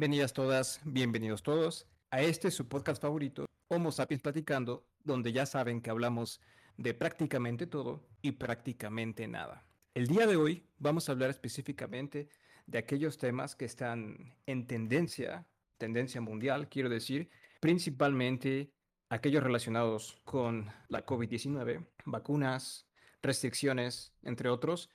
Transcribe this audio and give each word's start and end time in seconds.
Bienvenidas 0.00 0.32
todas, 0.32 0.80
bienvenidos 0.82 1.42
todos 1.42 1.86
a 2.10 2.22
este 2.22 2.50
su 2.50 2.68
podcast 2.68 3.02
favorito, 3.02 3.44
Homo 3.68 3.92
Sapiens 3.92 4.22
Platicando, 4.22 4.88
donde 5.04 5.30
ya 5.30 5.44
saben 5.44 5.82
que 5.82 5.90
hablamos 5.90 6.40
de 6.78 6.94
prácticamente 6.94 7.66
todo 7.66 8.08
y 8.22 8.32
prácticamente 8.32 9.28
nada. 9.28 9.62
El 9.92 10.06
día 10.06 10.26
de 10.26 10.36
hoy 10.36 10.64
vamos 10.78 11.06
a 11.06 11.12
hablar 11.12 11.28
específicamente 11.28 12.30
de 12.66 12.78
aquellos 12.78 13.18
temas 13.18 13.54
que 13.54 13.66
están 13.66 14.34
en 14.46 14.66
tendencia, 14.66 15.46
tendencia 15.76 16.22
mundial, 16.22 16.70
quiero 16.70 16.88
decir, 16.88 17.28
principalmente 17.60 18.72
aquellos 19.10 19.42
relacionados 19.42 20.18
con 20.24 20.72
la 20.88 21.04
COVID-19, 21.04 21.86
vacunas, 22.06 22.86
restricciones, 23.20 24.14
entre 24.22 24.48
otros. 24.48 24.88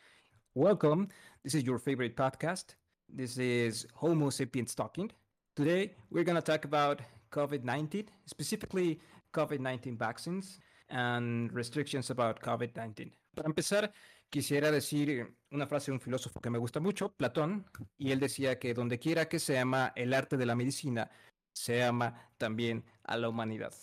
Welcome. 0.55 1.09
This 1.43 1.53
is 1.53 1.63
your 1.63 1.79
favorite 1.79 2.15
podcast. 2.15 2.73
This 3.09 3.37
is 3.37 3.87
Homo 3.93 4.29
sapiens 4.29 4.75
talking. 4.75 5.09
Today, 5.55 5.95
we're 6.09 6.25
going 6.25 6.35
to 6.35 6.41
talk 6.41 6.65
about 6.65 7.01
COVID 7.31 7.63
19, 7.63 8.09
specifically 8.25 8.99
COVID 9.33 9.59
19 9.59 9.97
vaccines 9.97 10.59
and 10.89 11.49
restrictions 11.53 12.09
about 12.09 12.41
COVID 12.41 12.75
19. 12.75 13.11
Para 13.33 13.47
empezar, 13.47 13.93
quisiera 14.29 14.69
decir 14.69 15.33
una 15.51 15.65
frase 15.65 15.91
de 15.91 15.93
un 15.93 16.01
filósofo 16.01 16.41
que 16.41 16.49
me 16.49 16.57
gusta 16.57 16.81
mucho, 16.81 17.09
Platón, 17.09 17.65
y 17.97 18.11
él 18.11 18.19
decía 18.19 18.59
que 18.59 18.73
donde 18.73 18.99
quiera 18.99 19.29
que 19.29 19.39
se 19.39 19.59
ama 19.59 19.93
el 19.95 20.13
arte 20.13 20.35
de 20.35 20.45
la 20.45 20.55
medicina, 20.55 21.09
se 21.53 21.83
ama 21.83 22.29
también 22.37 22.83
a 23.03 23.15
la 23.17 23.29
humanidad. 23.29 23.73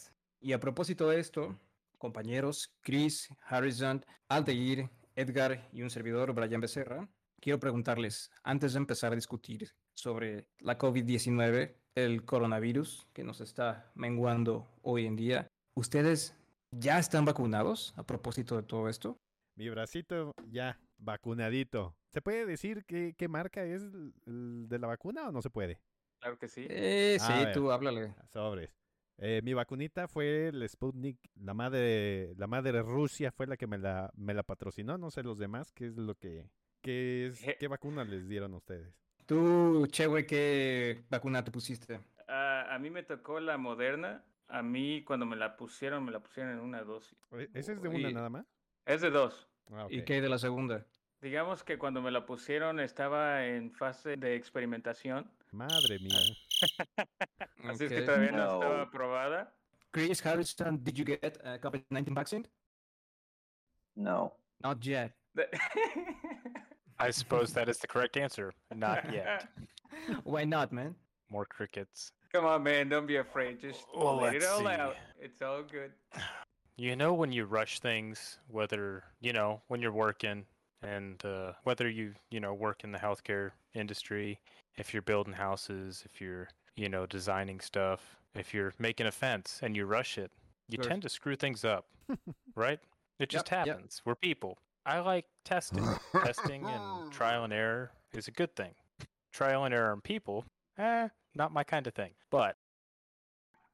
Y 0.40 0.52
a 0.52 0.60
propósito 0.60 1.08
de 1.08 1.20
esto, 1.20 1.58
compañeros 1.96 2.74
Chris, 2.82 3.28
Harrison, 3.46 4.04
Altair, 4.28 4.90
Edgar 5.16 5.68
y 5.72 5.82
un 5.82 5.90
servidor, 5.90 6.34
Brian 6.34 6.60
Becerra, 6.60 7.08
quiero 7.42 7.58
preguntarles, 7.58 8.30
antes 8.44 8.72
de 8.72 8.78
empezar 8.78 9.12
a 9.12 9.16
discutir 9.16 9.74
sobre 9.94 10.46
la 10.60 10.78
COVID-19, 10.78 11.74
el 11.96 12.24
coronavirus 12.24 13.06
que 13.12 13.24
nos 13.24 13.40
está 13.40 13.90
menguando 13.94 14.68
hoy 14.82 15.06
en 15.06 15.16
día, 15.16 15.48
¿ustedes 15.74 16.34
ya 16.70 16.98
están 16.98 17.24
vacunados 17.24 17.92
a 17.96 18.04
propósito 18.04 18.56
de 18.56 18.62
todo 18.62 18.88
esto? 18.88 19.18
Mi 19.56 19.68
bracito 19.68 20.32
ya 20.50 20.80
vacunadito. 20.96 21.94
¿Se 22.12 22.22
puede 22.22 22.46
decir 22.46 22.84
qué, 22.86 23.14
qué 23.18 23.28
marca 23.28 23.64
es 23.64 23.82
el, 23.82 24.68
de 24.68 24.78
la 24.78 24.86
vacuna 24.86 25.28
o 25.28 25.32
no 25.32 25.42
se 25.42 25.50
puede? 25.50 25.80
Claro 26.20 26.38
que 26.38 26.48
sí. 26.48 26.66
Eh, 26.70 27.18
sí, 27.20 27.32
tú 27.52 27.72
háblale. 27.72 28.14
Sobres. 28.32 28.70
Eh, 29.18 29.40
mi 29.42 29.52
vacunita 29.52 30.08
fue 30.08 30.48
el 30.48 30.66
Sputnik, 30.68 31.18
la 31.34 31.54
madre, 31.54 32.34
la 32.36 32.46
madre 32.46 32.72
de 32.72 32.82
Rusia 32.82 33.30
fue 33.32 33.46
la 33.46 33.56
que 33.56 33.66
me 33.66 33.78
la, 33.78 34.10
me 34.14 34.32
la 34.32 34.42
patrocinó, 34.42 34.96
no 34.96 35.10
sé 35.10 35.22
los 35.22 35.38
demás, 35.38 35.70
qué 35.72 35.86
es 35.86 35.96
lo 35.96 36.14
que, 36.14 36.48
¿Qué, 36.82 37.28
es, 37.28 37.56
¿Qué 37.58 37.68
vacuna 37.68 38.04
les 38.04 38.28
dieron 38.28 38.52
a 38.54 38.56
ustedes? 38.56 38.92
Tú, 39.24 39.86
Chewe, 39.86 40.26
¿qué 40.26 41.04
vacuna 41.08 41.44
te 41.44 41.50
pusiste? 41.50 42.00
a 42.28 42.78
mí 42.80 42.90
me 42.90 43.02
tocó 43.02 43.40
la 43.40 43.56
moderna. 43.58 44.24
A 44.48 44.62
mí, 44.62 45.04
cuando 45.04 45.24
me 45.26 45.36
la 45.36 45.56
pusieron, 45.56 46.04
me 46.04 46.12
la 46.12 46.20
pusieron 46.20 46.52
en 46.52 46.60
una 46.60 46.82
dosis. 46.82 47.16
¿Ese 47.54 47.72
es 47.72 47.82
de 47.82 47.88
una 47.88 48.10
nada 48.10 48.28
más? 48.28 48.46
Es 48.84 49.00
de 49.00 49.10
dos. 49.10 49.48
Ah, 49.70 49.86
¿Y 49.88 50.02
qué 50.04 50.20
de 50.20 50.28
la 50.28 50.38
segunda? 50.38 50.84
Digamos 51.20 51.62
que 51.62 51.78
cuando 51.78 52.02
me 52.02 52.10
la 52.10 52.26
pusieron 52.26 52.80
estaba 52.80 53.46
en 53.46 53.70
fase 53.70 54.16
de 54.16 54.34
experimentación. 54.34 55.30
Madre 55.52 55.98
mía. 56.00 56.18
Así 57.64 57.84
es 57.84 57.92
que 57.92 58.02
todavía 58.02 58.32
no. 58.32 58.54
estaba 58.54 58.82
aprobada. 58.82 59.54
Chris 59.92 60.24
Harrison, 60.24 60.82
did 60.82 60.94
you 60.94 61.04
get 61.04 61.38
a 61.44 61.60
COVID-19 61.60 62.14
vaccine? 62.14 62.48
No. 63.94 64.36
Not 64.60 64.80
yet. 64.80 65.14
I 67.02 67.10
suppose 67.10 67.52
that 67.54 67.68
is 67.68 67.78
the 67.78 67.88
correct 67.88 68.16
answer. 68.16 68.52
Not 68.74 69.12
yet. 69.12 69.48
Why 70.24 70.44
not, 70.44 70.72
man? 70.72 70.94
More 71.30 71.44
crickets. 71.44 72.12
Come 72.32 72.44
on, 72.46 72.62
man. 72.62 72.88
Don't 72.88 73.06
be 73.06 73.16
afraid. 73.16 73.60
Just 73.60 73.84
well, 73.94 74.16
let 74.16 74.34
it 74.36 74.44
all 74.44 74.60
see. 74.60 74.66
out. 74.66 74.96
It's 75.20 75.42
all 75.42 75.62
good. 75.62 75.90
You 76.76 76.96
know, 76.96 77.12
when 77.12 77.32
you 77.32 77.44
rush 77.44 77.80
things, 77.80 78.38
whether, 78.48 79.04
you 79.20 79.32
know, 79.32 79.60
when 79.68 79.82
you're 79.82 79.92
working 79.92 80.44
and 80.82 81.22
uh, 81.24 81.52
whether 81.64 81.88
you, 81.88 82.14
you 82.30 82.40
know, 82.40 82.54
work 82.54 82.84
in 82.84 82.92
the 82.92 82.98
healthcare 82.98 83.50
industry, 83.74 84.38
if 84.76 84.94
you're 84.94 85.02
building 85.02 85.34
houses, 85.34 86.02
if 86.06 86.20
you're, 86.20 86.48
you 86.76 86.88
know, 86.88 87.04
designing 87.06 87.60
stuff, 87.60 88.16
if 88.34 88.54
you're 88.54 88.72
making 88.78 89.06
a 89.06 89.12
fence 89.12 89.60
and 89.62 89.76
you 89.76 89.84
rush 89.84 90.18
it, 90.18 90.30
you 90.68 90.78
tend 90.78 91.02
to 91.02 91.08
screw 91.08 91.36
things 91.36 91.64
up, 91.64 91.86
right? 92.54 92.78
It 93.18 93.28
just 93.28 93.50
yep, 93.50 93.66
happens. 93.66 94.00
Yep. 94.00 94.06
We're 94.06 94.14
people. 94.14 94.58
I 94.84 95.00
like 95.00 95.26
testing. 95.44 95.86
testing 96.12 96.64
and 96.64 97.12
trial 97.12 97.44
and 97.44 97.52
error 97.52 97.92
is 98.12 98.28
a 98.28 98.32
good 98.32 98.54
thing. 98.56 98.74
Trial 99.32 99.64
and 99.64 99.74
error 99.74 99.92
on 99.92 100.00
people, 100.00 100.44
eh, 100.78 101.08
not 101.34 101.52
my 101.52 101.64
kind 101.64 101.86
of 101.86 101.94
thing. 101.94 102.12
But 102.30 102.56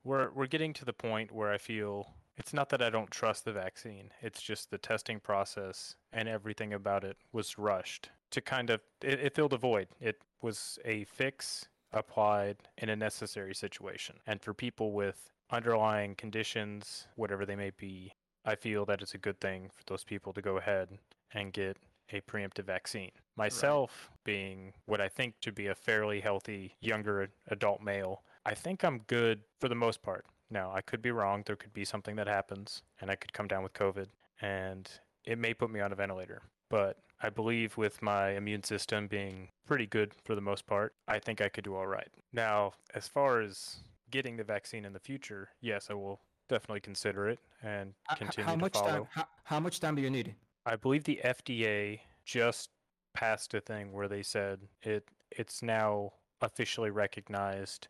we're 0.05 0.31
we're 0.31 0.47
getting 0.47 0.73
to 0.75 0.85
the 0.85 0.93
point 0.93 1.33
where 1.33 1.53
I 1.53 1.59
feel 1.59 2.15
it's 2.37 2.55
not 2.55 2.69
that 2.69 2.83
I 2.83 2.91
don't 2.91 3.11
trust 3.11 3.45
the 3.45 3.53
vaccine. 3.53 4.11
It's 4.23 4.41
just 4.41 4.71
the 4.71 4.79
testing 4.79 5.19
process 5.19 5.97
and 6.13 6.29
everything 6.29 6.73
about 6.73 7.05
it 7.05 7.17
was 7.33 7.59
rushed 7.59 8.11
to 8.31 8.41
kind 8.41 8.71
of 8.71 8.81
it, 9.03 9.21
it 9.21 9.35
filled 9.35 9.53
a 9.53 9.59
void. 9.59 9.89
It 10.01 10.21
was 10.43 10.79
a 10.85 11.05
fix 11.05 11.67
applied 11.93 12.57
in 12.77 12.89
a 12.91 12.97
necessary 12.97 13.55
situation. 13.55 14.17
And 14.27 14.41
for 14.43 14.55
people 14.55 14.93
with 14.93 15.33
underlying 15.51 16.15
conditions, 16.15 17.07
whatever 17.17 17.47
they 17.47 17.57
may 17.57 17.71
be, 17.71 18.13
I 18.49 18.57
feel 18.57 18.87
that 18.87 19.03
it's 19.03 19.13
a 19.13 19.19
good 19.19 19.41
thing 19.41 19.69
for 19.75 19.83
those 19.87 20.05
people 20.05 20.33
to 20.33 20.41
go 20.41 20.57
ahead 20.57 20.89
and 21.35 21.53
get 21.53 21.77
a 22.11 22.23
preemptive 22.23 22.65
vaccine. 22.65 23.11
Myself, 23.37 24.09
right. 24.11 24.25
being 24.25 24.73
what 24.87 25.03
I 25.03 25.09
think 25.11 25.35
to 25.43 25.53
be 25.53 25.67
a 25.67 25.75
fairly 25.75 26.21
healthy 26.21 26.75
younger 26.81 27.29
adult 27.49 27.83
male, 27.83 28.23
I 28.47 28.55
think 28.55 28.85
I'm 28.85 29.01
good 29.01 29.41
for 29.61 29.69
the 29.69 29.75
most 29.75 30.01
part. 30.01 30.25
Now, 30.51 30.73
I 30.75 30.81
could 30.81 31.03
be 31.03 31.11
wrong. 31.11 31.43
There 31.45 31.57
could 31.57 31.75
be 31.75 31.85
something 31.85 32.17
that 32.17 32.27
happens, 32.27 32.81
and 33.03 33.11
I 33.11 33.17
could 33.17 33.35
come 33.35 33.49
down 33.49 33.63
with 33.63 33.75
COVID, 33.75 34.07
and 34.41 34.89
it 35.27 35.39
may 35.39 35.53
put 35.53 35.71
me 35.71 35.81
on 35.81 35.93
a 35.93 35.95
ventilator. 35.95 36.41
But 36.71 36.97
I 37.21 37.29
believe 37.29 37.77
with 37.77 38.01
my 38.01 38.31
immune 38.31 38.63
system 38.63 39.09
being 39.09 39.49
pretty 39.67 39.87
good 39.87 40.13
for 40.25 40.35
the 40.35 40.41
most 40.41 40.67
part, 40.67 40.95
I 41.07 41.19
think 41.19 41.43
I 41.43 41.51
could 41.51 41.65
do 41.65 41.77
all 41.77 41.87
right. 41.87 42.09
Now, 42.33 42.73
as 42.95 43.09
far 43.09 43.43
as 43.43 43.81
getting 44.11 44.39
the 44.39 44.45
vaccine 44.45 44.87
in 44.87 44.95
the 44.95 44.99
future, 44.99 45.51
yes, 45.61 45.89
I 45.91 45.95
will 45.95 46.21
definitely 46.49 46.81
consider 46.81 47.29
it 47.29 47.39
and 47.63 47.93
continue 48.17 48.47
how 48.47 48.57
much 48.57 48.73
to 48.73 48.79
follow. 48.79 48.91
Time, 48.91 49.07
how, 49.11 49.25
how 49.45 49.61
much 49.61 49.81
time 49.81 49.95
do 49.95 50.03
you 50.03 50.11
need? 50.11 50.35
I 50.67 50.77
believe 50.77 51.05
the 51.05 51.21
FDA 51.25 52.01
just 52.25 52.71
passed 53.15 53.55
a 53.55 53.61
thing 53.61 53.93
where 53.93 54.09
they 54.09 54.23
said 54.23 54.61
it 54.83 55.09
it's 55.31 55.63
now 55.63 56.13
officially 56.41 56.91
recognized 56.91 57.89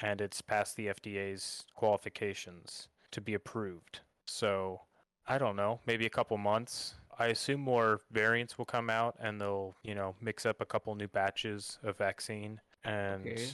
and 0.00 0.20
it's 0.20 0.40
passed 0.40 0.76
the 0.76 0.86
FDA's 0.86 1.64
qualifications 1.74 2.88
to 3.12 3.20
be 3.20 3.34
approved. 3.34 4.00
So 4.26 4.80
I 5.26 5.38
don't 5.38 5.56
know, 5.56 5.80
maybe 5.86 6.06
a 6.06 6.10
couple 6.10 6.36
months. 6.36 6.94
I 7.18 7.26
assume 7.26 7.60
more 7.60 8.00
variants 8.10 8.58
will 8.58 8.64
come 8.64 8.90
out 8.90 9.16
and 9.20 9.40
they'll, 9.40 9.76
you 9.82 9.94
know, 9.94 10.16
mix 10.20 10.44
up 10.46 10.60
a 10.60 10.66
couple 10.66 10.94
new 10.94 11.08
batches 11.08 11.78
of 11.84 11.96
vaccine 11.96 12.60
and 12.84 13.26
okay. 13.26 13.46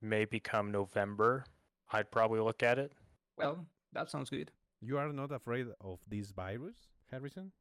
maybe 0.00 0.40
come 0.40 0.70
November, 0.70 1.44
I'd 1.92 2.10
probably 2.10 2.40
look 2.40 2.62
at 2.62 2.78
it. 2.78 2.92
Well, 3.36 3.66
that 3.92 4.10
sounds 4.10 4.30
good. 4.30 4.50
You 4.80 4.98
are 4.98 5.12
not 5.12 5.32
afraid 5.32 5.66
of 5.80 6.00
this 6.08 6.30
virus, 6.30 6.76
Harrison? 7.10 7.52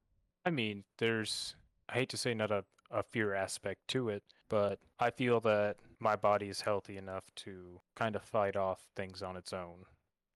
I 0.46 0.50
mean, 0.50 0.84
there's, 0.98 1.56
I 1.88 1.94
hate 1.94 2.10
to 2.10 2.18
say 2.18 2.34
not 2.34 2.52
a, 2.52 2.64
a 2.90 3.04
fear 3.04 3.34
aspect 3.34 3.88
to 3.90 4.10
it, 4.10 4.24
but 4.50 4.80
I 5.00 5.12
feel 5.12 5.40
that 5.42 5.78
my 6.00 6.16
body 6.16 6.50
is 6.50 6.62
healthy 6.62 6.98
enough 6.98 7.26
to 7.38 7.80
kind 7.96 8.16
of 8.16 8.24
fight 8.24 8.56
off 8.56 8.80
things 8.96 9.22
on 9.22 9.38
its 9.38 9.54
own. 9.54 9.86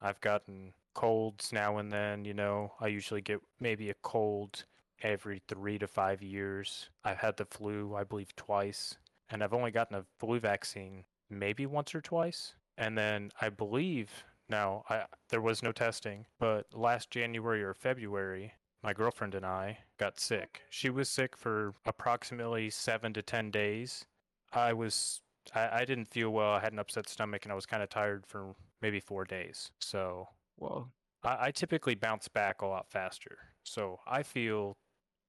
I've 0.02 0.22
gotten 0.22 0.74
colds 0.94 1.52
now 1.52 1.78
and 1.78 1.92
then, 1.92 2.24
you 2.24 2.34
know. 2.34 2.74
I 2.80 2.88
usually 2.88 3.22
get 3.22 3.42
maybe 3.60 3.90
a 3.90 3.96
cold 4.04 4.66
every 5.02 5.42
three 5.48 5.80
to 5.80 5.88
five 5.88 6.22
years. 6.22 6.90
I've 7.04 7.18
had 7.18 7.38
the 7.38 7.46
flu, 7.46 7.96
I 7.96 8.04
believe, 8.04 8.36
twice, 8.36 8.98
and 9.30 9.44
I've 9.44 9.54
only 9.54 9.72
gotten 9.72 9.98
a 9.98 10.06
flu 10.20 10.40
vaccine 10.40 11.06
maybe 11.30 11.66
once 11.66 11.96
or 11.96 12.02
twice. 12.02 12.54
And 12.78 12.98
then 12.98 13.32
I 13.42 13.50
believe 13.50 14.12
now, 14.50 14.84
I, 14.90 15.06
there 15.30 15.42
was 15.42 15.64
no 15.64 15.72
testing, 15.72 16.26
but 16.40 16.68
last 16.74 17.10
January 17.10 17.64
or 17.64 17.74
February, 17.74 18.54
my 18.84 18.94
girlfriend 18.94 19.34
and 19.34 19.46
I 19.46 19.80
got 19.98 20.20
sick. 20.20 20.62
She 20.70 20.90
was 20.90 21.10
sick 21.10 21.36
for 21.36 21.74
approximately 21.86 22.70
seven 22.70 23.14
to 23.14 23.22
10 23.22 23.50
days. 23.50 24.06
I 24.54 24.74
was, 24.74 25.22
I, 25.56 25.80
I 25.82 25.86
didn't 25.86 26.06
feel 26.06 26.30
well. 26.30 26.52
I 26.52 26.60
had 26.60 26.74
an 26.74 26.80
upset 26.80 27.10
stomach 27.10 27.46
and 27.46 27.52
I 27.52 27.56
was 27.56 27.66
kind 27.66 27.82
of 27.82 27.90
tired 27.90 28.26
for 28.28 28.56
maybe 28.82 29.00
four 29.00 29.26
days. 29.26 29.72
So, 29.80 30.28
well, 30.58 30.92
I, 31.24 31.48
I 31.48 31.52
typically 31.52 31.96
bounce 31.96 32.28
back 32.28 32.62
a 32.62 32.68
lot 32.68 32.88
faster. 32.90 33.38
So 33.64 34.00
I 34.06 34.22
feel 34.22 34.78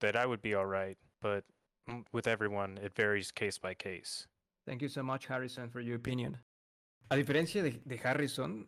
that 0.01 0.17
I 0.17 0.27
would 0.27 0.43
be 0.43 0.55
all 0.55 0.67
right, 0.67 0.99
but 1.23 1.45
with 2.13 2.27
everyone, 2.27 2.79
it 2.83 2.95
varies 2.95 3.31
case 3.31 3.57
by 3.57 3.73
case. 3.73 4.27
Thank 4.67 4.83
you 4.83 4.89
so 4.89 5.03
much, 5.03 5.27
Harrison, 5.27 5.71
for 5.71 5.81
your 5.81 5.97
opinion. 5.97 6.39
A 7.11 7.17
diferencia 7.17 7.63
de, 7.63 7.71
de 7.87 7.97
Harrison, 7.97 8.67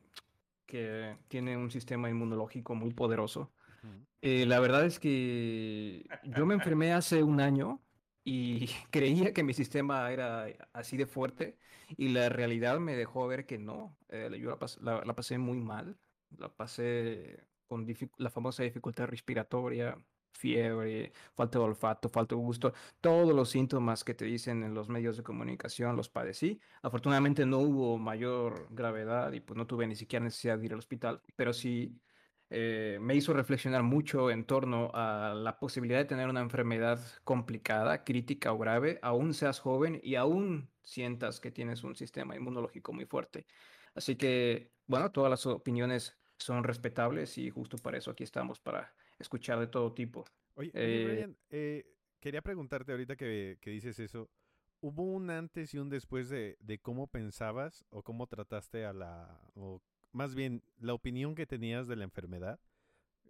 que 0.69 1.19
tiene 1.29 1.57
un 1.59 1.73
sistema 1.73 2.11
inmunológico 2.11 2.77
muy 2.77 2.95
poderoso. 2.95 3.55
Eh, 4.23 4.47
la 4.47 4.61
verdad 4.61 4.85
es 4.87 4.99
que 5.01 6.13
yo 6.23 6.47
me 6.47 6.55
enfermé 6.55 6.93
hace 6.93 7.23
un 7.25 7.41
año 7.41 7.85
y 8.25 8.69
creía 8.91 9.33
que 9.33 9.45
mi 9.45 9.55
sistema 9.55 10.11
era 10.13 10.47
así 10.73 10.97
de 10.97 11.07
fuerte 11.07 11.59
y 11.97 12.11
la 12.11 12.29
realidad 12.31 12.81
me 12.81 12.97
dejó 12.97 13.27
ver 13.29 13.47
que 13.47 13.59
no. 13.59 13.99
Eh, 14.09 14.31
yo 14.41 14.51
la, 14.51 14.59
pas- 14.59 14.79
la- 14.81 15.05
la 15.05 15.15
pasé 15.17 15.39
muy 15.39 15.61
mal, 15.61 15.99
la 16.31 16.55
pasé 16.55 17.49
con 17.69 17.87
la 18.19 18.31
famosa 18.31 18.63
dificultad 18.65 19.07
respiratoria, 19.09 19.99
fiebre, 20.33 21.13
falta 21.35 21.59
de 21.59 21.65
olfato, 21.65 22.09
falta 22.09 22.35
de 22.35 22.41
gusto, 22.41 22.73
todos 23.01 23.35
los 23.35 23.51
síntomas 23.51 24.05
que 24.05 24.15
te 24.15 24.25
dicen 24.25 24.63
en 24.63 24.75
los 24.75 24.89
medios 24.89 25.17
de 25.17 25.23
comunicación 25.23 25.97
los 25.97 26.09
padecí. 26.09 26.61
Afortunadamente 26.83 27.47
no 27.47 27.59
hubo 27.59 27.99
mayor 27.99 28.69
gravedad 28.71 29.33
y 29.33 29.41
pues 29.41 29.57
no 29.57 29.67
tuve 29.67 29.87
ni 29.87 29.97
siquiera 29.97 30.25
necesidad 30.25 30.59
de 30.59 30.67
ir 30.67 30.73
al 30.73 30.79
hospital, 30.79 31.23
pero 31.37 31.53
sí 31.53 32.01
eh, 32.51 32.99
me 33.01 33.15
hizo 33.15 33.35
reflexionar 33.35 33.83
mucho 33.83 34.31
en 34.31 34.45
torno 34.47 34.91
a 34.95 35.35
la 35.35 35.59
posibilidad 35.59 35.99
de 35.99 36.07
tener 36.07 36.29
una 36.29 36.41
enfermedad 36.41 37.01
complicada, 37.25 38.05
crítica 38.05 38.53
o 38.53 38.59
grave, 38.59 38.99
aún 39.03 39.35
seas 39.35 39.61
joven 39.61 40.01
y 40.03 40.15
aún 40.15 40.71
sientas 40.83 41.41
que 41.41 41.51
tienes 41.51 41.85
un 41.85 41.95
sistema 41.95 42.37
inmunológico 42.37 42.93
muy 42.95 43.05
fuerte. 43.05 43.47
Así 43.95 44.17
que, 44.17 44.73
bueno, 44.87 45.13
todas 45.13 45.31
las 45.31 45.45
opiniones 45.47 46.19
son 46.39 46.65
respetables 46.65 47.37
y 47.39 47.51
justo 47.51 47.77
para 47.79 47.99
eso 47.99 48.11
aquí 48.13 48.25
estamos, 48.25 48.61
para 48.61 48.95
escuchar 49.19 49.59
de 49.59 49.67
todo 49.67 49.93
tipo. 49.93 50.25
Oye, 50.57 50.71
Eh, 50.75 51.29
eh, 51.51 51.85
quería 52.21 52.43
preguntarte 52.43 52.93
ahorita 52.93 53.17
que, 53.17 53.59
que 53.61 53.71
dices 53.71 53.99
eso, 53.99 54.29
¿hubo 54.81 55.05
un 55.05 55.31
antes 55.31 55.75
y 55.75 55.79
un 55.79 55.89
después 55.89 56.29
de, 56.29 56.57
de 56.61 56.79
cómo 56.79 57.07
pensabas 57.07 57.85
o 57.91 58.03
cómo 58.03 58.27
trataste 58.27 58.85
a 58.85 58.93
la, 58.93 59.41
o 59.55 59.81
más 60.13 60.35
bien 60.35 60.63
la 60.81 60.95
opinión 60.95 61.35
que 61.35 61.47
tenías 61.47 61.87
de 61.87 61.97
la 61.97 62.05
enfermedad? 62.05 62.59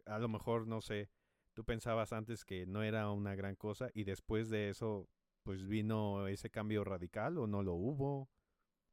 A 0.07 0.19
lo 0.19 0.29
mejor, 0.29 0.67
no 0.67 0.81
sé, 0.81 1.09
tú 1.55 1.65
pensabas 1.65 2.13
antes 2.13 2.45
que 2.45 2.67
no 2.67 2.83
era 2.83 3.11
una 3.11 3.35
gran 3.35 3.57
cosa 3.57 3.91
y 3.93 4.05
después 4.05 4.49
de 4.49 4.71
eso, 4.71 5.07
pues 5.43 5.67
vino 5.67 6.29
ese 6.29 6.51
cambio 6.51 6.85
radical 6.85 7.37
o 7.39 7.47
no 7.47 7.63
lo 7.63 7.75
hubo. 7.75 8.29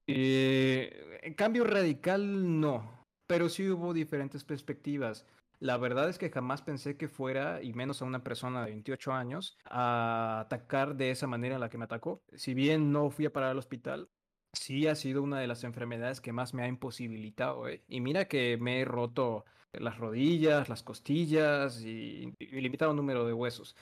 Eh, 0.07 1.19
en 1.23 1.33
cambio 1.33 1.63
radical 1.63 2.59
no, 2.59 3.05
pero 3.27 3.49
sí 3.49 3.67
hubo 3.69 3.93
diferentes 3.93 4.43
perspectivas. 4.43 5.25
La 5.59 5.77
verdad 5.77 6.09
es 6.09 6.17
que 6.17 6.29
jamás 6.29 6.61
pensé 6.61 6.97
que 6.97 7.07
fuera, 7.07 7.61
y 7.63 7.73
menos 7.73 8.01
a 8.01 8.05
una 8.05 8.23
persona 8.23 8.63
de 8.63 8.71
28 8.71 9.13
años, 9.13 9.57
a 9.65 10.41
atacar 10.41 10.95
de 10.95 11.11
esa 11.11 11.27
manera 11.27 11.55
en 11.55 11.61
la 11.61 11.69
que 11.69 11.77
me 11.77 11.85
atacó. 11.85 12.21
Si 12.33 12.53
bien 12.53 12.91
no 12.91 13.09
fui 13.09 13.25
a 13.25 13.33
parar 13.33 13.51
al 13.51 13.57
hospital, 13.57 14.09
sí 14.53 14.87
ha 14.87 14.95
sido 14.95 15.21
una 15.23 15.39
de 15.39 15.47
las 15.47 15.63
enfermedades 15.63 16.21
que 16.21 16.33
más 16.33 16.53
me 16.53 16.63
ha 16.63 16.67
imposibilitado. 16.67 17.67
¿eh? 17.67 17.83
Y 17.87 18.01
mira 18.01 18.27
que 18.27 18.57
me 18.59 18.81
he 18.81 18.85
roto 18.85 19.45
las 19.73 19.97
rodillas, 19.97 20.69
las 20.69 20.83
costillas 20.83 21.81
y, 21.83 22.33
y 22.39 22.61
limitado 22.61 22.93
número 22.93 23.25
de 23.25 23.33
huesos. 23.33 23.75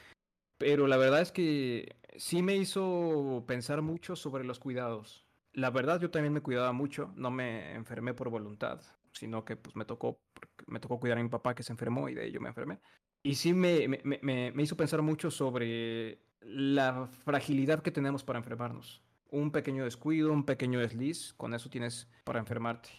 Pero 0.58 0.88
la 0.88 0.98
verdad 0.98 1.22
es 1.22 1.32
que 1.32 1.98
sí 2.16 2.42
me 2.42 2.56
hizo 2.56 3.44
pensar 3.48 3.82
mucho 3.82 4.16
sobre 4.16 4.44
los 4.44 4.60
cuidados. 4.60 5.26
La 5.54 5.70
verdad 5.70 6.00
yo 6.00 6.10
también 6.10 6.34
me 6.34 6.42
cuidaba 6.42 6.72
mucho, 6.72 7.12
no 7.16 7.30
me 7.30 7.74
enfermé 7.74 8.14
por 8.14 8.30
voluntad, 8.30 8.82
sino 9.14 9.46
que 9.46 9.56
pues 9.56 9.76
me 9.76 9.86
tocó, 9.86 10.20
me 10.68 10.80
tocó 10.80 11.00
cuidar 11.00 11.18
a 11.18 11.24
mi 11.24 11.30
papá 11.30 11.56
que 11.56 11.64
se 11.64 11.72
enfermó 11.72 12.10
y 12.10 12.14
de 12.14 12.26
ello 12.28 12.42
me 12.42 12.50
enfermé. 12.50 12.80
Y 13.24 13.36
sí 13.36 13.54
me, 13.54 13.88
me- 13.88 14.02
me- 14.22 14.52
me 14.52 14.64
hizo 14.64 14.76
pensar 14.76 15.02
mucho 15.02 15.32
sobre 15.32 16.20
la 16.42 17.08
fragilidad 17.08 17.82
que 17.82 17.92
tenemos 17.92 18.24
para 18.24 18.40
enfermarnos. 18.40 19.02
Un 19.30 19.52
pequeño 19.52 19.86
descuido, 19.86 20.32
un 20.32 20.46
pequeño 20.46 20.80
desliz, 20.80 21.34
con 21.36 21.54
eso 21.54 21.70
tienes 21.70 22.08
para 22.24 22.40
enfermarte. 22.40 22.90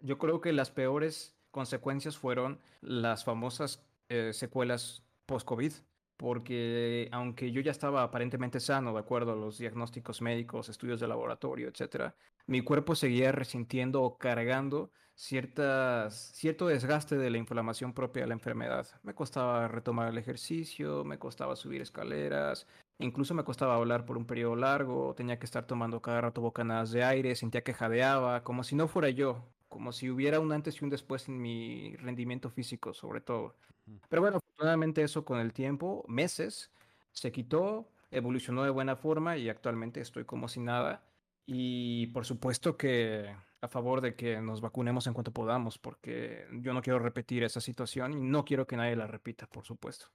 Yo 0.00 0.18
creo 0.18 0.40
que 0.40 0.52
las 0.52 0.70
peores 0.70 1.36
consecuencias 1.50 2.16
fueron 2.16 2.60
las 2.80 3.24
famosas 3.24 3.84
eh, 4.08 4.32
secuelas 4.32 5.02
post-COVID, 5.26 5.72
porque 6.16 7.08
aunque 7.12 7.52
yo 7.52 7.60
ya 7.60 7.70
estaba 7.72 8.02
aparentemente 8.02 8.60
sano, 8.60 8.92
de 8.92 9.00
acuerdo 9.00 9.32
a 9.32 9.36
los 9.36 9.58
diagnósticos 9.58 10.22
médicos, 10.22 10.68
estudios 10.68 11.00
de 11.00 11.08
laboratorio, 11.08 11.68
etcétera, 11.68 12.14
mi 12.46 12.62
cuerpo 12.62 12.94
seguía 12.94 13.32
resintiendo 13.32 14.02
o 14.02 14.18
cargando 14.18 14.90
ciertas, 15.14 16.32
cierto 16.34 16.66
desgaste 16.68 17.16
de 17.16 17.30
la 17.30 17.38
inflamación 17.38 17.92
propia 17.94 18.22
de 18.22 18.28
la 18.28 18.34
enfermedad. 18.34 18.86
Me 19.02 19.14
costaba 19.14 19.66
retomar 19.68 20.08
el 20.08 20.18
ejercicio, 20.18 21.04
me 21.04 21.18
costaba 21.18 21.56
subir 21.56 21.80
escaleras, 21.80 22.66
incluso 22.98 23.34
me 23.34 23.44
costaba 23.44 23.76
hablar 23.76 24.04
por 24.04 24.16
un 24.18 24.26
periodo 24.26 24.56
largo, 24.56 25.14
tenía 25.14 25.38
que 25.38 25.46
estar 25.46 25.66
tomando 25.66 26.02
cada 26.02 26.20
rato 26.20 26.40
bocanadas 26.40 26.92
de 26.92 27.02
aire, 27.04 27.34
sentía 27.34 27.62
que 27.64 27.74
jadeaba, 27.74 28.44
como 28.44 28.62
si 28.62 28.76
no 28.76 28.88
fuera 28.88 29.10
yo, 29.10 29.44
como 29.68 29.92
si 29.92 30.10
hubiera 30.10 30.40
un 30.40 30.52
antes 30.52 30.80
y 30.80 30.84
un 30.84 30.90
después 30.90 31.28
en 31.28 31.40
mi 31.40 31.96
rendimiento 31.96 32.50
físico, 32.50 32.94
sobre 32.94 33.20
todo. 33.20 33.56
Pero 34.08 34.22
bueno, 34.22 34.38
afortunadamente 34.38 35.02
eso 35.02 35.24
con 35.24 35.38
el 35.38 35.52
tiempo, 35.52 36.04
meses, 36.08 36.72
se 37.12 37.32
quitó, 37.32 37.88
evolucionó 38.10 38.64
de 38.64 38.70
buena 38.70 38.96
forma 38.96 39.36
y 39.36 39.48
actualmente 39.48 40.00
estoy 40.00 40.24
como 40.24 40.48
si 40.48 40.60
nada. 40.60 41.04
Y 41.46 42.08
por 42.08 42.24
supuesto 42.24 42.76
que 42.76 43.34
a 43.60 43.68
favor 43.68 44.00
de 44.00 44.14
que 44.14 44.40
nos 44.40 44.60
vacunemos 44.60 45.06
en 45.06 45.14
cuanto 45.14 45.32
podamos, 45.32 45.78
porque 45.78 46.46
yo 46.52 46.72
no 46.72 46.82
quiero 46.82 46.98
repetir 46.98 47.44
esa 47.44 47.60
situación 47.60 48.12
y 48.12 48.20
no 48.20 48.44
quiero 48.44 48.66
que 48.66 48.76
nadie 48.76 48.96
la 48.96 49.06
repita, 49.06 49.46
por 49.46 49.64
supuesto. 49.64 50.06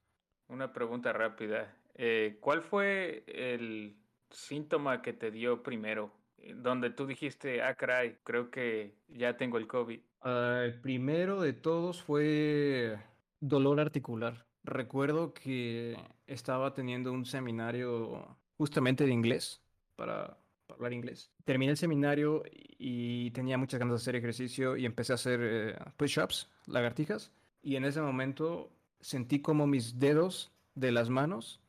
Una 0.47 0.73
pregunta 0.73 1.13
rápida. 1.13 1.77
Eh, 1.95 2.37
¿cuál 2.41 2.61
fue 2.61 3.23
el 3.27 3.97
síntoma 4.29 5.01
que 5.01 5.13
te 5.13 5.31
dio 5.31 5.63
primero? 5.63 6.11
Eh, 6.41 6.53
Donde 6.55 6.89
tú 6.89 7.05
dijiste, 7.07 7.61
ah, 7.61 7.75
caray, 7.75 8.17
creo 8.23 8.49
que 8.49 8.95
ya 9.07 9.37
tengo 9.37 9.57
el 9.57 9.67
COVID. 9.67 9.99
Ah, 10.21 10.61
el 10.65 10.79
primero 10.79 11.41
de 11.41 11.53
todos 11.53 12.01
fue 12.01 12.99
dolor 13.39 13.79
articular. 13.79 14.45
Recuerdo 14.63 15.33
que 15.33 15.97
estaba 16.27 16.73
teniendo 16.73 17.11
un 17.11 17.25
seminario 17.25 18.37
justamente 18.57 19.05
de 19.05 19.11
inglés 19.11 19.63
para, 19.95 20.37
para 20.67 20.75
hablar 20.77 20.93
inglés. 20.93 21.31
Terminé 21.45 21.71
el 21.71 21.77
seminario 21.77 22.43
y 22.77 23.31
tenía 23.31 23.57
muchas 23.57 23.79
ganas 23.79 23.93
de 23.93 24.01
hacer 24.03 24.15
ejercicio 24.15 24.77
y 24.77 24.85
empecé 24.85 25.13
a 25.13 25.15
hacer 25.15 25.39
eh, 25.43 25.75
push-ups, 25.97 26.49
lagartijas. 26.67 27.31
Y 27.63 27.75
en 27.75 27.85
ese 27.85 28.01
momento 28.01 28.71
sentí 28.99 29.41
como 29.41 29.65
mis 29.67 29.99
dedos 29.99 30.51
de 30.75 30.91
las 30.91 31.09
manos, 31.09 31.59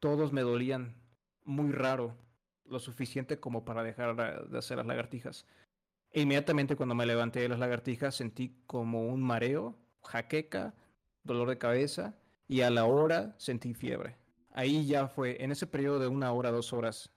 todos 0.00 0.32
me 0.32 0.42
dolían 0.42 0.96
muy 1.44 1.72
raro, 1.72 2.16
lo 2.72 2.80
suficiente 2.80 3.38
como 3.38 3.64
para 3.64 3.84
dejar 3.84 4.48
de 4.48 4.58
hacer 4.58 4.78
las 4.78 4.86
lagartijas. 4.86 5.46
E 6.10 6.22
inmediatamente 6.22 6.76
cuando 6.76 6.94
me 6.94 7.06
levanté 7.06 7.40
de 7.40 7.48
las 7.48 7.58
lagartijas 7.58 8.14
sentí 8.14 8.56
como 8.66 9.06
un 9.06 9.22
mareo, 9.22 9.78
jaqueca, 10.02 10.74
dolor 11.22 11.48
de 11.48 11.58
cabeza 11.58 12.14
y 12.48 12.62
a 12.62 12.70
la 12.70 12.84
hora 12.84 13.34
sentí 13.38 13.74
fiebre. 13.74 14.16
Ahí 14.52 14.86
ya 14.86 15.08
fue, 15.08 15.42
en 15.42 15.52
ese 15.52 15.66
periodo 15.66 15.98
de 15.98 16.08
una 16.08 16.32
hora, 16.32 16.50
dos 16.50 16.72
horas 16.72 17.10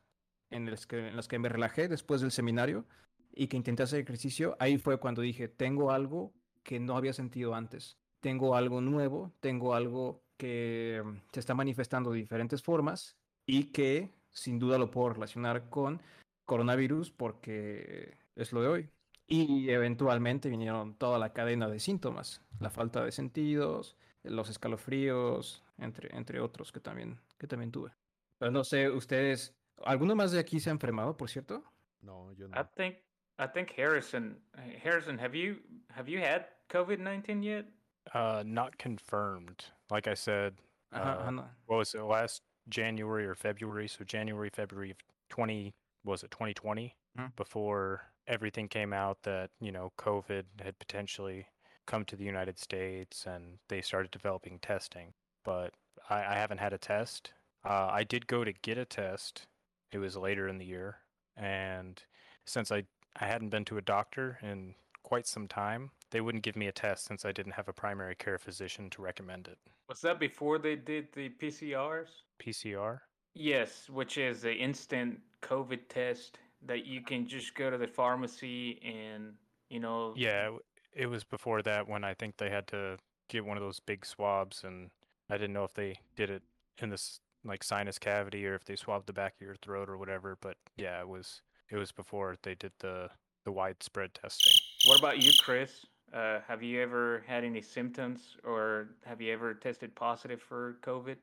en 0.49 0.69
las 0.69 0.85
que, 0.87 1.09
en 1.09 1.15
las 1.15 1.27
que 1.27 1.39
me 1.39 1.49
relajé 1.49 1.87
después 1.87 2.21
del 2.21 2.31
seminario 2.31 2.85
y 3.33 3.47
que 3.47 3.57
intenté 3.57 3.83
hacer 3.83 3.99
ejercicio, 3.99 4.55
ahí 4.59 4.77
fue 4.77 4.97
cuando 4.99 5.21
dije, 5.21 5.49
tengo 5.49 5.91
algo 5.91 6.33
que 6.63 6.79
no 6.79 6.95
había 6.95 7.13
sentido 7.13 7.53
antes. 7.53 7.97
Tengo 8.21 8.55
algo 8.55 8.79
nuevo, 8.79 9.33
tengo 9.41 9.75
algo 9.75 10.23
que 10.37 11.01
mm, 11.03 11.17
se 11.33 11.39
está 11.39 11.53
manifestando 11.53 12.11
de 12.11 12.19
diferentes 12.19 12.63
formas 12.63 13.17
y 13.45 13.65
que 13.65 14.13
sin 14.35 14.59
duda 14.59 14.77
lo 14.77 14.91
puedo 14.91 15.09
relacionar 15.13 15.69
con 15.69 16.01
coronavirus 16.45 17.11
porque 17.11 18.17
es 18.35 18.53
lo 18.53 18.61
de 18.61 18.67
hoy. 18.67 18.89
Y 19.27 19.69
eventualmente 19.71 20.49
vinieron 20.49 20.95
toda 20.95 21.17
la 21.17 21.33
cadena 21.33 21.67
de 21.67 21.79
síntomas, 21.79 22.41
la 22.59 22.69
falta 22.69 23.03
de 23.03 23.11
sentidos, 23.11 23.97
los 24.21 24.49
escalofríos, 24.49 25.63
entre, 25.79 26.15
entre 26.15 26.39
otros 26.39 26.71
que 26.71 26.79
también, 26.79 27.19
que 27.39 27.47
también 27.47 27.71
tuve. 27.71 27.91
Pero 28.37 28.51
no 28.51 28.63
sé, 28.63 28.89
ustedes, 28.89 29.55
¿alguno 29.83 30.15
más 30.15 30.31
de 30.31 30.39
aquí 30.39 30.59
se 30.59 30.69
ha 30.69 30.73
enfermado, 30.73 31.17
por 31.17 31.29
cierto? 31.29 31.63
No, 32.01 32.31
yo 32.33 32.45
I 32.47 32.49
no. 32.49 32.69
think 32.75 32.97
I 33.39 33.47
think 33.47 33.71
Harrison 33.77 34.37
uh, 34.55 34.61
Harrison, 34.83 35.17
have 35.17 35.35
you 35.35 35.57
have 35.89 36.07
you 36.07 36.19
had 36.19 36.45
COVID 36.69 36.99
nineteen 36.99 37.41
yet? 37.41 37.65
Uh, 38.13 38.43
not 38.45 38.77
confirmed. 38.77 39.65
Like 39.89 40.07
I 40.07 40.13
said, 40.15 40.53
uh, 40.93 40.99
ajá, 40.99 41.31
no. 41.33 41.45
what 41.65 41.77
was 41.77 41.95
it 41.95 42.03
last 42.03 42.43
January 42.69 43.25
or 43.25 43.35
February? 43.35 43.87
So 43.87 44.03
January, 44.03 44.49
February 44.49 44.91
of 44.91 44.97
20 45.29 45.75
was 46.03 46.23
it 46.23 46.31
2020 46.31 46.97
Mhm. 47.17 47.35
before 47.35 48.13
everything 48.27 48.67
came 48.69 48.93
out 48.93 49.21
that 49.23 49.51
you 49.59 49.71
know 49.71 49.91
COVID 49.97 50.61
had 50.61 50.77
potentially 50.79 51.47
come 51.87 52.05
to 52.05 52.15
the 52.15 52.25
United 52.25 52.57
States 52.59 53.25
and 53.27 53.59
they 53.69 53.81
started 53.81 54.11
developing 54.11 54.59
testing. 54.59 55.13
But 55.43 55.73
I, 56.09 56.23
I 56.25 56.35
haven't 56.35 56.57
had 56.59 56.73
a 56.73 56.77
test. 56.79 57.33
Uh, 57.63 57.87
I 57.91 58.03
did 58.03 58.27
go 58.27 58.43
to 58.43 58.53
get 58.53 58.77
a 58.77 58.85
test. 58.85 59.47
It 59.91 59.97
was 59.99 60.15
later 60.17 60.47
in 60.47 60.57
the 60.57 60.65
year, 60.65 61.01
and 61.35 62.03
since 62.45 62.71
I 62.71 62.85
I 63.15 63.25
hadn't 63.27 63.49
been 63.49 63.65
to 63.65 63.77
a 63.77 63.81
doctor 63.81 64.39
in 64.41 64.75
quite 65.05 65.27
some 65.27 65.47
time, 65.47 65.91
they 66.09 66.19
wouldn't 66.19 66.43
give 66.43 66.55
me 66.55 66.67
a 66.67 66.71
test 66.71 67.05
since 67.05 67.25
I 67.25 67.31
didn't 67.31 67.51
have 67.53 67.67
a 67.67 67.73
primary 67.73 68.15
care 68.15 68.39
physician 68.39 68.89
to 68.89 69.03
recommend 69.03 69.47
it. 69.47 69.59
Was 69.87 70.01
that 70.01 70.19
before 70.19 70.57
they 70.57 70.75
did 70.75 71.09
the 71.13 71.29
PCRs? 71.29 72.07
PCR. 72.39 73.01
Yes, 73.35 73.87
which 73.87 74.17
is 74.17 74.41
the 74.41 74.53
instant 74.53 75.19
COVID 75.43 75.81
test 75.89 76.39
that 76.65 76.87
you 76.87 77.01
can 77.01 77.27
just 77.27 77.53
go 77.53 77.69
to 77.69 77.77
the 77.77 77.87
pharmacy 77.87 78.81
and 78.83 79.33
you 79.69 79.79
know 79.79 80.15
Yeah, 80.17 80.49
it 80.91 81.05
was 81.05 81.23
before 81.23 81.61
that 81.61 81.87
when 81.87 82.03
I 82.03 82.15
think 82.15 82.37
they 82.37 82.49
had 82.49 82.65
to 82.67 82.97
get 83.29 83.45
one 83.45 83.57
of 83.57 83.63
those 83.63 83.79
big 83.79 84.07
swabs, 84.07 84.63
and 84.63 84.89
I 85.29 85.37
didn't 85.37 85.53
know 85.53 85.65
if 85.65 85.73
they 85.75 85.99
did 86.15 86.31
it 86.31 86.41
in 86.79 86.89
this 86.89 87.19
like 87.43 87.63
sinus 87.63 87.99
cavity 87.99 88.47
or 88.47 88.55
if 88.55 88.65
they 88.65 88.75
swabbed 88.75 89.05
the 89.05 89.13
back 89.13 89.35
of 89.35 89.45
your 89.45 89.55
throat 89.57 89.87
or 89.87 89.97
whatever. 89.99 90.35
But 90.41 90.57
yeah, 90.77 90.99
it 90.99 91.07
was 91.07 91.43
it 91.69 91.77
was 91.77 91.91
before 91.91 92.37
they 92.41 92.55
did 92.55 92.71
the 92.79 93.09
the 93.43 93.51
widespread 93.51 94.15
testing. 94.15 94.53
What 94.85 94.99
about 94.99 95.19
you, 95.19 95.31
Chris? 95.41 95.83
Uh, 96.13 96.41
have 96.47 96.61
you 96.61 96.79
ever 96.79 97.23
had 97.25 97.43
any 97.43 97.61
symptoms 97.61 98.37
or 98.43 98.89
have 99.03 99.19
you 99.19 99.33
ever 99.33 99.55
tested 99.55 99.95
positive 99.95 100.39
for 100.39 100.77
COVID? 100.83 101.17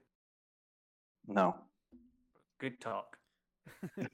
No. 1.29 1.55
Good 2.59 2.81
talk. 2.81 3.17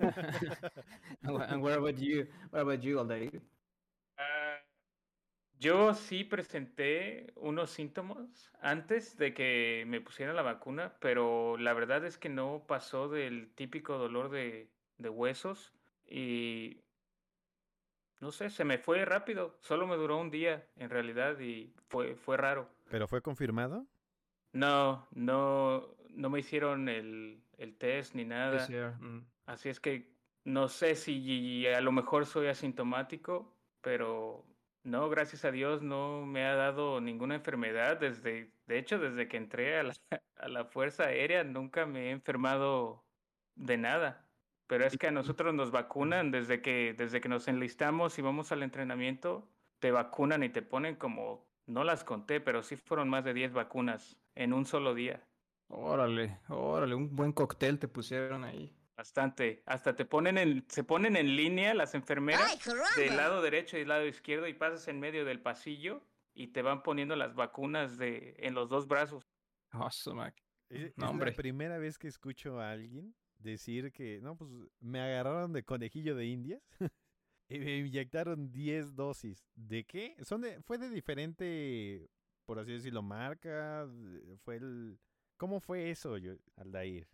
and 1.22 1.62
what 1.62 1.78
about 1.78 1.98
you? 1.98 2.26
What 2.50 2.60
about 2.60 2.82
you, 2.84 2.98
Aldair? 2.98 3.40
Ah, 4.18 4.58
yo 5.58 5.94
sí 5.94 6.24
presenté 6.24 7.32
unos 7.36 7.70
síntomas 7.70 8.50
antes 8.60 9.16
de 9.16 9.32
que 9.32 9.84
me 9.86 10.02
pusieran 10.02 10.36
la 10.36 10.42
vacuna, 10.42 10.92
pero 11.00 11.56
la 11.56 11.72
verdad 11.72 12.04
es 12.04 12.18
que 12.18 12.28
no 12.28 12.64
pasó 12.68 13.08
del 13.08 13.48
típico 13.54 13.96
dolor 13.96 14.28
de, 14.28 14.70
de 14.98 15.08
huesos 15.08 15.72
y 16.06 16.82
no 18.20 18.32
sé, 18.32 18.50
se 18.50 18.64
me 18.64 18.78
fue 18.78 19.04
rápido. 19.04 19.56
Solo 19.60 19.87
me 19.87 19.96
duró 19.96 20.18
un 20.18 20.30
día 20.30 20.66
en 20.76 20.90
realidad 20.90 21.38
y 21.38 21.72
fue, 21.88 22.16
fue 22.16 22.37
raro. 22.37 22.68
¿Pero 22.90 23.06
fue 23.06 23.22
confirmado? 23.22 23.87
No, 24.52 25.06
no, 25.12 25.94
no 26.10 26.30
me 26.30 26.40
hicieron 26.40 26.88
el, 26.88 27.42
el 27.58 27.76
test 27.76 28.14
ni 28.14 28.25
nada. 28.25 28.66
Mm. 29.00 29.25
Así 29.46 29.68
es 29.68 29.78
que 29.78 30.10
no 30.44 30.68
sé 30.68 30.94
si 30.94 31.66
a 31.66 31.80
lo 31.80 31.92
mejor 31.92 32.26
soy 32.26 32.48
asintomático, 32.48 33.54
pero 33.82 34.44
no, 34.82 35.08
gracias 35.08 35.44
a 35.44 35.50
Dios 35.50 35.82
no 35.82 36.25
me 36.25 36.44
ha 36.44 36.54
dado 36.54 37.00
ninguna 37.00 37.37
enfermedad. 37.37 37.98
Desde, 37.98 38.50
de 38.66 38.78
hecho, 38.78 38.98
desde 38.98 39.28
que 39.28 39.37
entré 39.37 39.78
a 39.78 39.82
la, 39.82 39.94
a 40.37 40.48
la 40.48 40.64
Fuerza 40.64 41.04
Aérea 41.04 41.44
nunca 41.44 41.87
me 41.87 42.08
he 42.08 42.10
enfermado 42.10 43.04
de 43.54 43.76
nada. 43.76 44.27
Pero 44.68 44.84
es 44.84 44.96
que 44.98 45.08
a 45.08 45.10
nosotros 45.10 45.54
nos 45.54 45.70
vacunan 45.70 46.30
desde 46.30 46.60
que, 46.62 46.94
desde 46.96 47.20
que 47.20 47.28
nos 47.28 47.48
enlistamos 47.48 48.18
y 48.18 48.22
vamos 48.22 48.52
al 48.52 48.62
entrenamiento, 48.62 49.48
te 49.80 49.90
vacunan 49.90 50.42
y 50.42 50.50
te 50.50 50.62
ponen 50.62 50.94
como, 50.96 51.48
no 51.66 51.84
las 51.84 52.04
conté, 52.04 52.40
pero 52.40 52.62
sí 52.62 52.76
fueron 52.76 53.08
más 53.08 53.25
de 53.25 53.32
10 53.34 53.54
vacunas 53.54 54.18
en 54.34 54.52
un 54.52 54.66
solo 54.66 54.94
día. 54.94 55.26
Órale, 55.68 56.38
órale, 56.48 56.94
un 56.94 57.16
buen 57.16 57.32
cóctel 57.32 57.78
te 57.78 57.88
pusieron 57.88 58.44
ahí. 58.44 58.75
Bastante. 58.96 59.62
Hasta 59.64 59.96
te 59.96 60.04
ponen 60.04 60.37
en, 60.38 60.64
se 60.68 60.84
ponen 60.84 61.16
en 61.16 61.34
línea 61.37 61.72
las 61.72 61.94
enfermeras 61.94 62.58
del 62.96 63.16
lado 63.16 63.40
derecho 63.40 63.76
y 63.76 63.80
del 63.80 63.88
lado 63.88 64.06
izquierdo 64.06 64.48
y 64.48 64.54
pasas 64.54 64.88
en 64.88 65.00
medio 65.00 65.25
del 65.25 65.40
pasillo 65.40 66.02
y 66.34 66.48
te 66.48 66.62
van 66.62 66.82
poniendo 66.82 67.16
las 67.16 67.34
vacunas 67.34 67.96
de, 67.96 68.34
en 68.38 68.54
los 68.54 68.68
dos 68.68 68.87
brazos. 68.87 69.25
Awesome. 69.70 70.32
Es, 70.68 70.82
es 70.82 70.98
No, 70.98 71.10
hombre. 71.10 71.30
la 71.30 71.37
primera 71.37 71.78
vez 71.78 71.96
que 71.96 72.08
escucho 72.08 72.60
a 72.60 72.70
alguien 72.70 73.14
decir 73.38 73.92
que, 73.92 74.21
no, 74.23 74.37
pues 74.37 74.50
me 74.80 75.00
agarraron 75.00 75.52
de 75.52 75.64
conejillo 75.64 76.14
de 76.16 76.26
indias 76.26 76.62
y 77.49 77.59
me 77.59 77.78
inyectaron 77.78 78.52
10 78.52 78.95
dosis. 78.97 79.47
¿De 79.54 79.85
qué? 79.85 80.16
Son 80.25 80.40
de, 80.42 80.61
fue 80.62 80.78
de 80.78 80.90
diferente, 80.90 82.11
por 82.47 82.59
así 82.59 82.73
decirlo, 82.73 83.02
marca. 83.02 83.88
Fue 84.45 84.57
el... 84.57 84.99
¿Cómo 85.37 85.61
fue 85.61 85.90
eso, 85.90 86.18
yo, 86.18 86.35
Aldair? 86.57 87.09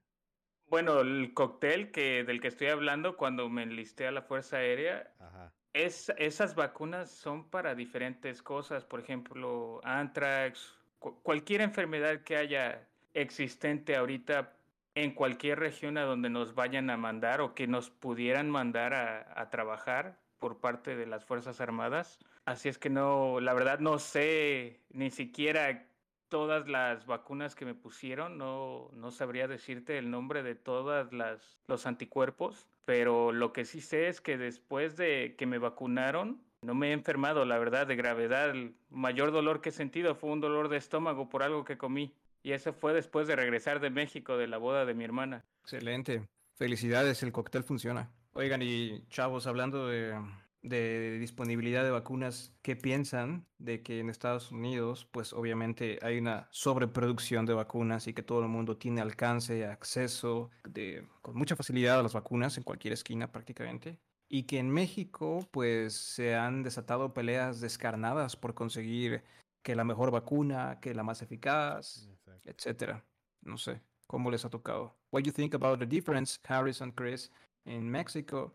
Bueno, 0.66 1.00
el 1.00 1.32
cóctel 1.34 1.90
que, 1.92 2.24
del 2.24 2.40
que 2.40 2.48
estoy 2.48 2.68
hablando 2.68 3.16
cuando 3.16 3.48
me 3.48 3.62
enlisté 3.62 4.06
a 4.06 4.12
la 4.12 4.22
Fuerza 4.22 4.58
Aérea 4.58 5.14
Ajá. 5.18 5.52
Es, 5.74 6.10
esas 6.18 6.54
vacunas 6.56 7.10
son 7.10 7.50
para 7.50 7.74
diferentes 7.76 8.42
cosas, 8.42 8.84
por 8.84 9.00
ejemplo, 9.00 9.80
anthrax, 9.84 10.78
cu- 11.00 11.20
cualquier 11.22 11.62
enfermedad 11.62 12.22
que 12.24 12.36
haya 12.36 12.88
existente 13.14 13.96
ahorita 13.96 14.56
en 14.94 15.12
cualquier 15.12 15.58
región 15.58 15.98
a 15.98 16.02
donde 16.02 16.30
nos 16.30 16.54
vayan 16.54 16.90
a 16.90 16.96
mandar 16.96 17.40
o 17.40 17.54
que 17.54 17.66
nos 17.66 17.90
pudieran 17.90 18.50
mandar 18.50 18.94
a, 18.94 19.50
trabajar 19.50 20.18
por 20.38 20.60
parte 20.60 20.96
de 20.96 21.06
las 21.06 21.24
Fuerzas 21.24 21.60
Armadas. 21.60 22.18
Así 22.44 22.68
es 22.68 22.78
que 22.78 22.90
no, 22.90 23.40
la 23.40 23.54
verdad 23.54 23.78
no 23.78 23.98
sé 23.98 24.80
ni 24.90 25.10
siquiera 25.10 25.86
todas 26.28 26.68
las 26.68 27.06
vacunas 27.06 27.54
que 27.54 27.64
me 27.64 27.74
pusieron, 27.74 28.38
no, 28.38 28.90
no 28.94 29.10
sabría 29.10 29.46
decirte 29.46 29.98
el 29.98 30.10
nombre 30.10 30.42
de 30.42 30.54
todas 30.54 31.12
las 31.12 31.58
los 31.66 31.86
anticuerpos, 31.86 32.66
pero 32.84 33.32
lo 33.32 33.52
que 33.52 33.64
sí 33.64 33.80
sé 33.80 34.08
es 34.08 34.20
que 34.20 34.36
después 34.36 34.96
de 34.96 35.36
que 35.38 35.46
me 35.46 35.58
vacunaron, 35.58 36.42
no 36.62 36.74
me 36.74 36.88
he 36.88 36.92
enfermado, 36.92 37.44
la 37.44 37.58
verdad, 37.58 37.86
de 37.86 37.94
gravedad. 37.94 38.50
El 38.50 38.74
mayor 38.90 39.32
dolor 39.32 39.60
que 39.60 39.68
he 39.68 39.72
sentido 39.72 40.14
fue 40.14 40.30
un 40.30 40.40
dolor 40.40 40.68
de 40.68 40.78
estómago 40.78 41.28
por 41.28 41.42
algo 41.42 41.64
que 41.64 41.76
comí. 41.76 42.14
Y 42.44 42.52
eso 42.52 42.74
fue 42.74 42.92
después 42.92 43.26
de 43.26 43.36
regresar 43.36 43.80
de 43.80 43.88
México 43.88 44.36
de 44.36 44.46
la 44.46 44.58
boda 44.58 44.84
de 44.84 44.92
mi 44.92 45.02
hermana. 45.02 45.46
Excelente. 45.62 46.28
Felicidades, 46.56 47.22
el 47.22 47.32
cóctel 47.32 47.64
funciona. 47.64 48.12
Oigan, 48.34 48.60
y 48.60 49.02
chavos, 49.08 49.46
hablando 49.46 49.88
de, 49.88 51.18
disponibilidad 51.18 51.84
de 51.84 51.90
vacunas, 51.90 52.52
¿qué 52.60 52.76
piensan 52.76 53.46
de 53.56 53.82
que 53.82 53.98
en 53.98 54.10
Estados 54.10 54.52
Unidos, 54.52 55.08
pues 55.10 55.32
obviamente 55.32 55.98
hay 56.02 56.18
una 56.18 56.46
sobreproducción 56.50 57.46
de 57.46 57.54
vacunas 57.54 58.08
y 58.08 58.12
que 58.12 58.22
todo 58.22 58.42
el 58.42 58.48
mundo 58.48 58.76
tiene 58.76 59.00
alcance, 59.00 59.64
acceso 59.64 60.50
de, 60.68 61.08
con 61.22 61.36
mucha 61.36 61.56
facilidad 61.56 61.98
a 61.98 62.02
las 62.02 62.12
vacunas 62.12 62.58
en 62.58 62.64
cualquier 62.64 62.92
esquina 62.92 63.32
prácticamente? 63.32 63.96
Y 64.28 64.42
que 64.42 64.58
en 64.58 64.68
México, 64.68 65.48
pues 65.50 65.94
se 65.94 66.34
han 66.34 66.62
desatado 66.62 67.14
peleas 67.14 67.62
descarnadas 67.62 68.36
por 68.36 68.52
conseguir 68.52 69.22
que 69.64 69.74
la 69.74 69.84
mejor 69.84 70.10
vacuna, 70.10 70.78
que 70.80 70.94
la 70.94 71.02
más 71.02 71.22
eficaz. 71.22 72.06
Etcétera. 72.44 73.02
No 73.42 73.56
sé, 73.56 73.80
¿cómo 74.06 74.30
les 74.30 74.44
ha 74.44 74.48
tocado? 74.48 74.92
What 75.10 75.24
do 75.24 75.28
you 75.28 75.32
think 75.32 75.54
about 75.54 75.78
the 75.78 75.86
difference, 75.86 76.38
Harrison, 76.44 76.92
Chris, 76.92 77.30
in 77.66 77.90
Mexico 77.90 78.52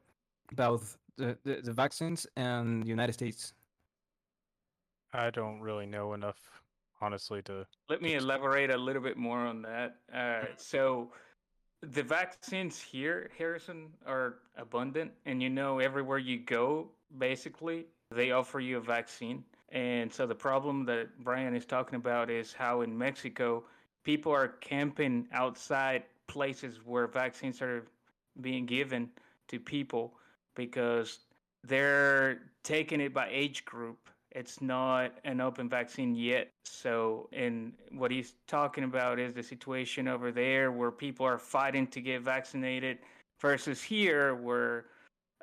about 0.52 0.82
the, 1.18 1.38
the, 1.44 1.62
the 1.64 1.74
vaccines 1.74 2.28
and 2.36 2.84
the 2.84 2.90
United 2.90 3.14
States? 3.14 3.54
I 5.14 5.30
don't 5.32 5.62
really 5.62 5.86
know 5.86 6.14
enough, 6.14 6.38
honestly, 7.02 7.42
to 7.44 7.66
Let 7.90 8.02
me 8.02 8.16
elaborate 8.16 8.72
a 8.72 8.78
little 8.78 9.02
bit 9.02 9.18
more 9.18 9.40
on 9.40 9.62
that. 9.64 9.98
Uh, 10.14 10.46
so, 10.58 11.12
the 11.82 12.04
vaccines 12.04 12.80
here, 12.80 13.32
Harrison, 13.38 13.88
are 14.06 14.40
abundant, 14.58 15.12
and 15.26 15.42
you 15.42 15.50
know, 15.50 15.80
everywhere 15.80 16.18
you 16.18 16.38
go, 16.40 16.90
basically, 17.18 17.86
they 18.12 18.32
offer 18.32 18.60
you 18.60 18.78
a 18.78 18.82
vaccine. 18.82 19.44
And 19.72 20.12
so, 20.12 20.26
the 20.26 20.36
problem 20.36 20.86
that 20.86 21.10
Brian 21.24 21.56
is 21.56 21.66
talking 21.66 21.96
about 21.96 22.30
is 22.30 22.54
how 22.54 22.82
in 22.82 22.98
Mexico, 22.98 23.64
people 24.04 24.32
are 24.32 24.48
camping 24.48 25.28
outside 25.32 26.04
places 26.28 26.80
where 26.86 27.08
vaccines 27.08 27.62
are 27.62 27.86
being 28.42 28.66
given 28.66 29.10
to 29.48 29.60
people 29.60 30.14
because 30.56 31.20
they're 31.64 32.42
taking 32.64 33.02
it 33.02 33.14
by 33.14 33.28
age 33.30 33.66
group. 33.66 34.10
It's 34.32 34.62
not 34.62 35.14
an 35.24 35.42
open 35.42 35.68
vaccine 35.68 36.16
yet. 36.16 36.52
So, 36.64 37.30
and 37.34 37.74
what 37.92 38.12
he's 38.12 38.34
talking 38.48 38.84
about 38.84 39.20
is 39.20 39.34
the 39.34 39.44
situation 39.44 40.08
over 40.08 40.32
there 40.32 40.72
where 40.72 40.92
people 40.92 41.26
are 41.26 41.40
fighting 41.40 41.88
to 41.88 42.02
get 42.02 42.22
vaccinated 42.22 43.00
versus 43.40 43.82
here 43.82 44.36
where 44.36 44.86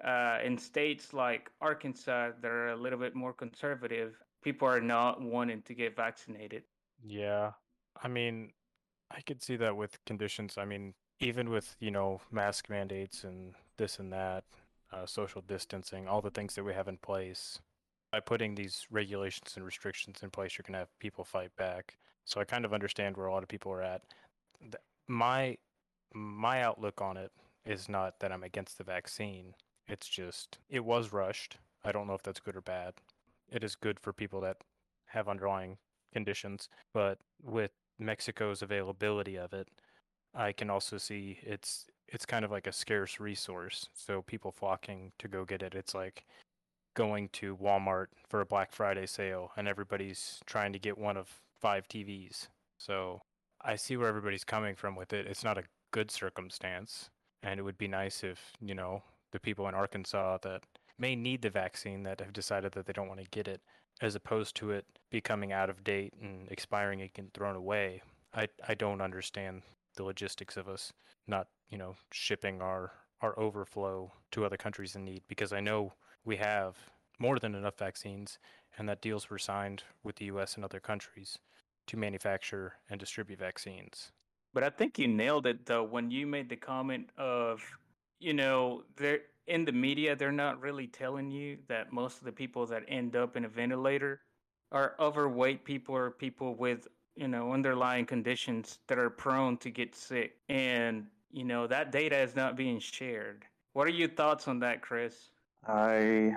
uh, 0.04 0.38
in 0.44 0.58
states 0.58 1.12
like 1.12 1.50
Arkansas 1.60 2.32
that 2.40 2.50
are 2.50 2.68
a 2.68 2.76
little 2.76 2.98
bit 2.98 3.14
more 3.14 3.32
conservative, 3.32 4.14
people 4.42 4.68
are 4.68 4.80
not 4.80 5.20
wanting 5.20 5.62
to 5.62 5.74
get 5.74 5.96
vaccinated. 5.96 6.62
Yeah, 7.02 7.52
I 8.02 8.08
mean, 8.08 8.52
I 9.10 9.20
could 9.20 9.42
see 9.42 9.56
that 9.56 9.76
with 9.76 9.98
conditions. 10.04 10.56
I 10.58 10.64
mean, 10.64 10.94
even 11.20 11.50
with, 11.50 11.76
you 11.80 11.90
know, 11.90 12.20
mask 12.30 12.68
mandates 12.68 13.24
and 13.24 13.54
this 13.78 13.98
and 13.98 14.12
that, 14.12 14.44
uh, 14.92 15.06
social 15.06 15.42
distancing, 15.42 16.06
all 16.06 16.20
the 16.20 16.30
things 16.30 16.54
that 16.54 16.64
we 16.64 16.74
have 16.74 16.88
in 16.88 16.98
place, 16.98 17.58
by 18.12 18.20
putting 18.20 18.54
these 18.54 18.86
regulations 18.90 19.54
and 19.56 19.64
restrictions 19.64 20.22
in 20.22 20.30
place, 20.30 20.56
you're 20.56 20.64
going 20.66 20.74
to 20.74 20.80
have 20.80 20.98
people 20.98 21.24
fight 21.24 21.54
back. 21.56 21.96
So 22.24 22.40
I 22.40 22.44
kind 22.44 22.64
of 22.64 22.72
understand 22.72 23.16
where 23.16 23.26
a 23.26 23.32
lot 23.32 23.42
of 23.42 23.48
people 23.48 23.72
are 23.72 23.82
at. 23.82 24.02
My 25.08 25.58
my 26.14 26.62
outlook 26.62 27.00
on 27.02 27.16
it 27.16 27.30
is 27.64 27.88
not 27.88 28.20
that 28.20 28.32
I'm 28.32 28.42
against 28.42 28.78
the 28.78 28.84
vaccine. 28.84 29.54
It's 29.88 30.08
just 30.08 30.58
it 30.68 30.84
was 30.84 31.12
rushed. 31.12 31.58
I 31.84 31.92
don't 31.92 32.06
know 32.06 32.14
if 32.14 32.22
that's 32.22 32.40
good 32.40 32.56
or 32.56 32.60
bad. 32.60 32.94
It 33.50 33.62
is 33.62 33.76
good 33.76 34.00
for 34.00 34.12
people 34.12 34.40
that 34.40 34.58
have 35.06 35.28
underlying 35.28 35.78
conditions, 36.12 36.68
but 36.92 37.18
with 37.42 37.70
Mexico's 37.98 38.62
availability 38.62 39.36
of 39.36 39.52
it, 39.52 39.68
I 40.34 40.52
can 40.52 40.70
also 40.70 40.98
see 40.98 41.38
it's 41.42 41.86
it's 42.08 42.26
kind 42.26 42.44
of 42.44 42.50
like 42.50 42.66
a 42.66 42.72
scarce 42.72 43.20
resource. 43.20 43.88
So 43.94 44.22
people 44.22 44.52
flocking 44.52 45.12
to 45.18 45.28
go 45.28 45.44
get 45.44 45.62
it. 45.62 45.74
It's 45.74 45.94
like 45.94 46.24
going 46.94 47.28
to 47.30 47.56
Walmart 47.56 48.06
for 48.28 48.40
a 48.40 48.46
Black 48.46 48.72
Friday 48.72 49.06
sale 49.06 49.52
and 49.56 49.68
everybody's 49.68 50.40
trying 50.46 50.72
to 50.72 50.78
get 50.78 50.98
one 50.98 51.16
of 51.16 51.28
five 51.60 51.88
TVs. 51.88 52.48
So 52.78 53.20
I 53.60 53.76
see 53.76 53.96
where 53.96 54.08
everybody's 54.08 54.44
coming 54.44 54.74
from 54.74 54.96
with 54.96 55.12
it. 55.12 55.26
It's 55.26 55.44
not 55.44 55.58
a 55.58 55.64
good 55.90 56.10
circumstance. 56.10 57.10
And 57.42 57.60
it 57.60 57.62
would 57.62 57.78
be 57.78 57.88
nice 57.88 58.24
if, 58.24 58.52
you 58.60 58.74
know, 58.74 59.02
the 59.32 59.40
people 59.40 59.68
in 59.68 59.74
Arkansas 59.74 60.38
that 60.42 60.62
may 60.98 61.14
need 61.14 61.42
the 61.42 61.50
vaccine 61.50 62.02
that 62.04 62.20
have 62.20 62.32
decided 62.32 62.72
that 62.72 62.86
they 62.86 62.92
don't 62.92 63.08
want 63.08 63.20
to 63.20 63.30
get 63.30 63.48
it, 63.48 63.60
as 64.00 64.14
opposed 64.14 64.54
to 64.56 64.70
it 64.70 64.86
becoming 65.10 65.52
out 65.52 65.70
of 65.70 65.84
date 65.84 66.14
and 66.20 66.48
expiring 66.50 67.00
and 67.00 67.12
getting 67.12 67.30
thrown 67.34 67.56
away. 67.56 68.02
I, 68.34 68.48
I 68.66 68.74
don't 68.74 69.00
understand 69.00 69.62
the 69.96 70.04
logistics 70.04 70.56
of 70.56 70.68
us 70.68 70.92
not, 71.26 71.48
you 71.68 71.78
know, 71.78 71.96
shipping 72.12 72.60
our 72.60 72.92
our 73.22 73.38
overflow 73.38 74.12
to 74.30 74.44
other 74.44 74.58
countries 74.58 74.94
in 74.94 75.04
need 75.04 75.22
because 75.26 75.52
I 75.52 75.60
know 75.60 75.94
we 76.24 76.36
have 76.36 76.76
more 77.18 77.38
than 77.38 77.54
enough 77.54 77.78
vaccines 77.78 78.38
and 78.76 78.86
that 78.88 79.00
deals 79.00 79.30
were 79.30 79.38
signed 79.38 79.84
with 80.04 80.16
the 80.16 80.26
US 80.26 80.54
and 80.54 80.64
other 80.64 80.80
countries 80.80 81.38
to 81.86 81.96
manufacture 81.96 82.74
and 82.90 83.00
distribute 83.00 83.38
vaccines. 83.38 84.12
But 84.52 84.64
I 84.64 84.70
think 84.70 84.98
you 84.98 85.08
nailed 85.08 85.46
it 85.46 85.64
though 85.64 85.84
when 85.84 86.10
you 86.10 86.26
made 86.26 86.50
the 86.50 86.56
comment 86.56 87.08
of, 87.16 87.62
you 88.18 88.34
know, 88.34 88.82
they're 88.96 89.20
in 89.46 89.64
the 89.64 89.72
media, 89.72 90.16
they're 90.16 90.32
not 90.32 90.60
really 90.60 90.86
telling 90.86 91.30
you 91.30 91.58
that 91.68 91.92
most 91.92 92.18
of 92.18 92.24
the 92.24 92.32
people 92.32 92.66
that 92.66 92.82
end 92.88 93.14
up 93.14 93.36
in 93.36 93.44
a 93.44 93.48
ventilator 93.48 94.20
are 94.72 94.94
overweight 94.98 95.64
people 95.64 95.94
or 95.94 96.10
people 96.10 96.54
with, 96.54 96.88
you 97.14 97.28
know, 97.28 97.52
underlying 97.52 98.04
conditions 98.04 98.78
that 98.88 98.98
are 98.98 99.10
prone 99.10 99.56
to 99.58 99.70
get 99.70 99.94
sick. 99.94 100.36
And, 100.48 101.06
you 101.30 101.44
know, 101.44 101.66
that 101.68 101.92
data 101.92 102.18
is 102.18 102.34
not 102.34 102.56
being 102.56 102.80
shared. 102.80 103.44
What 103.74 103.86
are 103.86 103.92
your 103.92 104.08
thoughts 104.08 104.48
on 104.48 104.58
that, 104.60 104.82
Chris? 104.82 105.30
I 105.66 106.34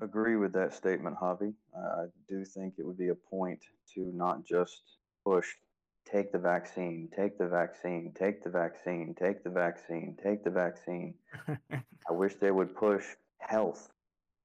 agree 0.00 0.36
with 0.36 0.52
that 0.54 0.74
statement, 0.74 1.16
Javi. 1.16 1.54
I 1.76 2.06
do 2.28 2.44
think 2.44 2.74
it 2.78 2.86
would 2.86 2.98
be 2.98 3.08
a 3.08 3.14
point 3.14 3.60
to 3.94 4.10
not 4.14 4.44
just 4.44 4.82
push 5.24 5.46
take 6.10 6.32
the 6.32 6.38
vaccine, 6.38 7.08
take 7.16 7.38
the 7.38 7.48
vaccine, 7.48 8.12
take 8.18 8.42
the 8.42 8.50
vaccine, 8.50 9.14
take 9.18 9.42
the 9.42 9.50
vaccine, 9.50 10.16
take 10.22 10.44
the 10.44 10.50
vaccine. 10.50 11.14
I 11.48 12.12
wish 12.12 12.34
they 12.36 12.50
would 12.50 12.74
push 12.74 13.04
health, 13.40 13.88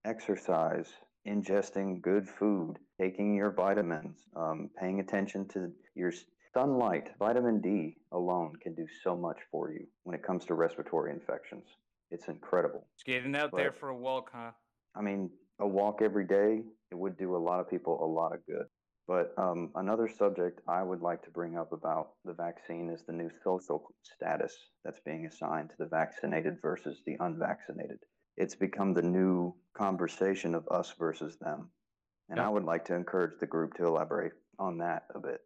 exercise, 0.05 0.87
ingesting 1.27 2.01
good 2.01 2.27
food, 2.27 2.77
taking 2.99 3.35
your 3.35 3.51
vitamins, 3.51 4.17
um, 4.35 4.69
paying 4.79 4.99
attention 4.99 5.47
to 5.49 5.71
your 5.95 6.11
sunlight. 6.53 7.11
Vitamin 7.19 7.61
D 7.61 7.97
alone 8.11 8.53
can 8.61 8.73
do 8.73 8.87
so 9.03 9.15
much 9.15 9.37
for 9.51 9.71
you 9.71 9.85
when 10.03 10.15
it 10.15 10.23
comes 10.23 10.45
to 10.45 10.53
respiratory 10.53 11.11
infections. 11.11 11.65
It's 12.09 12.27
incredible. 12.27 12.87
Just 12.97 13.05
getting 13.05 13.35
out 13.35 13.51
there 13.55 13.71
for 13.71 13.89
a 13.89 13.95
walk, 13.95 14.31
huh? 14.33 14.51
I 14.95 15.01
mean, 15.01 15.29
a 15.59 15.67
walk 15.67 16.01
every 16.01 16.25
day, 16.25 16.61
it 16.91 16.95
would 16.95 17.17
do 17.17 17.35
a 17.35 17.37
lot 17.37 17.59
of 17.59 17.69
people 17.69 18.03
a 18.03 18.05
lot 18.05 18.33
of 18.33 18.45
good. 18.45 18.65
But 19.07 19.33
um, 19.37 19.71
another 19.75 20.07
subject 20.07 20.61
I 20.67 20.83
would 20.83 21.01
like 21.01 21.23
to 21.23 21.31
bring 21.31 21.57
up 21.57 21.73
about 21.73 22.13
the 22.23 22.33
vaccine 22.33 22.89
is 22.89 23.03
the 23.03 23.13
new 23.13 23.29
social 23.43 23.93
status 24.03 24.55
that's 24.83 24.99
being 25.05 25.25
assigned 25.25 25.69
to 25.71 25.75
the 25.79 25.87
vaccinated 25.87 26.57
versus 26.61 27.01
the 27.05 27.17
unvaccinated. 27.19 27.99
It's 28.37 28.55
become 28.55 28.93
the 28.93 29.01
new 29.01 29.53
conversation 29.73 30.55
of 30.55 30.67
us 30.69 30.93
versus 30.97 31.37
them. 31.37 31.69
And 32.29 32.37
Yeah. 32.37 32.47
I 32.47 32.49
would 32.49 32.63
like 32.63 32.85
to 32.85 32.95
encourage 32.95 33.37
the 33.39 33.47
group 33.47 33.73
to 33.75 33.85
elaborate 33.85 34.33
on 34.57 34.77
that 34.77 35.03
a 35.13 35.19
bit. 35.19 35.41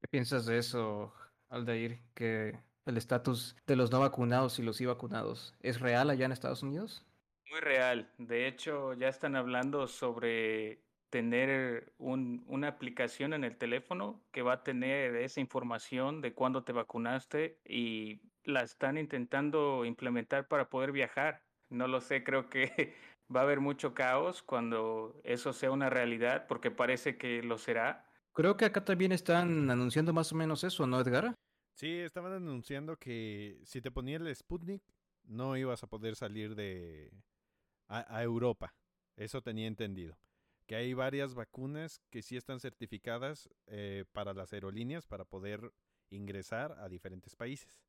¿Qué 0.00 0.08
piensas 0.08 0.46
de 0.46 0.58
eso, 0.58 1.12
Aldair? 1.50 1.98
Que 2.14 2.56
el 2.86 2.96
estatus 2.96 3.56
de 3.66 3.74
los 3.74 3.90
no 3.90 4.00
vacunados 4.00 4.58
y 4.58 4.62
los 4.62 4.76
sí 4.76 4.86
vacunados 4.86 5.54
es 5.60 5.80
real 5.80 6.10
allá 6.10 6.26
en 6.26 6.32
Estados 6.32 6.62
Unidos? 6.62 7.04
Muy 7.50 7.60
real. 7.60 8.08
De 8.18 8.46
hecho, 8.46 8.92
ya 8.94 9.08
están 9.08 9.34
hablando 9.34 9.88
sobre 9.88 10.84
tener 11.10 11.92
un- 11.98 12.44
una 12.48 12.68
aplicación 12.68 13.32
en 13.32 13.44
el 13.44 13.56
teléfono 13.56 14.22
que 14.32 14.42
va 14.42 14.54
a 14.54 14.62
tener 14.64 15.16
esa 15.16 15.40
información 15.40 16.20
de 16.20 16.32
cuándo 16.34 16.64
te 16.64 16.72
vacunaste 16.72 17.58
y 17.64 18.20
la 18.44 18.62
están 18.62 18.98
intentando 18.98 19.84
implementar 19.84 20.48
para 20.48 20.68
poder 20.68 20.92
viajar. 20.92 21.42
No 21.70 21.86
lo 21.88 22.00
sé, 22.00 22.24
creo 22.24 22.48
que 22.48 22.62
va 23.34 23.40
a 23.40 23.42
haber 23.44 23.60
mucho 23.60 23.94
caos 23.94 24.42
cuando 24.42 25.20
eso 25.24 25.52
sea 25.52 25.70
una 25.70 25.90
realidad, 25.90 26.46
porque 26.46 26.70
parece 26.70 27.16
que 27.16 27.42
lo 27.42 27.58
será. 27.58 28.06
Creo 28.32 28.56
que 28.56 28.64
acá 28.66 28.84
también 28.84 29.12
están 29.12 29.70
anunciando 29.70 30.12
más 30.12 30.32
o 30.32 30.36
menos 30.36 30.62
eso, 30.64 30.86
¿no, 30.86 31.00
Edgar? 31.00 31.34
Sí, 31.74 31.98
estaban 31.98 32.32
anunciando 32.32 32.96
que 32.96 33.60
si 33.64 33.80
te 33.80 33.90
ponía 33.90 34.16
el 34.16 34.34
Sputnik, 34.34 34.82
no 35.24 35.56
ibas 35.56 35.82
a 35.82 35.86
poder 35.86 36.16
salir 36.16 36.54
de 36.54 37.12
a, 37.88 38.16
a 38.16 38.22
Europa. 38.22 38.72
Eso 39.16 39.42
tenía 39.42 39.66
entendido. 39.66 40.16
Que 40.68 40.76
hay 40.76 40.94
varias 40.94 41.34
vacunas 41.34 42.00
que 42.10 42.22
sí 42.22 42.38
están 42.38 42.60
certificadas 42.60 43.50
eh, 43.68 44.06
para 44.12 44.34
las 44.34 44.54
aerolíneas 44.54 45.08
para 45.08 45.26
poder 45.26 45.72
ingresar 46.10 46.76
a 46.80 46.88
diferentes 46.90 47.36
países. 47.36 47.82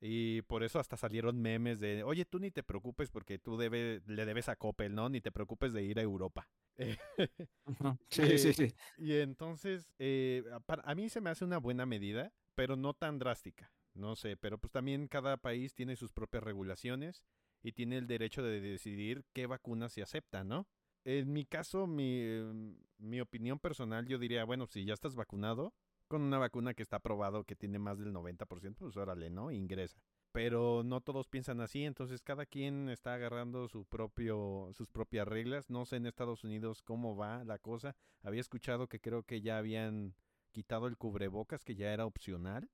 Y 0.00 0.42
por 0.42 0.62
eso 0.64 0.78
hasta 0.78 0.96
salieron 0.96 1.40
memes 1.40 1.80
de, 1.80 2.02
oye, 2.04 2.24
tú 2.26 2.38
ni 2.38 2.50
te 2.50 2.62
preocupes 2.62 3.10
porque 3.10 3.38
tú 3.38 3.56
debe, 3.56 4.02
le 4.06 4.26
debes 4.26 4.48
a 4.48 4.56
Coppel, 4.56 4.94
¿no? 4.94 5.08
Ni 5.08 5.20
te 5.20 5.32
preocupes 5.32 5.72
de 5.72 5.82
ir 5.84 5.98
a 5.98 6.02
Europa. 6.02 6.48
Sí, 8.10 8.38
sí, 8.38 8.52
Eh, 8.52 8.54
sí. 8.54 8.74
Y 8.96 9.14
entonces, 9.16 9.90
eh, 9.98 10.44
para- 10.66 10.82
a 10.84 10.94
mí 10.94 11.08
se 11.08 11.20
me 11.20 11.30
hace 11.30 11.44
una 11.44 11.58
buena 11.58 11.86
medida, 11.86 12.32
pero 12.54 12.76
no 12.76 12.94
tan 12.94 13.18
drástica. 13.18 13.72
No 13.94 14.16
sé, 14.16 14.36
pero 14.36 14.58
pues 14.58 14.72
también 14.72 15.08
cada 15.08 15.36
país 15.36 15.74
tiene 15.74 15.96
sus 15.96 16.12
propias 16.12 16.42
regulaciones 16.42 17.24
y 17.62 17.72
tiene 17.72 17.98
el 17.98 18.06
derecho 18.06 18.42
de 18.42 18.60
decidir 18.60 19.24
qué 19.32 19.46
vacunas 19.46 19.92
se 19.92 20.02
aceptan, 20.02 20.48
¿no? 20.48 20.66
En 21.04 21.32
mi 21.32 21.44
caso, 21.44 21.86
mi, 21.86 22.20
em, 22.20 22.76
mi 22.98 23.20
opinión 23.20 23.58
personal, 23.58 24.06
yo 24.06 24.18
diría, 24.18 24.44
bueno, 24.44 24.66
si 24.66 24.84
ya 24.84 24.94
estás 24.94 25.14
vacunado, 25.14 25.74
con 26.08 26.22
una 26.22 26.38
vacuna 26.38 26.74
que 26.74 26.82
está 26.82 26.96
aprobado 26.96 27.44
que 27.44 27.56
tiene 27.56 27.78
más 27.78 27.98
del 27.98 28.12
90%, 28.12 28.84
pues 28.84 28.96
órale, 28.96 29.30
¿no? 29.30 29.50
Ingresa. 29.50 29.98
Pero 30.32 30.82
no 30.84 31.00
todos 31.00 31.28
piensan 31.28 31.60
así, 31.60 31.84
entonces 31.84 32.22
cada 32.22 32.46
quien 32.46 32.88
está 32.88 33.14
agarrando 33.14 33.68
su 33.68 33.84
propio, 33.84 34.70
sus 34.72 34.88
propias 34.90 35.28
reglas. 35.28 35.70
No 35.70 35.84
sé 35.84 35.96
en 35.96 36.06
Estados 36.06 36.44
Unidos 36.44 36.82
cómo 36.82 37.16
va 37.16 37.44
la 37.44 37.58
cosa. 37.58 37.96
Había 38.22 38.40
escuchado 38.40 38.88
que 38.88 39.00
creo 39.00 39.22
que 39.22 39.40
ya 39.42 39.58
habían 39.58 40.14
quitado 40.52 40.86
el 40.88 40.96
cubrebocas, 40.96 41.64
que 41.64 41.76
ya 41.76 41.92
era 41.92 42.06
opcional. 42.06 42.68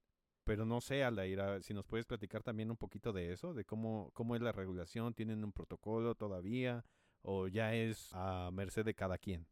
Pero 0.44 0.64
no 0.64 0.80
sé, 0.80 1.04
Aldaira, 1.04 1.60
si 1.62 1.74
nos 1.74 1.86
puedes 1.86 2.06
platicar 2.06 2.42
también 2.42 2.70
un 2.70 2.76
poquito 2.76 3.12
de 3.12 3.32
eso, 3.32 3.52
de 3.54 3.64
cómo, 3.64 4.10
cómo 4.14 4.34
es 4.36 4.42
la 4.42 4.52
regulación, 4.52 5.14
¿tienen 5.14 5.44
un 5.44 5.52
protocolo 5.52 6.14
todavía? 6.14 6.84
¿O 7.22 7.48
ya 7.48 7.74
es 7.74 8.10
a 8.12 8.50
merced 8.52 8.84
de 8.84 8.94
cada 8.94 9.18
quien? 9.18 9.46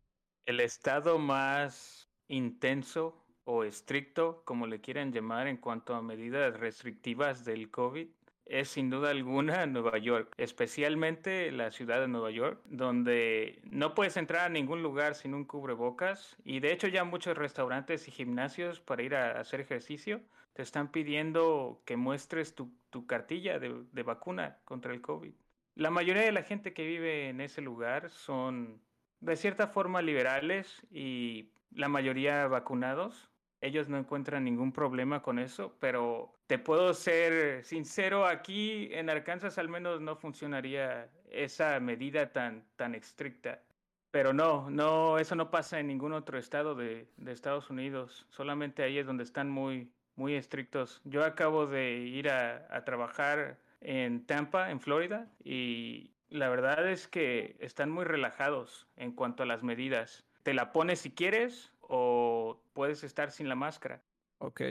El 0.46 0.60
estado 0.60 1.18
más 1.18 2.08
intenso 2.28 3.24
o 3.44 3.64
estricto, 3.64 4.42
como 4.44 4.66
le 4.66 4.80
quieran 4.80 5.12
llamar, 5.12 5.46
en 5.46 5.56
cuanto 5.56 5.94
a 5.94 6.02
medidas 6.02 6.58
restrictivas 6.58 7.44
del 7.44 7.70
COVID, 7.70 8.08
es 8.48 8.68
sin 8.68 8.90
duda 8.90 9.10
alguna 9.10 9.66
Nueva 9.66 9.98
York, 9.98 10.32
especialmente 10.36 11.52
la 11.52 11.70
ciudad 11.70 12.00
de 12.00 12.08
Nueva 12.08 12.30
York, 12.30 12.60
donde 12.64 13.60
no 13.64 13.94
puedes 13.94 14.16
entrar 14.16 14.46
a 14.46 14.48
ningún 14.48 14.82
lugar 14.82 15.14
sin 15.14 15.34
un 15.34 15.44
cubrebocas 15.44 16.36
y 16.44 16.60
de 16.60 16.72
hecho 16.72 16.88
ya 16.88 17.04
muchos 17.04 17.36
restaurantes 17.36 18.08
y 18.08 18.10
gimnasios 18.10 18.80
para 18.80 19.02
ir 19.02 19.14
a 19.14 19.38
hacer 19.40 19.60
ejercicio 19.60 20.20
te 20.54 20.62
están 20.62 20.90
pidiendo 20.90 21.82
que 21.84 21.96
muestres 21.96 22.54
tu, 22.54 22.72
cartilla 23.06 23.58
de 23.58 24.02
vacuna 24.02 24.58
contra 24.64 24.92
el 24.92 25.00
COVID. 25.00 25.32
La 25.78 25.90
mayoría 25.90 26.22
de 26.22 26.32
la 26.32 26.42
gente 26.42 26.72
que 26.72 26.84
vive 26.84 27.28
en 27.28 27.40
ese 27.40 27.60
lugar 27.60 28.10
son 28.10 28.82
de 29.20 29.36
cierta 29.36 29.68
forma 29.68 30.02
liberales 30.02 30.84
y 30.90 31.52
la 31.70 31.86
mayoría 31.86 32.48
vacunados. 32.48 33.30
Ellos 33.60 33.88
no 33.88 33.96
encuentran 33.96 34.42
ningún 34.42 34.72
problema 34.72 35.22
con 35.22 35.38
eso, 35.38 35.76
pero 35.78 36.34
te 36.48 36.58
puedo 36.58 36.92
ser 36.94 37.64
sincero, 37.64 38.26
aquí 38.26 38.88
en 38.90 39.08
Arkansas 39.08 39.56
al 39.56 39.68
menos 39.68 40.00
no 40.00 40.16
funcionaría 40.16 41.08
esa 41.30 41.78
medida 41.78 42.32
tan, 42.32 42.64
tan 42.74 42.96
estricta. 42.96 43.62
Pero 44.10 44.32
no, 44.32 44.68
no, 44.70 45.20
eso 45.20 45.36
no 45.36 45.48
pasa 45.52 45.78
en 45.78 45.86
ningún 45.86 46.12
otro 46.12 46.40
estado 46.40 46.74
de, 46.74 47.06
Estados 47.24 47.70
Unidos. 47.70 48.26
Solamente 48.30 48.82
ahí 48.82 48.98
es 48.98 49.06
donde 49.06 49.22
están 49.22 49.48
muy, 49.48 49.92
muy 50.16 50.34
estrictos. 50.34 51.00
Yo 51.04 51.24
acabo 51.24 51.68
de 51.68 51.98
ir 51.98 52.30
a 52.30 52.84
trabajar 52.84 53.58
en 53.80 54.26
Tampa, 54.26 54.70
en 54.70 54.80
Florida, 54.80 55.30
y 55.42 56.12
la 56.28 56.48
verdad 56.48 56.90
es 56.90 57.08
que 57.08 57.56
están 57.60 57.90
muy 57.90 58.04
relajados 58.04 58.86
en 58.96 59.12
cuanto 59.12 59.42
a 59.42 59.46
las 59.46 59.62
medidas. 59.62 60.24
Te 60.42 60.54
la 60.54 60.72
pones 60.72 61.00
si 61.00 61.10
quieres 61.10 61.72
o 61.80 62.60
puedes 62.72 63.04
estar 63.04 63.30
sin 63.30 63.48
la 63.48 63.54
máscara. 63.54 64.02
Ok, 64.38 64.62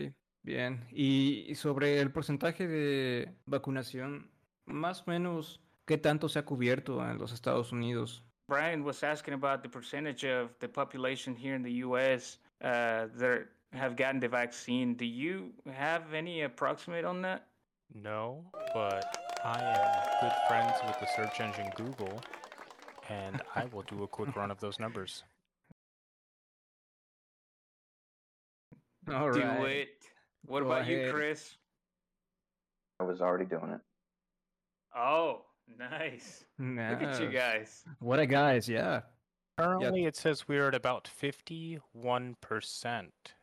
bien. 0.43 0.85
Y 0.91 1.53
sobre 1.55 1.99
el 1.99 2.11
porcentaje 2.11 2.67
de 2.67 3.33
vacunación, 3.45 4.31
más 4.65 5.01
o 5.01 5.11
menos, 5.11 5.61
¿qué 5.85 5.97
tanto 5.97 6.29
se 6.29 6.39
ha 6.39 6.45
cubierto 6.45 7.03
en 7.09 7.17
los 7.17 7.33
Estados 7.33 7.71
Unidos? 7.71 8.23
Brian 8.47 8.81
was 8.81 9.03
asking 9.03 9.33
about 9.33 9.61
the 9.61 9.69
percentage 9.69 10.23
of 10.23 10.57
the 10.59 10.69
population 10.69 11.35
here 11.35 11.53
in 11.53 11.63
the 11.63 11.83
U.S. 11.83 12.39
Uh, 12.61 13.07
that 13.17 13.47
have 13.73 13.95
gotten 13.97 14.21
the 14.21 14.29
vaccine. 14.29 14.95
Do 14.95 15.05
you 15.05 15.51
have 15.65 16.13
any 16.13 16.43
approximate 16.43 17.03
on 17.03 17.21
that? 17.23 17.47
No, 17.93 18.45
but 18.73 19.17
I 19.43 19.59
am 19.61 20.21
good 20.21 20.33
friends 20.47 20.73
with 20.85 20.99
the 20.99 21.07
search 21.15 21.39
engine 21.39 21.71
Google, 21.75 22.21
and 23.09 23.41
I 23.55 23.65
will 23.65 23.83
do 23.83 24.03
a 24.03 24.07
quick 24.07 24.35
run 24.35 24.51
of 24.51 24.59
those 24.59 24.79
numbers. 24.79 25.23
All 29.11 29.31
Do 29.31 29.41
right. 29.41 29.69
it. 29.69 29.89
What 30.45 30.61
Go 30.63 30.71
about 30.71 30.87
you. 30.87 31.09
Chris? 31.11 31.55
I 32.99 33.03
was 33.03 33.21
already 33.21 33.45
doing 33.45 33.71
it. 33.71 33.81
Oh, 34.95 35.45
nice. 35.77 36.43
Look 36.59 36.79
at 36.79 37.21
you 37.21 37.29
guys. 37.29 37.83
What 37.99 38.19
a 38.19 38.25
guys, 38.25 38.67
yeah. 38.67 39.01
Currently, 39.57 40.05
it 40.05 40.15
says 40.15 40.47
we're 40.47 40.67
at 40.67 40.75
about 40.75 41.09
51%. 41.21 41.81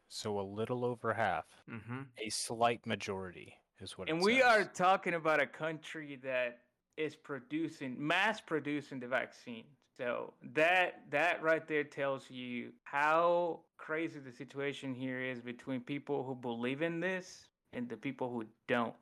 So 0.08 0.38
a 0.38 0.42
little 0.42 0.84
over 0.84 1.14
half. 1.14 1.46
Ujú. 1.68 2.06
A 2.18 2.28
slight 2.30 2.86
majority 2.86 3.54
is 3.80 3.96
what 3.98 4.08
And 4.08 4.18
it 4.20 4.24
we 4.24 4.36
says. 4.38 4.44
are 4.44 4.64
talking 4.64 5.14
about 5.14 5.40
a 5.40 5.46
country 5.46 6.16
that 6.22 6.58
is 6.96 7.16
producing 7.16 7.96
mass 7.98 8.40
producing 8.40 9.00
the 9.00 9.08
vaccine. 9.08 9.64
So 9.98 10.34
that 10.54 11.08
that 11.10 11.42
right 11.42 11.66
there 11.66 11.84
tells 11.84 12.28
you 12.30 12.72
how 12.84 13.60
crazy 13.76 14.18
the 14.20 14.32
situation 14.32 14.94
here 14.94 15.20
is 15.20 15.40
between 15.40 15.80
people 15.80 16.24
who 16.24 16.34
believe 16.34 16.82
in 16.82 17.00
this 17.00 17.48
and 17.72 17.88
the 17.88 17.96
people 17.96 18.28
who 18.28 18.44
don't. 18.66 18.94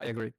I 0.00 0.06
agree. 0.10 0.32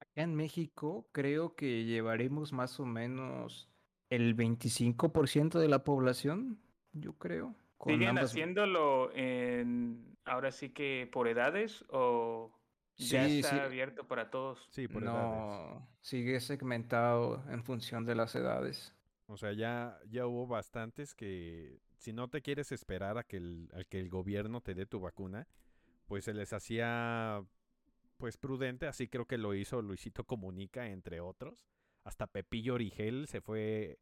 Acá 0.00 0.22
en 0.22 0.34
México 0.34 1.06
creo 1.12 1.54
que 1.54 1.84
llevaremos 1.84 2.52
más 2.52 2.80
o 2.80 2.84
menos 2.86 3.68
el 4.10 4.34
25% 4.34 5.58
de 5.60 5.68
la 5.68 5.84
población, 5.84 6.58
yo 6.92 7.12
creo. 7.14 7.54
con 7.78 7.92
¿Siguen 7.94 8.08
ambas- 8.10 8.30
haciéndolo 8.32 9.10
en 9.14 10.16
ahora 10.26 10.50
sí 10.50 10.70
que 10.70 11.08
por 11.10 11.28
edades 11.28 11.84
o 11.90 12.52
ya 13.08 13.26
está 13.26 13.50
sí. 13.50 13.58
abierto 13.58 14.06
para 14.06 14.30
todos? 14.30 14.66
Sí, 14.70 14.88
por 14.88 15.02
edades. 15.02 15.22
No, 15.22 15.88
sigue 16.00 16.40
segmentado 16.40 17.42
en 17.50 17.64
función 17.64 18.04
de 18.04 18.14
las 18.14 18.34
edades. 18.34 18.94
O 19.26 19.36
sea, 19.36 19.52
ya, 19.52 19.98
ya 20.08 20.26
hubo 20.26 20.46
bastantes 20.46 21.14
que 21.14 21.80
si 21.96 22.12
no 22.12 22.28
te 22.28 22.42
quieres 22.42 22.72
esperar 22.72 23.18
a 23.18 23.24
que 23.24 23.36
el, 23.36 23.70
a 23.74 23.84
que 23.84 24.00
el 24.00 24.08
gobierno 24.08 24.60
te 24.60 24.74
dé 24.74 24.86
tu 24.86 25.00
vacuna, 25.00 25.46
pues 26.06 26.24
se 26.24 26.34
les 26.34 26.52
hacía 26.52 27.44
pues 28.16 28.36
prudente, 28.36 28.86
así 28.86 29.08
creo 29.08 29.26
que 29.26 29.38
lo 29.38 29.54
hizo 29.54 29.80
Luisito 29.80 30.24
Comunica, 30.24 30.88
entre 30.88 31.20
otros. 31.20 31.66
Hasta 32.04 32.26
Pepillo 32.26 32.74
Origel 32.74 33.26
se 33.28 33.40
fue 33.40 33.98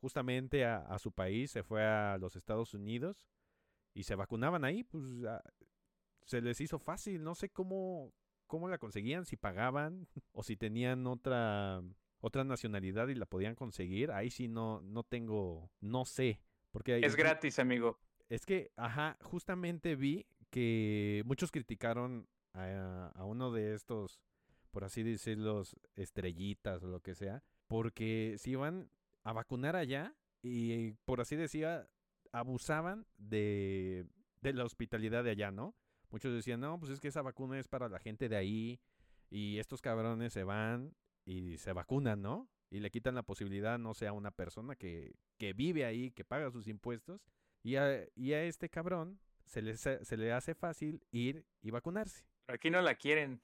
justamente 0.00 0.64
a, 0.64 0.78
a 0.78 0.98
su 0.98 1.12
país, 1.12 1.50
se 1.50 1.62
fue 1.62 1.84
a 1.84 2.18
los 2.18 2.36
Estados 2.36 2.74
Unidos 2.74 3.26
y 3.94 4.02
se 4.02 4.16
vacunaban 4.16 4.64
ahí, 4.64 4.82
pues 4.82 5.04
ah, 5.26 5.42
se 6.24 6.40
les 6.40 6.60
hizo 6.60 6.78
fácil, 6.78 7.22
no 7.22 7.34
sé 7.34 7.50
cómo, 7.50 8.12
cómo 8.46 8.68
la 8.68 8.78
conseguían, 8.78 9.24
si 9.26 9.36
pagaban 9.36 10.06
o 10.32 10.42
si 10.42 10.56
tenían 10.56 11.06
otra 11.06 11.82
otra 12.24 12.42
nacionalidad 12.42 13.08
y 13.08 13.14
la 13.14 13.26
podían 13.26 13.54
conseguir, 13.54 14.10
ahí 14.10 14.30
sí 14.30 14.48
no, 14.48 14.80
no 14.80 15.02
tengo, 15.02 15.70
no 15.80 16.06
sé. 16.06 16.40
Porque 16.70 16.98
Es 17.00 17.16
gratis, 17.16 17.58
amigo. 17.58 17.98
Es 18.30 18.46
que, 18.46 18.72
ajá, 18.76 19.18
justamente 19.20 19.94
vi 19.94 20.26
que 20.48 21.22
muchos 21.26 21.50
criticaron 21.50 22.26
a, 22.54 23.12
a 23.14 23.24
uno 23.26 23.52
de 23.52 23.74
estos, 23.74 24.22
por 24.70 24.84
así 24.84 25.02
decirlo, 25.02 25.64
estrellitas 25.96 26.82
o 26.82 26.86
lo 26.86 27.00
que 27.00 27.14
sea, 27.14 27.42
porque 27.66 28.36
se 28.38 28.50
iban 28.50 28.88
a 29.22 29.34
vacunar 29.34 29.76
allá 29.76 30.14
y, 30.40 30.92
por 31.04 31.20
así 31.20 31.36
decir, 31.36 31.66
abusaban 32.32 33.06
de, 33.18 34.06
de 34.40 34.52
la 34.54 34.64
hospitalidad 34.64 35.24
de 35.24 35.30
allá, 35.30 35.50
¿no? 35.50 35.74
Muchos 36.14 36.32
decían, 36.32 36.60
no, 36.60 36.78
pues 36.78 36.92
es 36.92 37.00
que 37.00 37.08
esa 37.08 37.22
vacuna 37.22 37.58
es 37.58 37.66
para 37.66 37.88
la 37.88 37.98
gente 37.98 38.28
de 38.28 38.36
ahí 38.36 38.78
y 39.30 39.58
estos 39.58 39.82
cabrones 39.82 40.32
se 40.32 40.44
van 40.44 40.94
y 41.24 41.58
se 41.58 41.72
vacunan, 41.72 42.22
¿no? 42.22 42.48
Y 42.70 42.78
le 42.78 42.92
quitan 42.92 43.16
la 43.16 43.24
posibilidad, 43.24 43.80
no 43.80 43.94
sé, 43.94 44.06
a 44.06 44.12
una 44.12 44.30
persona 44.30 44.76
que, 44.76 45.16
que 45.38 45.54
vive 45.54 45.84
ahí, 45.84 46.12
que 46.12 46.24
paga 46.24 46.52
sus 46.52 46.68
impuestos, 46.68 47.26
y 47.64 47.74
a, 47.74 48.06
y 48.14 48.32
a 48.32 48.44
este 48.44 48.68
cabrón 48.68 49.18
se 49.44 49.60
le, 49.60 49.76
se, 49.76 50.16
le 50.16 50.32
hace 50.32 50.54
fácil 50.54 51.02
ir 51.10 51.44
y 51.62 51.72
vacunarse. 51.72 52.24
Pero 52.46 52.54
aquí 52.54 52.70
no 52.70 52.80
la 52.80 52.94
quieren. 52.94 53.40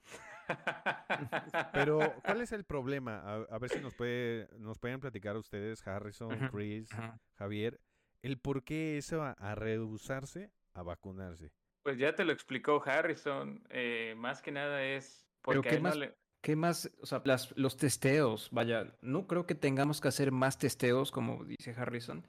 Pero, 1.73 1.99
¿cuál 2.23 2.39
es 2.39 2.53
el 2.53 2.63
problema? 2.63 3.19
A, 3.19 3.33
a 3.53 3.59
ver 3.59 3.69
si 3.69 3.81
nos, 3.81 3.95
puede, 3.95 4.47
nos 4.59 4.79
pueden 4.79 5.01
platicar 5.01 5.35
ustedes, 5.35 5.85
Harrison, 5.85 6.47
Chris. 6.49 6.89
Javier, 7.33 7.81
el 8.21 8.39
por 8.39 8.63
qué 8.63 8.97
eso 8.97 9.23
a, 9.23 9.31
a 9.31 9.55
rehusarse 9.55 10.53
a 10.73 10.83
vacunarse. 10.83 11.51
Pues 11.83 11.97
ya 11.97 12.13
te 12.15 12.25
lo 12.25 12.31
explicó 12.31 12.81
Harrison. 12.85 13.63
eh, 13.69 14.13
más 14.17 14.41
que 14.41 14.51
nada 14.51 14.83
es 14.83 15.27
Pero 15.43 15.61
porque 15.61 15.69
¿qué 15.69 15.75
no 15.77 15.81
más- 15.83 15.97
le- 15.97 16.13
¿Qué 16.43 16.55
más? 16.55 16.91
O 17.01 17.05
sea, 17.05 17.21
las- 17.23 17.55
los 17.55 17.77
testeos, 17.77 18.49
vaya, 18.51 18.97
no 19.01 19.27
creo 19.27 19.45
que 19.45 19.53
tengamos 19.53 20.01
que 20.01 20.07
hacer 20.07 20.31
más 20.31 20.57
testeos, 20.57 21.11
como 21.11 21.43
dice 21.45 21.75
Harrison, 21.77 22.25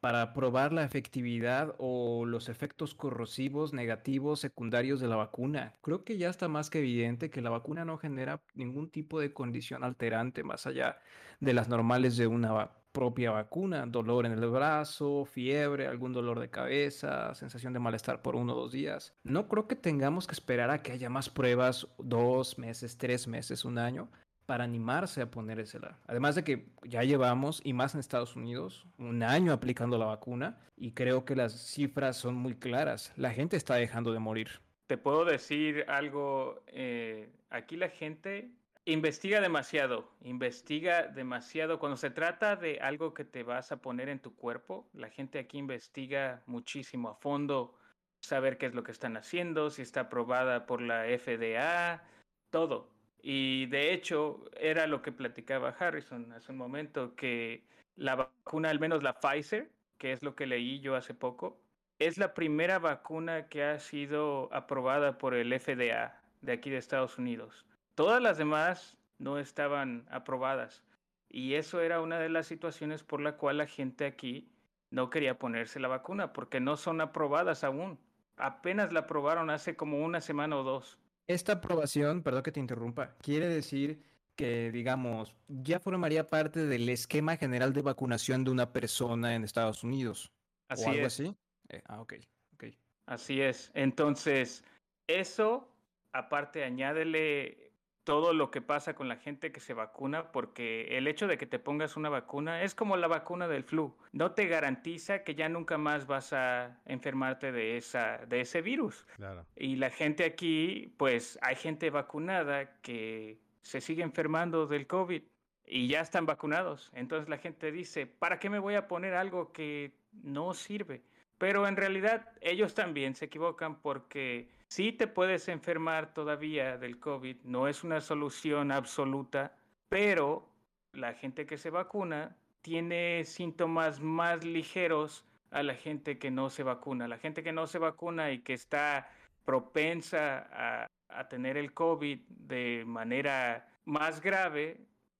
para 0.00 0.34
probar 0.34 0.72
la 0.72 0.82
efectividad 0.82 1.76
o 1.78 2.26
los 2.26 2.48
efectos 2.48 2.96
corrosivos 2.96 3.72
negativos 3.72 4.40
secundarios 4.40 5.00
de 5.00 5.06
la 5.06 5.14
vacuna. 5.14 5.76
Creo 5.82 6.02
que 6.04 6.18
ya 6.18 6.30
está 6.30 6.48
más 6.48 6.68
que 6.68 6.80
evidente 6.80 7.30
que 7.30 7.42
la 7.42 7.50
vacuna 7.50 7.84
no 7.84 7.96
genera 7.96 8.42
ningún 8.54 8.90
tipo 8.90 9.20
de 9.20 9.32
condición 9.32 9.84
alterante 9.84 10.42
más 10.42 10.66
allá 10.66 10.98
de 11.38 11.54
las 11.54 11.68
normales 11.68 12.16
de 12.16 12.26
una 12.26 12.52
va- 12.52 12.83
propia 12.94 13.32
vacuna. 13.32 13.84
Dolor 13.86 14.24
en 14.24 14.32
el 14.32 14.48
brazo, 14.48 15.26
fiebre, 15.26 15.86
algún 15.88 16.14
dolor 16.14 16.38
de 16.40 16.48
cabeza, 16.48 17.34
sensación 17.34 17.74
de 17.74 17.80
malestar 17.80 18.22
por 18.22 18.36
uno 18.36 18.54
o 18.54 18.60
dos 18.62 18.72
días. 18.72 19.12
No 19.24 19.48
creo 19.48 19.66
que 19.66 19.76
tengamos 19.76 20.26
que 20.26 20.32
esperar 20.32 20.70
a 20.70 20.80
que 20.80 20.92
haya 20.92 21.10
más 21.10 21.28
pruebas, 21.28 21.86
dos 21.98 22.56
meses, 22.56 22.96
tres 22.96 23.26
meses, 23.28 23.64
un 23.64 23.78
año, 23.78 24.08
para 24.46 24.64
animarse 24.64 25.20
a 25.22 25.30
ponérsela. 25.30 25.98
Además 26.06 26.34
de 26.36 26.44
que 26.44 26.68
ya 26.84 27.02
llevamos, 27.02 27.60
y 27.64 27.72
más 27.72 27.94
en 27.94 28.00
Estados 28.00 28.36
Unidos, 28.36 28.86
un 28.98 29.22
año 29.22 29.52
aplicando 29.52 29.98
la 29.98 30.06
vacuna 30.06 30.58
y 30.76 30.92
creo 30.92 31.24
que 31.24 31.34
las 31.34 31.52
cifras 31.52 32.16
son 32.16 32.36
muy 32.36 32.54
claras. 32.54 33.12
La 33.16 33.30
gente 33.32 33.56
está 33.56 33.74
dejando 33.74 34.12
de 34.12 34.20
morir. 34.20 34.48
te 34.86 34.96
puedo 34.98 35.24
decir 35.24 35.84
algo. 35.88 36.62
eh, 36.68 37.28
aquí 37.50 37.76
la 37.76 37.88
gente 37.88 38.50
investiga 38.86 39.40
demasiado, 39.40 40.10
investiga 40.22 41.08
demasiado. 41.08 41.78
Cuando 41.78 41.96
se 41.96 42.10
trata 42.10 42.56
de 42.56 42.80
algo 42.80 43.14
que 43.14 43.24
te 43.24 43.42
vas 43.42 43.72
a 43.72 43.78
poner 43.78 44.08
en 44.08 44.20
tu 44.20 44.34
cuerpo, 44.34 44.88
la 44.92 45.08
gente 45.08 45.38
aquí 45.38 45.58
investiga 45.58 46.42
muchísimo 46.46 47.08
a 47.08 47.14
fondo, 47.14 47.74
saber 48.20 48.58
qué 48.58 48.66
es 48.66 48.74
lo 48.74 48.84
que 48.84 48.92
están 48.92 49.16
haciendo, 49.16 49.70
si 49.70 49.82
está 49.82 50.00
aprobada 50.00 50.66
por 50.66 50.80
la 50.82 51.04
FDA, 51.04 52.02
todo. 52.50 52.90
Y 53.22 53.66
de 53.66 53.92
hecho, 53.92 54.44
era 54.56 54.86
lo 54.86 55.00
que 55.00 55.12
platicaba 55.12 55.70
Harrison 55.78 56.32
hace 56.32 56.52
un 56.52 56.58
momento, 56.58 57.14
que 57.14 57.64
la 57.96 58.16
vacuna, 58.16 58.70
al 58.70 58.80
menos 58.80 59.02
la 59.02 59.18
Pfizer, 59.20 59.70
que 59.98 60.12
es 60.12 60.22
lo 60.22 60.34
que 60.34 60.46
leí 60.46 60.80
yo 60.80 60.94
hace 60.96 61.14
poco, 61.14 61.58
es 61.98 62.18
la 62.18 62.34
primera 62.34 62.78
vacuna 62.78 63.48
que 63.48 63.62
ha 63.64 63.78
sido 63.78 64.52
aprobada 64.52 65.16
por 65.16 65.34
el 65.34 65.58
FDA 65.58 66.20
de 66.42 66.52
aquí 66.52 66.68
de 66.68 66.76
Estados 66.76 67.18
Unidos. 67.18 67.64
Todas 67.94 68.22
las 68.22 68.38
demás 68.38 68.96
no 69.18 69.38
estaban 69.38 70.06
aprobadas. 70.10 70.82
Y 71.28 71.54
eso 71.54 71.80
era 71.80 72.00
una 72.00 72.18
de 72.18 72.28
las 72.28 72.46
situaciones 72.46 73.02
por 73.02 73.20
la 73.20 73.36
cual 73.36 73.58
la 73.58 73.66
gente 73.66 74.06
aquí 74.06 74.48
no 74.90 75.10
quería 75.10 75.38
ponerse 75.38 75.80
la 75.80 75.88
vacuna, 75.88 76.32
porque 76.32 76.60
no 76.60 76.76
son 76.76 77.00
aprobadas 77.00 77.64
aún. 77.64 77.98
Apenas 78.36 78.92
la 78.92 79.00
aprobaron 79.00 79.50
hace 79.50 79.76
como 79.76 80.04
una 80.04 80.20
semana 80.20 80.56
o 80.56 80.62
dos. 80.62 80.98
Esta 81.26 81.54
aprobación, 81.54 82.22
perdón 82.22 82.42
que 82.42 82.52
te 82.52 82.60
interrumpa, 82.60 83.16
quiere 83.20 83.48
decir 83.48 84.02
que, 84.36 84.70
digamos, 84.70 85.34
ya 85.48 85.80
formaría 85.80 86.28
parte 86.28 86.66
del 86.66 86.88
esquema 86.88 87.36
general 87.36 87.72
de 87.72 87.82
vacunación 87.82 88.44
de 88.44 88.50
una 88.50 88.72
persona 88.72 89.34
en 89.34 89.44
Estados 89.44 89.82
Unidos. 89.84 90.32
Así 90.68 90.84
o 90.84 90.90
algo 90.90 91.06
es. 91.06 91.20
así. 91.20 91.36
Eh, 91.68 91.82
ah, 91.86 92.00
ok, 92.00 92.14
ok. 92.54 92.64
Así 93.06 93.40
es. 93.40 93.70
Entonces, 93.74 94.64
eso, 95.06 95.68
aparte, 96.12 96.64
añádele 96.64 97.63
todo 98.04 98.34
lo 98.34 98.50
que 98.50 98.60
pasa 98.60 98.94
con 98.94 99.08
la 99.08 99.16
gente 99.16 99.50
que 99.50 99.60
se 99.60 99.74
vacuna, 99.74 100.30
porque 100.30 100.96
el 100.96 101.08
hecho 101.08 101.26
de 101.26 101.38
que 101.38 101.46
te 101.46 101.58
pongas 101.58 101.96
una 101.96 102.10
vacuna 102.10 102.62
es 102.62 102.74
como 102.74 102.96
la 102.96 103.08
vacuna 103.08 103.48
del 103.48 103.64
flu. 103.64 103.96
No 104.12 104.32
te 104.32 104.46
garantiza 104.46 105.24
que 105.24 105.34
ya 105.34 105.48
nunca 105.48 105.78
más 105.78 106.06
vas 106.06 106.32
a 106.32 106.78
enfermarte 106.84 107.50
de, 107.50 107.76
esa, 107.76 108.18
de 108.26 108.42
ese 108.42 108.62
virus. 108.62 109.06
Claro. 109.16 109.46
Y 109.56 109.76
la 109.76 109.90
gente 109.90 110.24
aquí, 110.24 110.94
pues 110.98 111.38
hay 111.42 111.56
gente 111.56 111.90
vacunada 111.90 112.80
que 112.82 113.40
se 113.62 113.80
sigue 113.80 114.02
enfermando 114.02 114.66
del 114.66 114.86
COVID 114.86 115.22
y 115.66 115.88
ya 115.88 116.00
están 116.00 116.26
vacunados. 116.26 116.90
Entonces 116.94 117.28
la 117.28 117.38
gente 117.38 117.72
dice, 117.72 118.06
¿para 118.06 118.38
qué 118.38 118.50
me 118.50 118.58
voy 118.58 118.74
a 118.74 118.86
poner 118.86 119.14
algo 119.14 119.52
que 119.52 119.96
no 120.12 120.52
sirve? 120.52 121.02
Pero 121.44 121.68
en 121.68 121.76
realidad 121.76 122.26
ellos 122.40 122.72
también 122.72 123.14
se 123.14 123.26
equivocan 123.26 123.78
porque 123.82 124.48
sí 124.66 124.92
te 124.92 125.06
puedes 125.06 125.46
enfermar 125.48 126.14
todavía 126.14 126.78
del 126.78 126.98
COVID, 126.98 127.36
no 127.44 127.68
es 127.68 127.84
una 127.84 128.00
solución 128.00 128.72
absoluta, 128.72 129.54
pero 129.90 130.48
la 130.94 131.12
gente 131.12 131.44
que 131.44 131.58
se 131.58 131.68
vacuna 131.68 132.34
tiene 132.62 133.26
síntomas 133.26 134.00
más 134.00 134.42
ligeros 134.42 135.26
a 135.50 135.62
la 135.62 135.74
gente 135.74 136.16
que 136.18 136.30
no 136.30 136.48
se 136.48 136.62
vacuna. 136.62 137.08
La 137.08 137.18
gente 137.18 137.42
que 137.42 137.52
no 137.52 137.66
se 137.66 137.78
vacuna 137.78 138.32
y 138.32 138.38
que 138.38 138.54
está 138.54 139.10
propensa 139.44 140.48
a, 140.50 140.86
a 141.10 141.28
tener 141.28 141.58
el 141.58 141.74
COVID 141.74 142.20
de 142.26 142.84
manera 142.86 143.68
más 143.84 144.22
grave, 144.22 144.78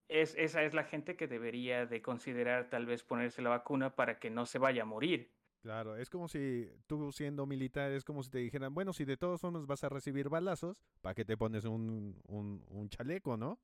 es, 0.09 0.35
esa 0.39 0.63
es 0.63 0.73
la 0.73 0.85
gente 0.85 1.17
que 1.17 1.27
debería 1.27 1.85
de 1.85 2.01
considerar 2.01 2.71
tal 2.71 2.87
vez 2.87 3.03
ponerse 3.03 3.43
la 3.43 3.51
vacuna 3.51 3.95
para 3.95 4.19
que 4.19 4.31
no 4.31 4.47
se 4.47 4.59
vaya 4.59 4.85
a 4.85 4.87
morir. 4.87 5.34
Claro, 5.65 5.97
es 5.97 6.11
como 6.11 6.29
si 6.29 6.71
tú 6.87 7.11
siendo 7.11 7.47
militar, 7.47 7.91
es 7.91 8.05
como 8.05 8.23
si 8.23 8.29
te 8.29 8.37
dijeran, 8.37 8.75
bueno, 8.75 8.93
si 8.93 9.07
de 9.07 9.17
todos 9.17 9.41
formas 9.41 9.65
vas 9.65 9.83
a 9.83 9.89
recibir 9.89 10.29
balazos, 10.29 10.85
¿para 11.01 11.15
qué 11.15 11.25
te 11.25 11.39
pones 11.39 11.65
un, 11.65 12.21
un, 12.27 12.63
un 12.69 12.91
chaleco, 12.91 13.39
no? 13.39 13.53
O 13.53 13.59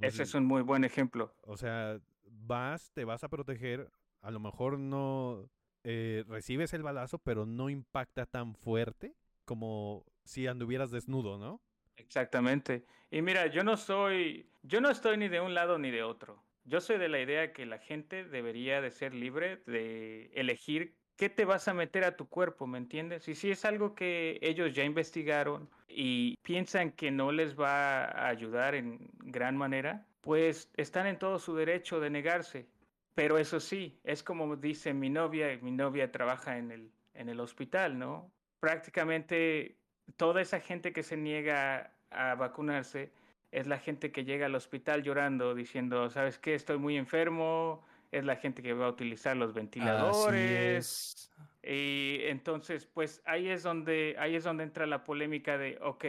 Ese 0.00 0.24
es 0.24 0.34
un 0.34 0.46
muy 0.46 0.62
buen 0.62 0.82
ejemplo. 0.82 1.32
O 1.42 1.56
sea, 1.56 2.00
vas, 2.24 2.90
te 2.92 3.04
vas 3.04 3.22
a 3.22 3.28
proteger, 3.28 3.88
a 4.20 4.32
lo 4.32 4.40
mejor 4.40 4.80
no 4.80 5.48
eh, 5.84 6.24
recibes 6.26 6.74
el 6.74 6.82
balazo, 6.82 7.18
pero 7.18 7.46
no 7.46 7.70
impacta 7.70 8.26
tan 8.26 8.56
fuerte 8.56 9.14
como 9.44 10.04
si 10.24 10.48
anduvieras 10.48 10.90
desnudo, 10.90 11.38
¿no? 11.38 11.62
Exactamente. 11.94 12.84
Y 13.12 13.22
mira, 13.22 13.46
yo 13.46 13.62
no 13.62 13.76
soy, 13.76 14.50
yo 14.64 14.80
no 14.80 14.90
estoy 14.90 15.18
ni 15.18 15.28
de 15.28 15.40
un 15.40 15.54
lado 15.54 15.78
ni 15.78 15.92
de 15.92 16.02
otro. 16.02 16.42
Yo 16.64 16.80
soy 16.80 16.98
de 16.98 17.08
la 17.08 17.20
idea 17.20 17.52
que 17.52 17.64
la 17.64 17.78
gente 17.78 18.24
debería 18.24 18.80
de 18.80 18.90
ser 18.90 19.14
libre 19.14 19.62
de 19.66 20.32
elegir 20.34 20.96
qué 21.16 21.28
te 21.28 21.44
vas 21.44 21.68
a 21.68 21.74
meter 21.74 22.04
a 22.04 22.16
tu 22.16 22.28
cuerpo, 22.28 22.66
¿me 22.66 22.78
entiendes? 22.78 23.28
Y 23.28 23.34
si 23.34 23.50
es 23.50 23.64
algo 23.64 23.94
que 23.94 24.38
ellos 24.42 24.74
ya 24.74 24.84
investigaron 24.84 25.68
y 25.88 26.36
piensan 26.42 26.92
que 26.92 27.10
no 27.10 27.32
les 27.32 27.58
va 27.58 28.04
a 28.04 28.28
ayudar 28.28 28.74
en 28.74 29.10
gran 29.18 29.56
manera, 29.56 30.06
pues 30.20 30.70
están 30.76 31.06
en 31.06 31.18
todo 31.18 31.38
su 31.38 31.54
derecho 31.54 32.00
de 32.00 32.10
negarse. 32.10 32.66
Pero 33.14 33.38
eso 33.38 33.60
sí, 33.60 34.00
es 34.02 34.22
como 34.22 34.56
dice 34.56 34.92
mi 34.92 35.08
novia, 35.08 35.58
mi 35.62 35.70
novia 35.70 36.10
trabaja 36.10 36.58
en 36.58 36.72
el, 36.72 36.90
en 37.14 37.28
el 37.28 37.38
hospital, 37.40 37.98
¿no? 37.98 38.32
Prácticamente 38.58 39.76
toda 40.16 40.40
esa 40.40 40.60
gente 40.60 40.92
que 40.92 41.02
se 41.02 41.16
niega 41.16 41.92
a 42.10 42.34
vacunarse 42.34 43.12
es 43.52 43.68
la 43.68 43.78
gente 43.78 44.10
que 44.10 44.24
llega 44.24 44.46
al 44.46 44.54
hospital 44.56 45.04
llorando, 45.04 45.54
diciendo, 45.54 46.10
¿sabes 46.10 46.38
qué? 46.38 46.54
Estoy 46.54 46.78
muy 46.78 46.96
enfermo, 46.96 47.84
es 48.14 48.24
la 48.24 48.36
gente 48.36 48.62
que 48.62 48.72
va 48.72 48.86
a 48.86 48.90
utilizar 48.90 49.36
los 49.36 49.52
ventiladores. 49.52 51.32
Y 51.62 52.20
entonces, 52.24 52.86
pues 52.86 53.22
ahí 53.24 53.48
es 53.48 53.62
donde, 53.62 54.14
ahí 54.18 54.36
es 54.36 54.44
donde 54.44 54.64
entra 54.64 54.86
la 54.86 55.02
polémica 55.02 55.58
de, 55.58 55.78
ok, 55.82 56.04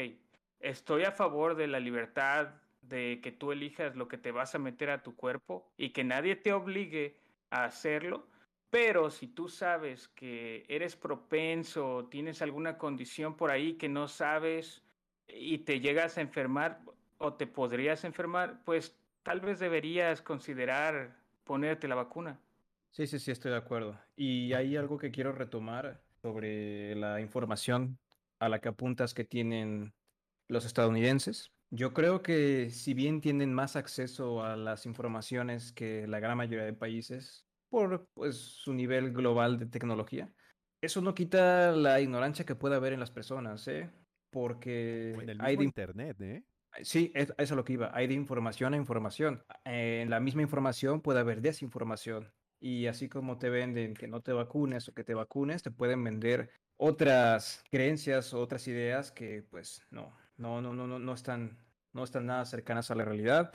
estoy 0.59 1.03
a 1.03 1.11
favor 1.11 1.55
de 1.55 1.67
la 1.67 1.79
libertad 1.79 2.49
de 2.81 3.19
que 3.23 3.31
tú 3.31 3.51
elijas 3.51 3.95
lo 3.95 4.07
que 4.07 4.17
te 4.17 4.31
vas 4.31 4.53
a 4.53 4.59
meter 4.59 4.89
a 4.91 5.01
tu 5.01 5.15
cuerpo 5.15 5.71
y 5.77 5.89
que 5.89 6.03
nadie 6.03 6.35
te 6.35 6.53
obligue 6.53 7.17
a 7.49 7.65
hacerlo, 7.65 8.27
pero 8.69 9.09
si 9.09 9.27
tú 9.27 9.47
sabes 9.47 10.07
que 10.09 10.65
eres 10.67 10.95
propenso, 10.95 12.07
tienes 12.11 12.41
alguna 12.41 12.77
condición 12.77 13.35
por 13.35 13.49
ahí 13.49 13.73
que 13.73 13.89
no 13.89 14.07
sabes 14.07 14.83
y 15.27 15.59
te 15.59 15.79
llegas 15.79 16.17
a 16.17 16.21
enfermar 16.21 16.81
o 17.17 17.33
te 17.33 17.47
podrías 17.47 18.03
enfermar, 18.03 18.61
pues 18.65 18.95
tal 19.23 19.39
vez 19.39 19.59
deberías 19.59 20.21
considerar 20.21 21.24
ponerte 21.45 21.87
la 21.87 21.95
vacuna. 21.95 22.41
Sí, 22.91 23.07
sí, 23.07 23.19
sí, 23.19 23.31
estoy 23.31 23.51
de 23.51 23.57
acuerdo. 23.57 23.97
Y 24.15 24.53
hay 24.53 24.75
algo 24.75 24.97
que 24.97 25.11
quiero 25.11 25.31
retomar 25.31 26.01
sobre 26.21 26.95
la 26.95 27.21
información 27.21 27.99
a 28.39 28.49
la 28.49 28.59
que 28.59 28.69
apuntas 28.69 29.13
que 29.13 29.23
tienen 29.23 29.93
los 30.49 30.65
estadounidenses. 30.65 31.51
Yo 31.71 31.93
creo 31.93 32.21
que 32.21 32.69
si 32.69 32.93
bien 32.93 33.21
tienen 33.21 33.53
más 33.53 33.75
acceso 33.75 34.43
a 34.43 34.55
las 34.55 34.85
informaciones 34.85 35.71
que 35.71 36.07
la 36.07 36.19
gran 36.19 36.37
mayoría 36.37 36.65
de 36.65 36.73
países 36.73 37.45
por 37.69 38.07
pues, 38.13 38.37
su 38.37 38.73
nivel 38.73 39.11
global 39.11 39.59
de 39.59 39.65
tecnología, 39.65 40.31
eso 40.81 41.01
no 41.01 41.15
quita 41.15 41.71
la 41.71 41.99
ignorancia 41.99 42.45
que 42.45 42.55
puede 42.55 42.75
haber 42.75 42.93
en 42.93 42.99
las 42.99 43.11
personas, 43.11 43.67
¿eh? 43.67 43.89
Porque 44.29 45.13
en 45.13 45.29
el 45.29 45.41
hay 45.41 45.55
internet, 45.55 46.21
¿eh? 46.21 46.43
Sí, 46.83 47.11
es, 47.15 47.29
eso 47.29 47.35
es 47.37 47.51
lo 47.51 47.63
que 47.63 47.73
iba. 47.73 47.91
Hay 47.93 48.07
de 48.07 48.13
información 48.13 48.73
a 48.73 48.77
información. 48.77 49.43
En 49.63 50.09
la 50.09 50.19
misma 50.19 50.41
información 50.41 51.01
puede 51.01 51.19
haber 51.19 51.41
desinformación. 51.41 52.31
Y 52.59 52.87
así 52.87 53.09
como 53.09 53.37
te 53.37 53.49
venden 53.49 53.93
que 53.93 54.07
no 54.07 54.21
te 54.21 54.33
vacunes 54.33 54.87
o 54.89 54.93
que 54.93 55.03
te 55.03 55.13
vacunes, 55.13 55.61
te 55.61 55.71
pueden 55.71 56.03
vender 56.03 56.49
otras 56.77 57.63
creencias, 57.69 58.33
otras 58.33 58.67
ideas 58.67 59.11
que 59.11 59.43
pues 59.43 59.85
no, 59.91 60.15
no, 60.37 60.61
no, 60.61 60.73
no, 60.73 60.87
no, 60.87 60.99
no 60.99 61.13
están, 61.13 61.57
no 61.93 62.03
están 62.03 62.25
nada 62.25 62.45
cercanas 62.45 62.91
a 62.91 62.95
la 62.95 63.05
realidad. 63.05 63.53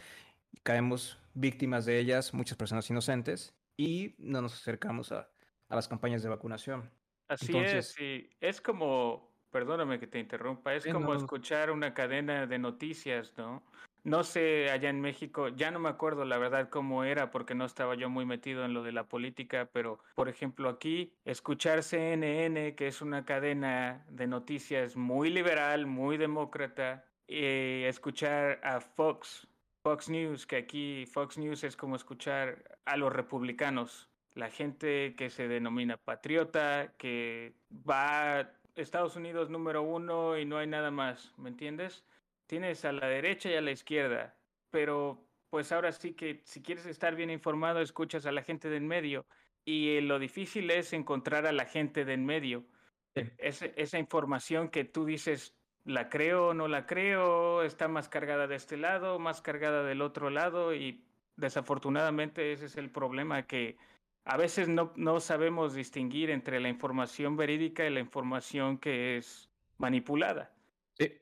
Caemos 0.62 1.18
víctimas 1.34 1.86
de 1.86 1.98
ellas, 1.98 2.34
muchas 2.34 2.56
personas 2.56 2.88
inocentes, 2.90 3.54
y 3.76 4.14
no 4.18 4.42
nos 4.42 4.54
acercamos 4.54 5.12
a, 5.12 5.30
a 5.68 5.76
las 5.76 5.88
campañas 5.88 6.22
de 6.22 6.28
vacunación. 6.28 6.90
Así 7.28 7.56
es, 7.56 7.98
y 8.00 8.28
es 8.40 8.60
como 8.60 9.29
perdóname 9.50 9.98
que 9.98 10.06
te 10.06 10.18
interrumpa, 10.18 10.74
es 10.74 10.86
como 10.86 11.14
escuchar 11.14 11.70
una 11.70 11.94
cadena 11.94 12.46
de 12.46 12.58
noticias, 12.58 13.32
¿no? 13.36 13.62
No 14.02 14.24
sé, 14.24 14.70
allá 14.70 14.88
en 14.88 15.00
México, 15.00 15.48
ya 15.48 15.70
no 15.70 15.78
me 15.78 15.90
acuerdo 15.90 16.24
la 16.24 16.38
verdad 16.38 16.70
cómo 16.70 17.04
era 17.04 17.30
porque 17.30 17.54
no 17.54 17.66
estaba 17.66 17.94
yo 17.96 18.08
muy 18.08 18.24
metido 18.24 18.64
en 18.64 18.72
lo 18.72 18.82
de 18.82 18.92
la 18.92 19.04
política, 19.04 19.68
pero 19.72 19.98
por 20.14 20.30
ejemplo 20.30 20.70
aquí, 20.70 21.12
escuchar 21.26 21.82
CNN, 21.82 22.74
que 22.76 22.86
es 22.86 23.02
una 23.02 23.26
cadena 23.26 24.06
de 24.08 24.26
noticias 24.26 24.96
muy 24.96 25.28
liberal, 25.28 25.86
muy 25.86 26.16
demócrata, 26.16 27.04
y 27.28 27.84
escuchar 27.84 28.58
a 28.64 28.80
Fox, 28.80 29.46
Fox 29.82 30.08
News, 30.08 30.46
que 30.46 30.56
aquí 30.56 31.04
Fox 31.06 31.36
News 31.36 31.62
es 31.62 31.76
como 31.76 31.94
escuchar 31.94 32.78
a 32.86 32.96
los 32.96 33.12
republicanos, 33.12 34.08
la 34.34 34.50
gente 34.50 35.14
que 35.14 35.28
se 35.28 35.46
denomina 35.46 35.96
patriota, 35.96 36.94
que 36.96 37.52
va 37.88 38.50
Estados 38.76 39.16
Unidos 39.16 39.50
número 39.50 39.82
uno 39.82 40.38
y 40.38 40.44
no 40.44 40.58
hay 40.58 40.66
nada 40.66 40.90
más, 40.90 41.32
¿me 41.38 41.48
entiendes? 41.48 42.04
Tienes 42.46 42.84
a 42.84 42.92
la 42.92 43.06
derecha 43.06 43.50
y 43.50 43.54
a 43.54 43.60
la 43.60 43.70
izquierda, 43.70 44.34
pero 44.70 45.24
pues 45.50 45.72
ahora 45.72 45.92
sí 45.92 46.14
que 46.14 46.40
si 46.44 46.62
quieres 46.62 46.86
estar 46.86 47.14
bien 47.14 47.30
informado, 47.30 47.80
escuchas 47.80 48.26
a 48.26 48.32
la 48.32 48.42
gente 48.42 48.68
de 48.68 48.76
en 48.76 48.86
medio 48.86 49.26
y 49.64 50.00
lo 50.00 50.18
difícil 50.18 50.70
es 50.70 50.92
encontrar 50.92 51.46
a 51.46 51.52
la 51.52 51.64
gente 51.64 52.04
de 52.04 52.14
en 52.14 52.24
medio. 52.24 52.64
esa 53.14 53.98
información 53.98 54.68
que 54.68 54.84
tú 54.84 55.04
dices, 55.04 55.56
la 55.84 56.08
creo 56.08 56.48
o 56.48 56.54
no 56.54 56.68
la 56.68 56.86
creo, 56.86 57.62
está 57.62 57.88
más 57.88 58.08
cargada 58.08 58.46
de 58.46 58.56
este 58.56 58.76
lado, 58.76 59.18
más 59.18 59.40
cargada 59.40 59.82
del 59.82 60.02
otro 60.02 60.30
lado 60.30 60.74
y 60.74 61.04
desafortunadamente 61.36 62.52
ese 62.52 62.66
es 62.66 62.76
el 62.76 62.90
problema 62.90 63.46
que 63.46 63.76
a 64.24 64.36
veces 64.36 64.68
no, 64.68 64.92
no 64.96 65.20
sabemos 65.20 65.74
distinguir 65.74 66.30
entre 66.30 66.60
la 66.60 66.68
información 66.68 67.36
verídica 67.36 67.84
y 67.86 67.90
la 67.90 68.00
información 68.00 68.78
que 68.78 69.16
es 69.16 69.48
manipulada. 69.78 70.52
Sí. 70.98 71.12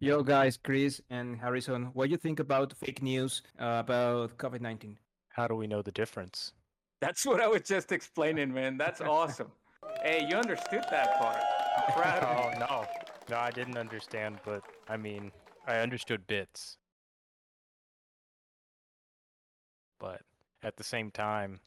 Yo, 0.00 0.22
guys, 0.22 0.58
Chris 0.58 1.02
and 1.10 1.40
Harrison, 1.40 1.90
what 1.94 2.06
do 2.06 2.10
you 2.10 2.18
think 2.18 2.40
about 2.40 2.72
fake 2.74 3.02
news 3.02 3.42
uh, 3.58 3.78
about 3.78 4.36
COVID 4.36 4.60
19? 4.60 4.98
How 5.30 5.46
do 5.46 5.54
we 5.54 5.66
know 5.66 5.82
the 5.82 5.92
difference? 5.92 6.52
That's 7.00 7.24
what 7.24 7.40
I 7.40 7.46
was 7.46 7.62
just 7.62 7.92
explaining, 7.92 8.52
man. 8.52 8.76
That's 8.76 9.00
awesome. 9.00 9.52
hey, 10.02 10.26
you 10.28 10.36
understood 10.36 10.84
that 10.90 11.18
part. 11.18 11.40
oh, 12.22 12.50
no. 12.58 12.84
No, 13.30 13.36
I 13.36 13.50
didn't 13.50 13.76
understand, 13.76 14.38
but 14.44 14.62
I 14.88 14.96
mean, 14.96 15.30
I 15.66 15.78
understood 15.78 16.26
bits. 16.26 16.78
But 20.00 20.22
at 20.62 20.76
the 20.76 20.84
same 20.84 21.10
time, 21.10 21.60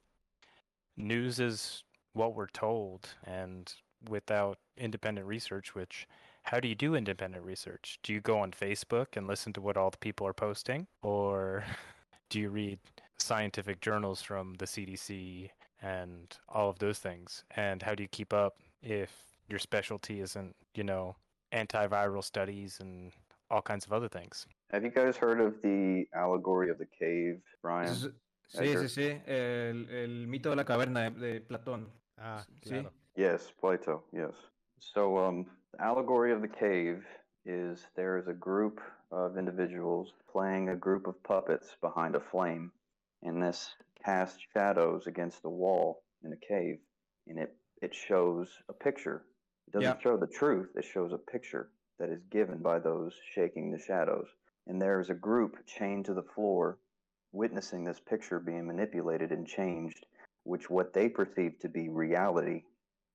news 0.97 1.39
is 1.39 1.83
what 2.13 2.35
we're 2.35 2.47
told 2.47 3.07
and 3.23 3.73
without 4.09 4.57
independent 4.77 5.27
research 5.27 5.75
which 5.75 6.07
how 6.43 6.59
do 6.59 6.67
you 6.67 6.75
do 6.75 6.95
independent 6.95 7.43
research? 7.43 7.99
Do 8.03 8.13
you 8.13 8.21
go 8.21 8.39
on 8.39 8.51
facebook 8.51 9.15
and 9.15 9.27
listen 9.27 9.53
to 9.53 9.61
what 9.61 9.77
all 9.77 9.89
the 9.89 9.97
people 9.97 10.25
are 10.27 10.33
posting? 10.33 10.87
Or 11.03 11.63
do 12.29 12.39
you 12.39 12.49
read 12.49 12.79
scientific 13.19 13.81
journals 13.81 14.21
from 14.21 14.55
the 14.55 14.65
cdc 14.65 15.49
and 15.81 16.37
all 16.49 16.69
of 16.69 16.79
those 16.79 16.99
things? 16.99 17.43
And 17.55 17.81
how 17.81 17.95
do 17.95 18.03
you 18.03 18.09
keep 18.09 18.33
up 18.33 18.55
if 18.81 19.11
your 19.47 19.59
specialty 19.59 20.21
isn't 20.21 20.55
you 20.73 20.83
know 20.83 21.15
antiviral 21.53 22.23
studies 22.23 22.79
and 22.79 23.11
all 23.49 23.61
kinds 23.61 23.85
of 23.85 23.93
other 23.93 24.07
things? 24.07 24.47
Have 24.71 24.83
you 24.83 24.89
guys 24.89 25.17
heard 25.17 25.39
of 25.41 25.61
the 25.61 26.05
allegory 26.15 26.69
of 26.69 26.77
the 26.77 26.87
cave 26.87 27.39
brian 27.61 28.13
Sí, 28.51 28.75
sí, 28.75 28.89
sí. 28.89 29.21
El, 29.25 29.89
el, 29.89 30.27
mito 30.27 30.49
de 30.49 30.57
la 30.57 30.65
caverna 30.65 31.09
de, 31.09 31.11
de 31.11 31.41
Platón. 31.41 31.89
Ah, 32.17 32.45
claro. 32.61 32.89
Sí. 32.89 33.21
Yes, 33.21 33.53
Plato. 33.59 34.03
Yes. 34.11 34.35
So, 34.79 35.17
um, 35.17 35.45
the 35.71 35.81
allegory 35.81 36.33
of 36.33 36.41
the 36.41 36.49
cave 36.49 37.03
is 37.45 37.87
there 37.95 38.17
is 38.17 38.27
a 38.27 38.33
group 38.33 38.81
of 39.11 39.37
individuals 39.37 40.13
playing 40.31 40.69
a 40.69 40.75
group 40.75 41.07
of 41.07 41.21
puppets 41.23 41.77
behind 41.81 42.15
a 42.15 42.19
flame, 42.19 42.71
and 43.23 43.41
this 43.41 43.73
casts 44.03 44.39
shadows 44.53 45.07
against 45.07 45.41
the 45.41 45.49
wall 45.49 46.03
in 46.23 46.33
a 46.33 46.45
cave, 46.45 46.79
and 47.27 47.39
it 47.39 47.55
it 47.81 47.95
shows 47.95 48.49
a 48.69 48.73
picture. 48.73 49.23
It 49.67 49.73
doesn't 49.73 49.97
yeah. 49.97 50.03
show 50.03 50.17
the 50.17 50.27
truth. 50.27 50.69
It 50.75 50.83
shows 50.83 51.13
a 51.13 51.31
picture 51.31 51.71
that 51.99 52.09
is 52.09 52.21
given 52.31 52.59
by 52.59 52.79
those 52.79 53.13
shaking 53.33 53.71
the 53.71 53.79
shadows. 53.79 54.27
And 54.67 54.81
there 54.81 54.99
is 54.99 55.09
a 55.09 55.15
group 55.15 55.55
chained 55.65 56.05
to 56.05 56.13
the 56.13 56.27
floor 56.35 56.77
witnessing 57.31 57.83
this 57.83 57.99
picture 57.99 58.39
being 58.39 58.65
manipulated 58.65 59.31
and 59.31 59.47
changed, 59.47 60.05
which 60.43 60.69
what 60.69 60.93
they 60.93 61.09
perceive 61.09 61.59
to 61.59 61.69
be 61.69 61.89
reality. 61.89 62.63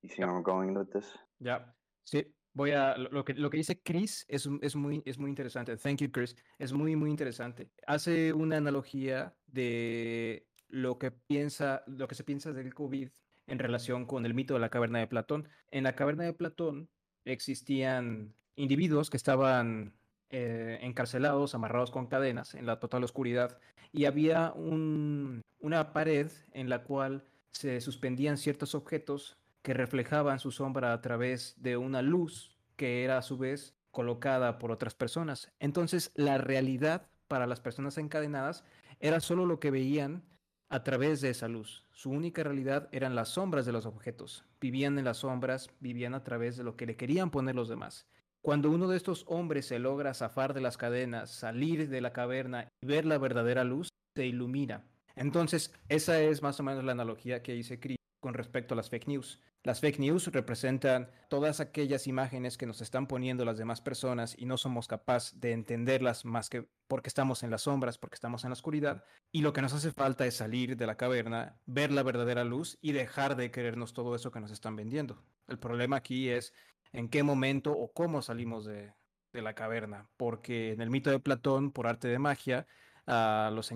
You 0.03 0.09
see 0.09 0.17
yeah. 0.19 0.27
where 0.27 0.37
I'm 0.37 0.43
going 0.43 0.75
with 0.75 0.93
this? 0.93 1.07
Yeah. 1.41 1.61
Sí, 2.05 2.25
voy 2.55 2.71
a 2.71 2.97
lo 2.97 3.25
que 3.25 3.35
lo 3.35 3.51
que 3.51 3.59
dice 3.59 3.83
Chris 3.83 4.25
es 4.29 4.49
es 4.63 4.77
muy 4.77 5.03
es 5.05 5.19
muy 5.19 5.31
interesante. 5.31 5.77
Thank 5.77 6.01
you, 6.01 6.11
Chris. 6.11 6.37
Es 6.59 6.73
muy 6.73 6.97
muy 6.97 7.11
interesante. 7.11 7.71
Hace 7.87 8.33
una 8.33 8.57
analogía 8.57 9.35
de 9.47 10.47
lo 10.69 10.99
que 10.99 11.11
piensa 11.11 11.83
lo 11.87 12.09
que 12.09 12.15
se 12.15 12.25
piensa 12.25 12.53
del 12.53 12.75
COVID 12.75 13.09
en 13.47 13.59
relación 13.59 14.07
con 14.07 14.27
el 14.27 14.35
mito 14.35 14.55
de 14.55 14.61
la 14.61 14.71
caverna 14.71 14.99
de 14.99 15.07
Platón. 15.07 15.49
En 15.71 15.85
la 15.85 15.95
caverna 15.95 16.25
de 16.25 16.33
Platón 16.33 16.89
existían 17.25 18.35
individuos 18.57 19.11
que 19.11 19.17
estaban 19.17 19.95
eh, 20.31 20.79
encarcelados, 20.83 21.55
amarrados 21.55 21.91
con 21.91 22.07
cadenas 22.07 22.55
en 22.55 22.67
la 22.67 22.81
total 22.81 23.05
oscuridad 23.05 23.59
y 23.93 24.05
había 24.05 24.53
un, 24.53 25.43
una 25.61 25.93
pared 25.93 26.31
en 26.53 26.69
la 26.69 26.83
cual 26.83 27.25
se 27.51 27.81
suspendían 27.81 28.37
ciertos 28.37 28.75
objetos 28.75 29.39
que 29.63 29.75
reflejaban 29.75 30.39
su 30.39 30.51
sombra 30.51 30.93
a 30.93 31.01
través 31.01 31.55
de 31.63 31.77
una 31.77 32.03
luz 32.03 32.57
que 32.77 33.05
era 33.05 33.19
a 33.19 33.23
su 33.23 33.39
vez 33.39 33.75
colocada 33.91 34.59
por 34.59 34.71
otras 34.71 34.95
personas. 34.95 35.51
Entonces, 35.59 36.13
la 36.15 36.39
realidad 36.39 37.09
para 37.29 37.47
las 37.47 37.61
personas 37.61 37.97
encadenadas 37.99 38.65
era 39.01 39.21
solo 39.21 39.47
lo 39.47 39.59
que 39.59 39.71
veían 39.71 40.23
a 40.69 40.83
través 40.83 41.21
de 41.21 41.31
esa 41.31 41.49
luz. 41.49 41.85
Su 41.93 42.11
única 42.11 42.43
realidad 42.43 42.89
eran 42.93 43.15
las 43.15 43.31
sombras 43.31 43.67
de 43.67 43.73
los 43.73 43.87
objetos. 43.87 44.45
Vivían 44.61 44.99
en 44.99 45.05
las 45.05 45.19
sombras, 45.19 45.71
vivían 45.81 46.15
a 46.15 46.25
través 46.25 46.57
de 46.57 46.65
lo 46.65 46.77
que 46.77 46.87
le 46.87 46.97
querían 46.97 47.31
poner 47.31 47.55
los 47.55 47.69
demás. 47.69 48.07
Cuando 48.47 48.71
uno 48.71 48.87
de 48.87 48.97
estos 48.97 49.25
hombres 49.27 49.67
se 49.67 49.81
logra 49.81 50.15
zafar 50.15 50.55
de 50.55 50.61
las 50.61 50.77
cadenas, 50.77 51.33
salir 51.33 51.89
de 51.89 52.01
la 52.01 52.13
caverna 52.13 52.69
y 52.81 52.87
ver 52.87 53.05
la 53.05 53.19
verdadera 53.19 53.65
luz, 53.65 53.89
se 54.15 54.25
ilumina. 54.25 54.85
Entonces, 55.17 55.75
esa 55.89 56.21
es 56.21 56.43
más 56.43 56.61
o 56.61 56.63
menos 56.63 56.85
la 56.85 56.93
analogía 56.93 57.43
que 57.43 57.57
hice 57.57 57.81
Chris 57.81 57.97
con 58.21 58.35
respecto 58.35 58.75
a 58.75 58.77
las 58.77 58.89
fake 58.89 59.09
news. 59.09 59.41
Las 59.65 59.81
fake 59.81 59.99
news 59.99 60.29
representan 60.29 61.11
todas 61.29 61.59
aquellas 61.59 62.07
imágenes 62.07 62.57
que 62.57 62.67
nos 62.67 62.81
están 62.83 63.09
poniendo 63.09 63.45
las 63.45 63.59
demás 63.59 63.81
personas 63.81 64.37
y 64.39 64.47
no 64.47 64.59
somos 64.59 64.87
capaces 64.87 65.41
de 65.41 65.51
entenderlas 65.51 66.25
más 66.25 66.49
que 66.49 66.69
porque 66.87 67.09
estamos 67.09 67.43
en 67.43 67.51
las 67.51 67.63
sombras, 67.63 67.99
porque 67.99 68.15
estamos 68.15 68.45
en 68.45 68.51
la 68.51 68.55
oscuridad. 68.55 69.03
Y 69.33 69.43
lo 69.43 69.53
que 69.53 69.61
nos 69.63 69.73
hace 69.73 69.91
falta 69.91 70.25
es 70.25 70.37
salir 70.37 70.77
de 70.77 70.87
la 70.87 70.97
caverna, 70.97 71.59
ver 71.67 71.91
la 71.91 72.05
verdadera 72.05 72.45
luz 72.45 72.79
y 72.81 72.93
dejar 72.93 73.35
de 73.35 73.51
creernos 73.51 73.93
todo 73.93 74.15
eso 74.15 74.31
que 74.31 74.39
nos 74.39 74.53
están 74.53 74.77
vendiendo. 74.77 75.21
El 75.49 75.59
problema 75.59 75.97
aquí 75.97 76.29
es 76.29 76.53
en 76.93 77.09
qué 77.09 77.23
momento 77.23 77.73
o 77.73 77.93
cómo 77.93 78.23
salimos 78.23 78.65
de, 78.65 78.93
la 79.33 79.55
caverna, 79.55 80.09
porque 80.17 80.73
en 80.73 80.81
el 80.81 80.89
mito 80.89 81.11
de 81.11 81.21
Platón, 81.21 81.71
por 81.71 81.87
arte 81.87 82.09
de 82.09 82.19
magia, 82.19 82.67
a 83.07 83.51
los, 83.53 83.71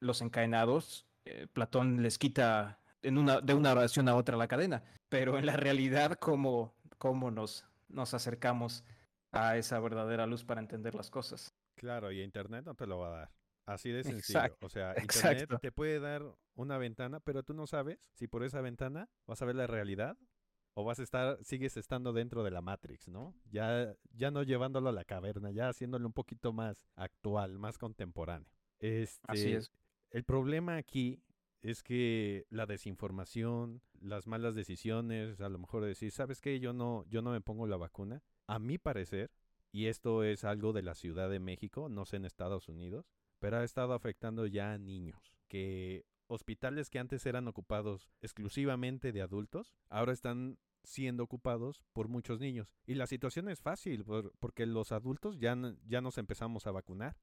los 0.00 0.20
encadenados, 0.22 1.06
eh, 1.24 1.46
Platón 1.52 2.02
les 2.02 2.18
quita 2.18 2.80
una, 3.04 3.40
de 3.40 3.54
una 3.54 3.70
oración 3.70 4.08
a 4.08 4.16
otra 4.16 4.36
la 4.36 4.48
cadena, 4.48 4.82
pero 5.08 5.38
en 5.38 5.46
la 5.46 5.56
realidad, 5.56 6.18
¿cómo, 6.18 6.74
cómo 6.98 7.30
nos, 7.30 7.64
nos 7.88 8.12
acercamos 8.12 8.82
a 9.30 9.56
esa 9.56 9.78
verdadera 9.78 10.26
luz 10.26 10.44
para 10.44 10.60
entender 10.60 10.96
las 10.96 11.10
cosas? 11.10 11.54
Claro, 11.76 12.10
y 12.10 12.20
Internet 12.20 12.64
no 12.64 12.74
te 12.74 12.86
lo 12.86 12.98
va 12.98 13.08
a 13.08 13.18
dar. 13.18 13.30
Así 13.66 13.90
de 13.90 14.04
sencillo. 14.04 14.56
o 14.60 14.68
sea, 14.68 14.94
Internet 15.00 15.48
te 15.60 15.72
puede 15.72 16.00
dar 16.00 16.22
una 16.54 16.78
ventana, 16.78 17.20
pero 17.20 17.42
tú 17.42 17.54
no 17.54 17.66
sabes 17.66 17.98
si 18.12 18.26
por 18.26 18.44
esa 18.44 18.60
ventana 18.60 19.08
vas 19.26 19.40
a 19.42 19.44
ver 19.44 19.56
la 19.56 19.66
realidad 19.66 20.16
o 20.74 20.84
vas 20.84 20.98
a 20.98 21.02
estar, 21.04 21.38
sigues 21.42 21.76
estando 21.76 22.12
dentro 22.12 22.42
de 22.42 22.50
la 22.50 22.60
Matrix, 22.60 23.08
¿no? 23.08 23.34
Ya, 23.50 23.96
ya 24.12 24.30
no 24.30 24.42
llevándolo 24.42 24.88
a 24.88 24.92
la 24.92 25.04
caverna, 25.04 25.50
ya 25.52 25.68
haciéndolo 25.68 26.06
un 26.06 26.12
poquito 26.12 26.52
más 26.52 26.84
actual, 26.96 27.58
más 27.58 27.78
contemporáneo. 27.78 28.50
Este, 28.80 29.24
Así 29.28 29.52
es. 29.52 29.70
El 30.10 30.24
problema 30.24 30.76
aquí 30.76 31.22
es 31.62 31.82
que 31.82 32.46
la 32.50 32.66
desinformación, 32.66 33.80
las 34.00 34.26
malas 34.26 34.54
decisiones, 34.54 35.40
a 35.40 35.48
lo 35.48 35.58
mejor 35.58 35.84
decir, 35.84 36.10
¿sabes 36.10 36.40
qué? 36.40 36.60
Yo 36.60 36.72
no, 36.72 37.04
yo 37.08 37.22
no 37.22 37.30
me 37.30 37.40
pongo 37.40 37.66
la 37.66 37.76
vacuna. 37.76 38.22
A 38.46 38.58
mi 38.58 38.76
parecer, 38.76 39.30
y 39.72 39.86
esto 39.86 40.24
es 40.24 40.44
algo 40.44 40.72
de 40.72 40.82
la 40.82 40.94
Ciudad 40.94 41.30
de 41.30 41.40
México, 41.40 41.88
no 41.88 42.04
sé 42.04 42.16
en 42.16 42.26
Estados 42.26 42.68
Unidos, 42.68 43.06
pero 43.38 43.58
ha 43.58 43.64
estado 43.64 43.94
afectando 43.94 44.46
ya 44.46 44.72
a 44.72 44.78
niños, 44.78 45.34
que 45.48 46.04
hospitales 46.26 46.90
que 46.90 46.98
antes 46.98 47.24
eran 47.26 47.48
ocupados 47.48 48.10
exclusivamente 48.20 49.12
de 49.12 49.22
adultos, 49.22 49.74
ahora 49.88 50.12
están 50.12 50.58
siendo 50.82 51.24
ocupados 51.24 51.82
por 51.92 52.08
muchos 52.08 52.40
niños. 52.40 52.74
Y 52.86 52.94
la 52.94 53.06
situación 53.06 53.48
es 53.48 53.60
fácil, 53.60 54.04
porque 54.38 54.66
los 54.66 54.92
adultos 54.92 55.38
ya, 55.38 55.56
ya 55.86 56.00
nos 56.00 56.18
empezamos 56.18 56.66
a 56.66 56.72
vacunar, 56.72 57.16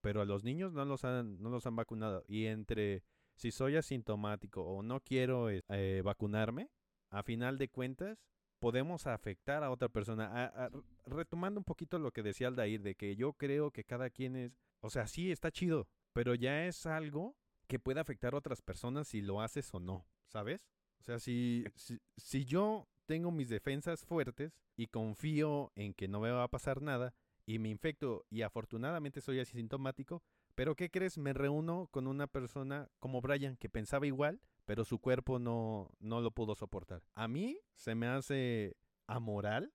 pero 0.00 0.20
a 0.20 0.24
los 0.24 0.44
niños 0.44 0.72
no 0.72 0.84
los 0.84 1.04
han, 1.04 1.40
no 1.40 1.50
los 1.50 1.66
han 1.66 1.76
vacunado. 1.76 2.24
Y 2.28 2.46
entre 2.46 3.02
si 3.34 3.50
soy 3.50 3.76
asintomático 3.76 4.62
o 4.62 4.82
no 4.82 5.00
quiero 5.00 5.48
eh, 5.50 6.02
vacunarme, 6.04 6.70
a 7.10 7.22
final 7.22 7.56
de 7.56 7.68
cuentas 7.68 8.26
podemos 8.58 9.06
afectar 9.06 9.62
a 9.62 9.70
otra 9.70 9.88
persona. 9.88 10.70
retomando 11.06 11.60
un 11.60 11.64
poquito 11.64 11.98
lo 11.98 12.12
que 12.12 12.22
decía 12.22 12.48
Aldair, 12.48 12.82
de 12.82 12.94
que 12.94 13.16
yo 13.16 13.32
creo 13.32 13.70
que 13.70 13.84
cada 13.84 14.10
quien 14.10 14.36
es, 14.36 14.52
o 14.80 14.90
sea, 14.90 15.06
sí 15.06 15.30
está 15.30 15.50
chido, 15.50 15.88
pero 16.12 16.34
ya 16.34 16.66
es 16.66 16.86
algo 16.86 17.36
que 17.68 17.78
puede 17.78 18.00
afectar 18.00 18.34
a 18.34 18.38
otras 18.38 18.62
personas 18.62 19.08
si 19.08 19.20
lo 19.20 19.40
haces 19.40 19.72
o 19.72 19.78
no, 19.78 20.04
¿sabes? 20.26 20.66
O 20.98 21.02
sea, 21.04 21.20
si, 21.20 21.64
si, 21.76 22.00
si 22.16 22.44
yo 22.44 22.88
tengo 23.06 23.30
mis 23.30 23.48
defensas 23.48 24.04
fuertes 24.04 24.58
y 24.76 24.88
confío 24.88 25.72
en 25.76 25.94
que 25.94 26.08
no 26.08 26.20
me 26.20 26.30
va 26.30 26.42
a 26.42 26.50
pasar 26.50 26.82
nada 26.82 27.14
y 27.46 27.58
me 27.58 27.68
infecto 27.68 28.26
y 28.28 28.42
afortunadamente 28.42 29.20
soy 29.20 29.40
asintomático, 29.40 30.22
pero 30.54 30.74
¿qué 30.74 30.90
crees? 30.90 31.18
Me 31.18 31.32
reúno 31.32 31.86
con 31.90 32.06
una 32.06 32.26
persona 32.26 32.90
como 32.98 33.20
Brian 33.20 33.56
que 33.56 33.68
pensaba 33.68 34.06
igual, 34.06 34.40
pero 34.64 34.84
su 34.84 34.98
cuerpo 34.98 35.38
no, 35.38 35.90
no 36.00 36.20
lo 36.20 36.30
pudo 36.32 36.54
soportar. 36.54 37.02
A 37.14 37.28
mí 37.28 37.60
se 37.76 37.94
me 37.94 38.08
hace 38.08 38.76
amoral 39.06 39.72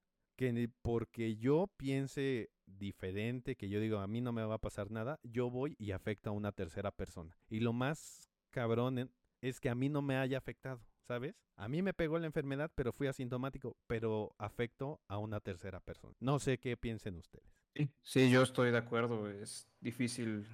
que 0.51 0.69
porque 0.81 1.35
yo 1.37 1.71
piense 1.77 2.49
diferente, 2.65 3.55
que 3.55 3.69
yo 3.69 3.79
digo 3.79 3.99
a 3.99 4.07
mí 4.07 4.21
no 4.21 4.33
me 4.33 4.43
va 4.43 4.55
a 4.55 4.61
pasar 4.61 4.91
nada, 4.91 5.19
yo 5.23 5.49
voy 5.49 5.75
y 5.79 5.91
afecto 5.91 6.29
a 6.29 6.33
una 6.33 6.51
tercera 6.51 6.91
persona. 6.91 7.37
Y 7.49 7.59
lo 7.59 7.71
más 7.71 8.29
cabrón 8.51 9.11
es 9.41 9.59
que 9.59 9.69
a 9.69 9.75
mí 9.75 9.89
no 9.89 10.01
me 10.01 10.17
haya 10.17 10.37
afectado, 10.37 10.81
¿sabes? 11.07 11.35
A 11.55 11.67
mí 11.67 11.81
me 11.81 11.93
pegó 11.93 12.17
la 12.19 12.25
enfermedad, 12.25 12.71
pero 12.75 12.91
fui 12.91 13.07
asintomático, 13.07 13.77
pero 13.87 14.35
afecto 14.37 15.01
a 15.07 15.17
una 15.17 15.39
tercera 15.39 15.79
persona. 15.79 16.15
No 16.19 16.39
sé 16.39 16.57
qué 16.57 16.75
piensen 16.77 17.15
ustedes. 17.17 17.47
Sí, 18.01 18.29
yo 18.29 18.43
estoy 18.43 18.71
de 18.71 18.77
acuerdo. 18.77 19.29
Es 19.29 19.67
difícil 19.79 20.45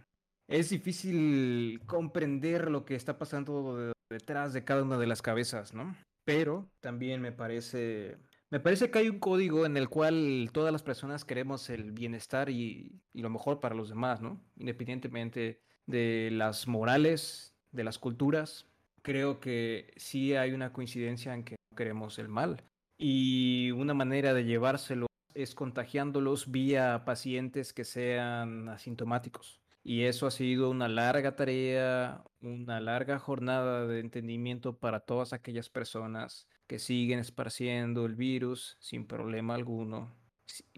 es 0.50 0.70
difícil 0.70 1.80
comprender 1.86 2.72
lo 2.72 2.84
que 2.84 2.96
está 2.96 3.20
pasando 3.20 3.94
detrás 4.12 4.52
de 4.52 4.64
cada 4.64 4.82
una 4.82 4.98
de 4.98 5.06
las 5.06 5.22
cabezas, 5.22 5.76
¿no? 5.76 5.96
Pero 6.26 6.68
también 6.80 7.22
me 7.22 7.32
parece, 7.32 8.18
me 8.52 8.60
parece 8.60 8.90
que 8.90 9.00
hay 9.00 9.10
un 9.10 9.20
código 9.20 9.66
en 9.66 9.78
el 9.78 9.90
cual 9.90 10.50
todas 10.52 10.72
las 10.74 10.82
personas 10.82 11.24
queremos 11.24 11.70
el 11.70 11.92
bienestar 11.92 12.50
y, 12.50 13.00
lo 13.14 13.30
mejor 13.30 13.60
para 13.60 13.76
los 13.76 13.90
demás, 13.90 14.22
¿no? 14.22 14.42
Independientemente 14.58 15.62
de 15.86 16.30
las 16.32 16.68
morales, 16.68 17.54
de 17.72 17.84
las 17.84 18.00
culturas, 18.00 18.66
creo 19.02 19.40
que 19.40 19.94
sí 19.98 20.36
hay 20.36 20.52
una 20.52 20.74
coincidencia 20.74 21.34
en 21.34 21.44
que 21.44 21.58
queremos 21.76 22.18
el 22.18 22.28
mal. 22.28 22.64
Y 22.98 23.72
una 23.72 23.94
manera 23.94 24.34
de 24.34 24.46
llevárselo 24.46 25.06
es 25.34 25.54
contagiándolos 25.54 26.52
vía 26.52 27.04
pacientes 27.06 27.72
que 27.72 27.86
sean 27.86 28.68
asintomáticos. 28.68 29.62
Y 29.84 30.04
eso 30.04 30.28
ha 30.28 30.32
sido 30.32 30.70
una 30.70 30.88
larga 30.88 31.36
tarea, 31.36 32.24
una 32.42 32.82
larga 32.82 33.20
jornada 33.20 33.88
de 33.88 34.00
entendimiento 34.00 34.78
para 34.78 35.00
todas 35.00 35.34
aquellas 35.34 35.70
personas 35.70 36.48
que 36.70 36.78
siguen 36.78 37.18
esparciendo 37.18 38.06
el 38.06 38.14
virus 38.14 38.78
sin 38.80 39.08
problema 39.08 39.56
alguno, 39.56 40.16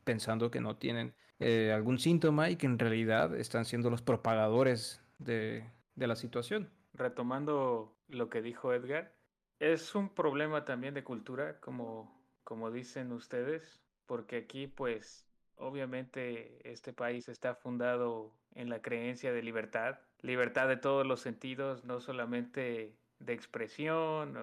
pensando 0.06 0.50
que 0.50 0.62
no 0.62 0.78
tienen 0.78 1.14
eh, 1.40 1.74
algún 1.76 2.00
síntoma 2.00 2.50
y 2.50 2.56
que 2.56 2.66
en 2.66 2.80
realidad 2.80 3.36
están 3.36 3.66
siendo 3.66 3.90
los 3.90 4.02
propagadores 4.02 5.04
de, 5.20 5.70
de 5.96 6.08
la 6.08 6.16
situación. 6.16 6.72
Retomando 6.94 7.94
lo 8.08 8.30
que 8.30 8.42
dijo 8.42 8.74
Edgar, 8.74 9.14
es 9.60 9.94
un 9.94 10.08
problema 10.08 10.64
también 10.64 10.94
de 10.94 11.04
cultura, 11.04 11.60
como, 11.60 12.26
como 12.46 12.72
dicen 12.72 13.12
ustedes, 13.12 13.84
porque 14.06 14.38
aquí 14.38 14.68
pues 14.68 15.28
obviamente 15.58 16.72
este 16.72 16.94
país 16.94 17.28
está 17.28 17.54
fundado 17.54 18.34
en 18.56 18.70
la 18.70 18.82
creencia 18.82 19.34
de 19.34 19.44
libertad, 19.44 20.00
libertad 20.22 20.70
de 20.70 20.78
todos 20.78 21.06
los 21.06 21.20
sentidos, 21.20 21.84
no 21.84 22.00
solamente 22.00 22.96
de 23.20 23.34
expresión, 23.34 24.38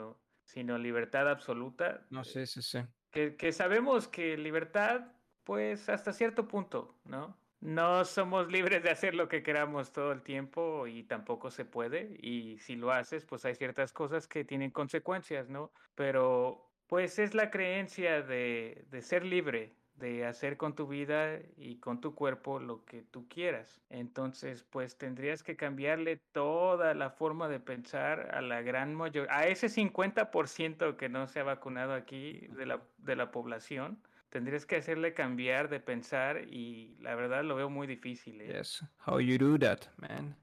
sino 0.49 0.79
libertad 0.79 1.29
absoluta. 1.29 2.07
No 2.09 2.25
sé, 2.25 2.47
sí, 2.47 2.63
sí. 2.63 2.79
Que, 3.11 3.37
que 3.37 3.53
sabemos 3.53 4.09
que 4.09 4.39
libertad, 4.39 5.13
pues 5.45 5.91
hasta 5.91 6.13
cierto 6.15 6.49
punto, 6.49 6.99
¿no? 7.05 7.37
No 7.61 8.05
somos 8.05 8.51
libres 8.51 8.83
de 8.83 8.91
hacer 8.91 9.15
lo 9.15 9.29
que 9.29 9.43
queramos 9.43 9.93
todo 9.93 10.13
el 10.13 10.23
tiempo 10.23 10.87
y 10.87 11.03
tampoco 11.03 11.51
se 11.51 11.67
puede. 11.67 12.17
Y 12.23 12.59
si 12.61 12.77
lo 12.77 12.93
haces, 12.93 13.27
pues 13.27 13.45
hay 13.45 13.57
ciertas 13.57 13.93
cosas 13.93 14.27
que 14.27 14.45
tienen 14.45 14.71
consecuencias, 14.71 15.51
¿no? 15.51 15.71
Pero 15.94 16.73
pues 16.87 17.19
es 17.19 17.35
la 17.35 17.51
creencia 17.51 18.23
de, 18.23 18.87
de 18.90 19.03
ser 19.03 19.27
libre, 19.27 19.75
de 19.99 20.25
hacer 20.27 20.57
con 20.57 20.75
tu 20.75 20.87
vida 20.87 21.38
y 21.57 21.77
con 21.77 22.01
tu 22.01 22.15
cuerpo 22.15 22.61
lo 22.61 22.85
que 22.85 23.03
tú 23.03 23.29
quieras. 23.29 23.81
Entonces, 23.90 24.63
pues 24.63 24.96
tendrías 24.96 25.42
que 25.42 25.57
cambiarle 25.57 26.19
toda 26.33 26.94
la 26.94 27.11
forma 27.11 27.49
de 27.49 27.61
pensar 27.61 28.35
a 28.35 28.40
la 28.40 28.63
gran 28.63 28.94
mayoría, 28.94 29.35
a 29.35 29.46
ese 29.46 29.69
50% 29.69 30.96
que 30.96 31.09
no 31.09 31.27
se 31.27 31.40
ha 31.40 31.44
vacunado 31.44 31.94
aquí 31.94 32.46
de 32.57 32.67
la, 32.67 32.83
de 32.99 33.17
la 33.17 33.31
población. 33.31 33.99
Tendrías 34.31 34.67
que 34.67 34.77
hacerle 34.77 35.15
cambiar 35.15 35.69
de 35.69 35.81
pensar 35.81 36.44
y 36.49 36.96
la 37.01 37.15
verdad 37.15 37.42
lo 37.44 37.57
veo 37.57 37.71
muy 37.71 37.87
difícil. 37.87 38.40
¿eh? 38.42 38.59
Yes. 38.59 38.85
How 39.07 39.21
you 39.21 39.38
do 39.38 39.59
that, 39.59 39.87
man? 39.96 40.37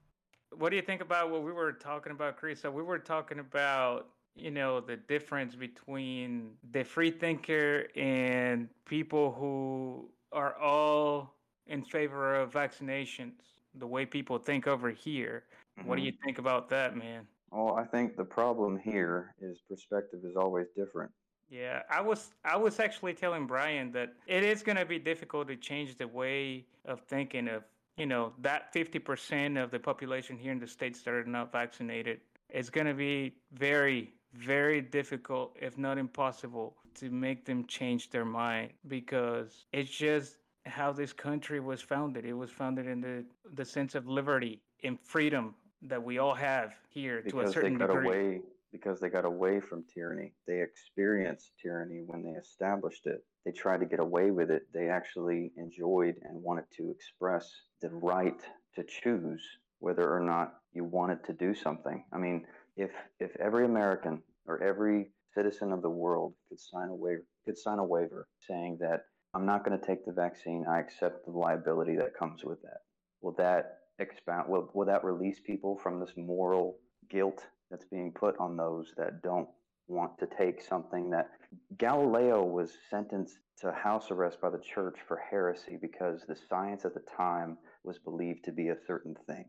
What 0.50 0.70
do 0.70 0.76
you 0.76 0.82
think 0.82 1.00
about 1.00 1.30
what 1.30 1.42
we 1.42 1.52
were 1.52 1.72
talking 1.72 2.12
about, 2.12 2.36
Chris? 2.36 2.60
So 2.60 2.70
we 2.70 2.82
were 2.82 3.02
talking 3.02 3.38
about 3.38 4.15
you 4.36 4.50
know 4.50 4.80
the 4.80 4.96
difference 4.96 5.54
between 5.54 6.50
the 6.72 6.84
free 6.84 7.10
thinker 7.10 7.86
and 7.96 8.68
people 8.84 9.32
who 9.32 10.08
are 10.32 10.56
all 10.58 11.34
in 11.66 11.82
favor 11.82 12.36
of 12.36 12.52
vaccinations 12.52 13.32
the 13.78 13.86
way 13.86 14.06
people 14.06 14.38
think 14.38 14.66
over 14.66 14.90
here 14.90 15.44
mm-hmm. 15.78 15.88
what 15.88 15.96
do 15.96 16.02
you 16.02 16.12
mm-hmm. 16.12 16.24
think 16.24 16.38
about 16.38 16.68
that 16.68 16.96
man 16.96 17.26
well 17.50 17.74
i 17.76 17.84
think 17.84 18.16
the 18.16 18.24
problem 18.24 18.78
here 18.78 19.34
is 19.40 19.58
perspective 19.68 20.20
is 20.24 20.36
always 20.36 20.66
different 20.76 21.10
Yeah, 21.48 21.82
I 21.88 22.00
was 22.00 22.30
I 22.44 22.56
was 22.56 22.80
actually 22.80 23.14
telling 23.14 23.46
Brian 23.46 23.92
that 23.92 24.14
it 24.26 24.42
is 24.42 24.62
going 24.62 24.78
to 24.78 24.84
be 24.84 24.98
difficult 24.98 25.48
to 25.48 25.56
change 25.56 25.96
the 25.96 26.08
way 26.08 26.66
of 26.84 27.00
thinking 27.02 27.48
of 27.48 27.62
you 27.96 28.06
know 28.06 28.32
that 28.40 28.74
50% 28.74 29.62
of 29.62 29.70
the 29.70 29.78
population 29.78 30.36
here 30.36 30.52
in 30.52 30.58
the 30.58 30.66
states 30.66 31.02
that 31.02 31.14
are 31.14 31.24
not 31.24 31.52
vaccinated. 31.52 32.20
It's 32.50 32.70
going 32.70 32.86
to 32.86 32.94
be 32.94 33.34
very 33.52 34.12
very 34.36 34.80
difficult, 34.80 35.56
if 35.60 35.78
not 35.78 35.98
impossible, 35.98 36.76
to 36.96 37.10
make 37.10 37.44
them 37.44 37.66
change 37.66 38.10
their 38.10 38.24
mind 38.24 38.72
because 38.88 39.66
it's 39.72 39.90
just 39.90 40.36
how 40.64 40.92
this 40.92 41.12
country 41.12 41.60
was 41.60 41.80
founded. 41.80 42.24
It 42.24 42.32
was 42.32 42.50
founded 42.50 42.86
in 42.86 43.00
the 43.00 43.24
the 43.54 43.64
sense 43.64 43.94
of 43.94 44.08
liberty 44.08 44.60
and 44.82 44.98
freedom 45.00 45.54
that 45.82 46.02
we 46.02 46.18
all 46.18 46.34
have 46.34 46.72
here 46.88 47.22
because 47.24 47.32
to 47.32 47.50
a 47.50 47.52
certain 47.52 47.74
they 47.74 47.78
got 47.78 47.88
degree. 47.88 48.06
away 48.06 48.40
because 48.72 49.00
they 49.00 49.08
got 49.08 49.24
away 49.24 49.60
from 49.60 49.84
tyranny. 49.92 50.32
They 50.46 50.60
experienced 50.60 51.52
tyranny 51.62 52.02
when 52.06 52.22
they 52.22 52.30
established 52.30 53.06
it. 53.06 53.24
They 53.44 53.52
tried 53.52 53.80
to 53.80 53.86
get 53.86 54.00
away 54.00 54.30
with 54.30 54.50
it. 54.50 54.66
They 54.74 54.88
actually 54.88 55.52
enjoyed 55.56 56.16
and 56.22 56.42
wanted 56.42 56.64
to 56.78 56.90
express 56.90 57.50
the 57.80 57.90
right 57.90 58.40
to 58.74 58.84
choose 58.84 59.42
whether 59.78 60.10
or 60.10 60.20
not 60.20 60.54
you 60.72 60.84
wanted 60.84 61.24
to 61.24 61.32
do 61.32 61.54
something. 61.54 62.04
I 62.12 62.18
mean, 62.18 62.44
if 62.76 62.90
if 63.20 63.34
every 63.36 63.64
American 63.64 64.22
or 64.46 64.62
every 64.62 65.10
citizen 65.34 65.72
of 65.72 65.82
the 65.82 65.90
world 65.90 66.34
could 66.48 66.60
sign 66.60 66.88
a 66.88 66.94
waiver 66.94 67.24
could 67.44 67.58
sign 67.58 67.78
a 67.78 67.84
waiver 67.84 68.28
saying 68.46 68.78
that 68.80 69.04
I'm 69.34 69.46
not 69.46 69.64
going 69.64 69.78
to 69.78 69.86
take 69.86 70.06
the 70.06 70.12
vaccine, 70.12 70.64
I 70.66 70.80
accept 70.80 71.26
the 71.26 71.32
liability 71.32 71.96
that 71.96 72.16
comes 72.16 72.42
with 72.42 72.62
that. 72.62 72.78
Will 73.20 73.32
that 73.32 73.80
expound 73.98 74.48
will, 74.48 74.70
will 74.72 74.86
that 74.86 75.04
release 75.04 75.40
people 75.40 75.76
from 75.76 76.00
this 76.00 76.12
moral 76.16 76.78
guilt 77.10 77.44
that's 77.70 77.84
being 77.84 78.12
put 78.12 78.38
on 78.38 78.56
those 78.56 78.92
that 78.96 79.22
don't 79.22 79.48
want 79.88 80.18
to 80.18 80.26
take 80.26 80.62
something 80.62 81.10
that 81.10 81.30
Galileo 81.78 82.44
was 82.44 82.72
sentenced 82.90 83.38
to 83.60 83.72
house 83.72 84.10
arrest 84.10 84.40
by 84.40 84.50
the 84.50 84.58
church 84.58 84.96
for 85.06 85.16
heresy 85.30 85.78
because 85.80 86.24
the 86.26 86.36
science 86.48 86.84
at 86.84 86.94
the 86.94 87.02
time 87.16 87.56
was 87.84 87.98
believed 87.98 88.44
to 88.44 88.52
be 88.52 88.68
a 88.68 88.76
certain 88.86 89.16
thing. 89.26 89.44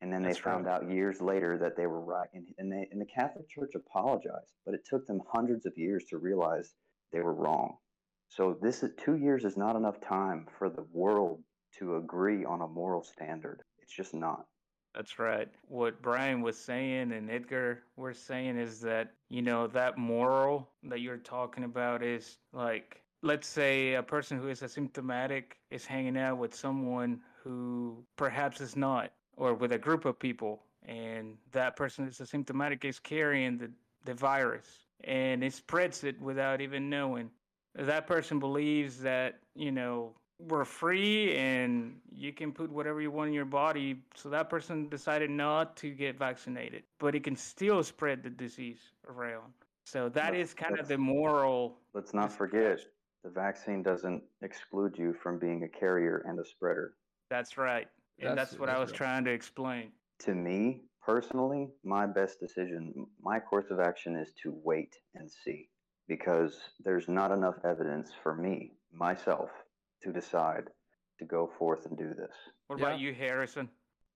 And 0.00 0.12
then 0.12 0.22
That's 0.22 0.36
they 0.36 0.42
found 0.42 0.66
right. 0.66 0.82
out 0.82 0.90
years 0.90 1.20
later 1.20 1.56
that 1.58 1.76
they 1.76 1.86
were 1.86 2.00
right. 2.00 2.28
And, 2.34 2.46
and, 2.58 2.70
they, 2.70 2.88
and 2.92 3.00
the 3.00 3.06
Catholic 3.06 3.48
Church 3.48 3.72
apologized, 3.74 4.52
but 4.64 4.74
it 4.74 4.84
took 4.84 5.06
them 5.06 5.20
hundreds 5.32 5.64
of 5.66 5.72
years 5.76 6.04
to 6.10 6.18
realize 6.18 6.74
they 7.12 7.20
were 7.20 7.34
wrong. 7.34 7.76
So 8.28 8.58
this 8.60 8.82
is 8.82 8.90
two 8.98 9.16
years 9.16 9.44
is 9.44 9.56
not 9.56 9.76
enough 9.76 10.00
time 10.00 10.46
for 10.58 10.68
the 10.68 10.84
world 10.92 11.42
to 11.78 11.96
agree 11.96 12.44
on 12.44 12.60
a 12.60 12.68
moral 12.68 13.02
standard. 13.02 13.62
It's 13.78 13.94
just 13.94 14.14
not. 14.14 14.46
That's 14.94 15.18
right. 15.18 15.48
What 15.68 16.00
Brian 16.00 16.40
was 16.40 16.58
saying 16.58 17.12
and 17.12 17.30
Edgar 17.30 17.82
were 17.96 18.14
saying 18.14 18.58
is 18.58 18.80
that, 18.80 19.12
you 19.28 19.42
know, 19.42 19.66
that 19.68 19.98
moral 19.98 20.68
that 20.84 21.00
you're 21.00 21.18
talking 21.18 21.64
about 21.64 22.02
is 22.02 22.38
like, 22.52 23.02
let's 23.22 23.46
say 23.46 23.94
a 23.94 24.02
person 24.02 24.38
who 24.38 24.48
is 24.48 24.62
asymptomatic 24.62 25.44
is 25.70 25.84
hanging 25.84 26.16
out 26.16 26.38
with 26.38 26.54
someone 26.54 27.20
who 27.42 28.02
perhaps 28.16 28.60
is 28.60 28.74
not, 28.74 29.12
or 29.36 29.54
with 29.54 29.72
a 29.72 29.78
group 29.78 30.04
of 30.04 30.18
people, 30.18 30.62
and 30.86 31.36
that 31.52 31.76
person 31.76 32.06
is 32.06 32.18
asymptomatic 32.18 32.84
is 32.84 32.98
carrying 32.98 33.58
the, 33.58 33.70
the 34.04 34.14
virus 34.14 34.86
and 35.04 35.44
it 35.44 35.52
spreads 35.52 36.04
it 36.04 36.20
without 36.20 36.60
even 36.60 36.88
knowing. 36.88 37.30
That 37.74 38.06
person 38.06 38.38
believes 38.38 38.98
that, 39.00 39.40
you 39.54 39.70
know, 39.70 40.12
we're 40.38 40.64
free 40.64 41.36
and 41.36 41.96
you 42.10 42.32
can 42.32 42.52
put 42.52 42.70
whatever 42.70 43.00
you 43.00 43.10
want 43.10 43.28
in 43.28 43.34
your 43.34 43.44
body. 43.44 44.02
So 44.14 44.28
that 44.30 44.50
person 44.50 44.88
decided 44.88 45.30
not 45.30 45.76
to 45.76 45.90
get 45.90 46.18
vaccinated, 46.18 46.82
but 46.98 47.14
it 47.14 47.24
can 47.24 47.36
still 47.36 47.82
spread 47.82 48.22
the 48.22 48.30
disease 48.30 48.80
around. 49.08 49.52
So 49.84 50.08
that 50.10 50.34
is 50.34 50.52
kind 50.52 50.78
of 50.78 50.88
the 50.88 50.98
moral. 50.98 51.76
Let's 51.94 52.12
not 52.12 52.32
forget 52.32 52.80
the 53.22 53.30
vaccine 53.30 53.82
doesn't 53.82 54.22
exclude 54.42 54.98
you 54.98 55.14
from 55.14 55.38
being 55.38 55.62
a 55.62 55.68
carrier 55.68 56.24
and 56.26 56.38
a 56.38 56.44
spreader. 56.44 56.94
That's 57.30 57.56
right. 57.56 57.88
And 58.18 58.30
That's- 58.30 58.50
that's, 58.50 58.58
what 58.60 58.68
I 58.68 58.78
was 58.78 58.90
right. 58.90 58.96
trying 58.96 59.24
to 59.24 59.30
explain. 59.30 59.92
To 60.20 60.34
me 60.34 60.82
personally, 61.04 61.68
my 61.84 62.06
best 62.06 62.40
decision, 62.40 63.06
my 63.20 63.38
course 63.38 63.70
of 63.70 63.78
action 63.80 64.16
is 64.16 64.32
to 64.42 64.58
wait 64.64 64.96
and 65.14 65.30
see 65.30 65.68
because 66.08 66.58
there's 66.80 67.08
not 67.08 67.30
enough 67.30 67.56
evidence 67.64 68.12
for 68.22 68.34
me, 68.34 68.72
myself, 68.92 69.50
to 70.02 70.12
decide 70.12 70.64
to 71.18 71.24
go 71.24 71.46
forth 71.58 71.84
and 71.86 71.96
do 71.98 72.14
this. 72.14 72.34
What 72.68 72.78
Yeah. 72.78 72.86
about 72.86 73.00
you, 73.00 73.12
Harrison? 73.14 73.70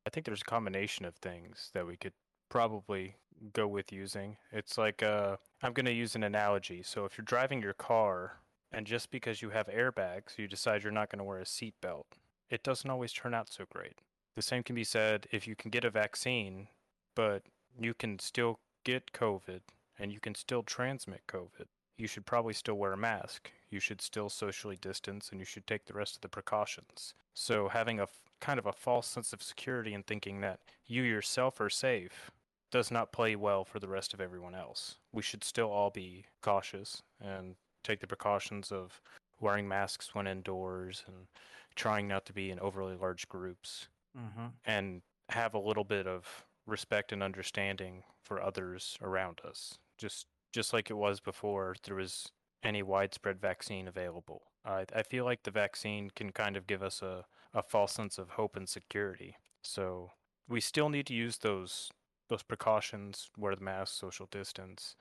I 0.07 0.11
think 0.11 0.25
there's 0.27 0.43
a 0.43 0.45
combination 0.45 1.05
of 1.05 1.15
things 1.17 1.71
that 1.75 1.87
we 1.87 1.97
could 1.97 2.15
probably 2.49 3.17
go 3.53 3.69
with 3.69 3.93
using. 3.93 4.37
It's 4.51 4.77
like 4.79 5.03
uh, 5.03 5.37
I'm 5.63 5.73
going 5.73 5.87
to 5.87 5.93
use 5.93 6.15
an 6.15 6.25
analogy. 6.25 6.83
So 6.83 7.05
if 7.05 7.17
you're 7.19 7.25
driving 7.25 7.61
your 7.63 7.75
car 7.75 8.41
and 8.73 8.87
just 8.87 9.11
because 9.11 9.43
you 9.43 9.51
have 9.51 9.67
airbags, 9.67 10.39
you 10.39 10.49
decide 10.49 10.83
you're 10.83 10.93
not 10.93 11.11
going 11.11 11.19
to 11.19 11.25
wear 11.25 11.41
a 11.41 11.45
seatbelt, 11.45 12.05
it 12.51 12.63
doesn't 12.63 12.91
always 12.91 13.13
turn 13.13 13.35
out 13.35 13.51
so 13.51 13.65
great. 13.73 14.01
The 14.37 14.43
same 14.43 14.63
can 14.63 14.75
be 14.75 14.85
said 14.85 15.27
if 15.33 15.47
you 15.47 15.55
can 15.55 15.71
get 15.71 15.85
a 15.85 15.91
vaccine, 15.91 16.69
but 17.15 17.43
you 17.79 17.95
can 17.95 18.19
still 18.19 18.59
get 18.85 19.13
COVID 19.13 19.61
and 19.99 20.13
you 20.13 20.21
can 20.21 20.35
still 20.35 20.63
transmit 20.63 21.23
COVID. 21.29 21.67
You 21.97 22.07
should 22.07 22.27
probably 22.27 22.55
still 22.55 22.77
wear 22.77 22.93
a 22.93 22.97
mask. 22.97 23.51
You 23.71 23.81
should 23.81 24.01
still 24.01 24.29
socially 24.29 24.77
distance 24.77 25.31
and 25.31 25.41
you 25.41 25.45
should 25.45 25.67
take 25.67 25.87
the 25.87 25.95
rest 25.95 26.17
of 26.17 26.23
the 26.23 26.29
precautions. 26.29 27.15
So 27.35 27.69
having 27.69 28.01
a 28.01 28.09
kind 28.41 28.59
of 28.59 28.67
a 28.67 28.73
false 28.73 29.07
sense 29.07 29.33
of 29.33 29.43
security 29.43 29.93
and 29.93 30.07
thinking 30.07 30.41
that 30.41 30.61
you 30.87 31.03
yourself 31.03 31.61
are 31.61 31.71
safe 31.71 32.31
does 32.71 32.91
not 32.91 33.13
play 33.13 33.37
well 33.37 33.65
for 33.65 33.79
the 33.79 33.89
rest 33.89 34.15
of 34.15 34.21
everyone 34.21 34.55
else. 34.55 34.97
We 35.13 35.23
should 35.23 35.45
still 35.45 35.71
all 35.71 35.91
be 35.91 36.25
cautious 36.41 37.03
and 37.21 37.57
take 37.83 38.01
the 38.01 38.07
precautions 38.07 38.73
of 38.73 39.01
wearing 39.41 39.69
masks 39.69 40.15
when 40.15 40.27
indoors 40.27 41.05
and 41.07 41.27
trying 41.75 42.09
not 42.09 42.25
to 42.27 42.33
be 42.33 42.51
in 42.51 42.59
overly 42.61 42.97
large 42.97 43.29
groups 43.29 43.89
Mm-hmm. 44.19 44.47
and 44.65 45.03
have 45.29 45.55
a 45.55 45.59
little 45.61 45.85
bit 45.85 46.05
of 46.09 46.45
respect 46.67 47.13
and 47.13 47.23
understanding 47.23 48.03
for 48.25 48.43
others 48.43 48.99
around 49.01 49.41
us. 49.45 49.79
Just 49.99 50.27
just 50.53 50.73
like 50.73 50.91
it 50.91 50.95
was 50.95 51.21
before 51.21 51.77
there 51.85 51.95
was 51.95 52.27
any 52.65 52.83
widespread 52.83 53.41
vaccine 53.41 53.87
available. 53.87 54.43
I 54.65 54.85
I 54.93 55.05
feel 55.05 55.25
like 55.25 55.45
the 55.45 55.53
vaccine 55.53 56.11
can 56.11 56.33
kind 56.33 56.57
of 56.57 56.67
give 56.67 56.83
us 56.83 57.03
a, 57.03 57.25
a 57.55 57.63
false 57.63 57.93
sense 57.93 58.19
of 58.19 58.31
hope 58.31 58.57
and 58.57 58.69
security. 58.69 59.37
So 59.63 60.11
we 60.49 60.61
still 60.61 60.89
need 60.89 61.07
to 61.07 61.15
use 61.15 61.39
those 61.39 61.91
those 62.29 62.43
precautions, 62.43 63.31
wear 63.39 63.55
the 63.55 63.63
mask, 63.63 63.95
social 63.95 64.27
distance, 64.27 64.97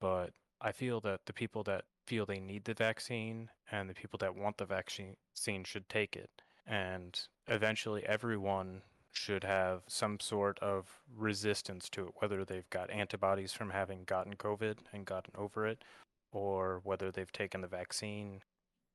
but 0.00 0.32
I 0.60 0.72
feel 0.72 1.00
that 1.02 1.20
the 1.26 1.32
people 1.34 1.62
that 1.64 1.84
feel 2.06 2.26
they 2.26 2.40
need 2.40 2.64
the 2.64 2.74
vaccine 2.74 3.50
and 3.70 3.88
the 3.88 3.94
people 3.94 4.18
that 4.18 4.36
want 4.36 4.58
the 4.58 4.64
vaccine 4.64 5.16
should 5.64 5.88
take 5.88 6.16
it. 6.16 6.30
And 6.66 7.18
eventually 7.48 8.04
everyone 8.06 8.82
should 9.12 9.44
have 9.44 9.82
some 9.86 10.18
sort 10.18 10.58
of 10.58 11.00
resistance 11.16 11.88
to 11.90 12.08
it, 12.08 12.14
whether 12.16 12.44
they've 12.44 12.68
got 12.70 12.90
antibodies 12.90 13.52
from 13.52 13.70
having 13.70 14.04
gotten 14.04 14.34
COVID 14.34 14.78
and 14.92 15.04
gotten 15.04 15.32
over 15.36 15.66
it, 15.66 15.84
or 16.32 16.80
whether 16.82 17.10
they've 17.10 17.30
taken 17.32 17.60
the 17.60 17.68
vaccine, 17.68 18.42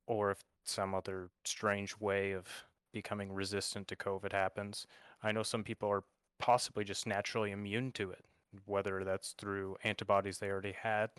or 0.07 0.31
if 0.31 0.39
some 0.65 0.93
other 0.93 1.29
strange 1.45 1.97
way 1.99 2.33
of 2.33 2.47
becoming 2.91 3.31
resistant 3.31 3.87
to 3.87 3.95
COVID 3.95 4.33
happens. 4.33 4.87
I 5.23 5.31
know 5.31 5.43
some 5.43 5.63
people 5.63 5.89
are 5.89 6.03
possibly 6.37 6.83
just 6.83 7.07
naturally 7.07 7.51
immune 7.51 7.91
to 7.93 8.11
it, 8.11 8.25
whether 8.65 9.03
that's 9.03 9.33
through 9.37 9.77
antibodies 9.83 10.39
they 10.39 10.49
already 10.49 10.75
had 10.81 11.11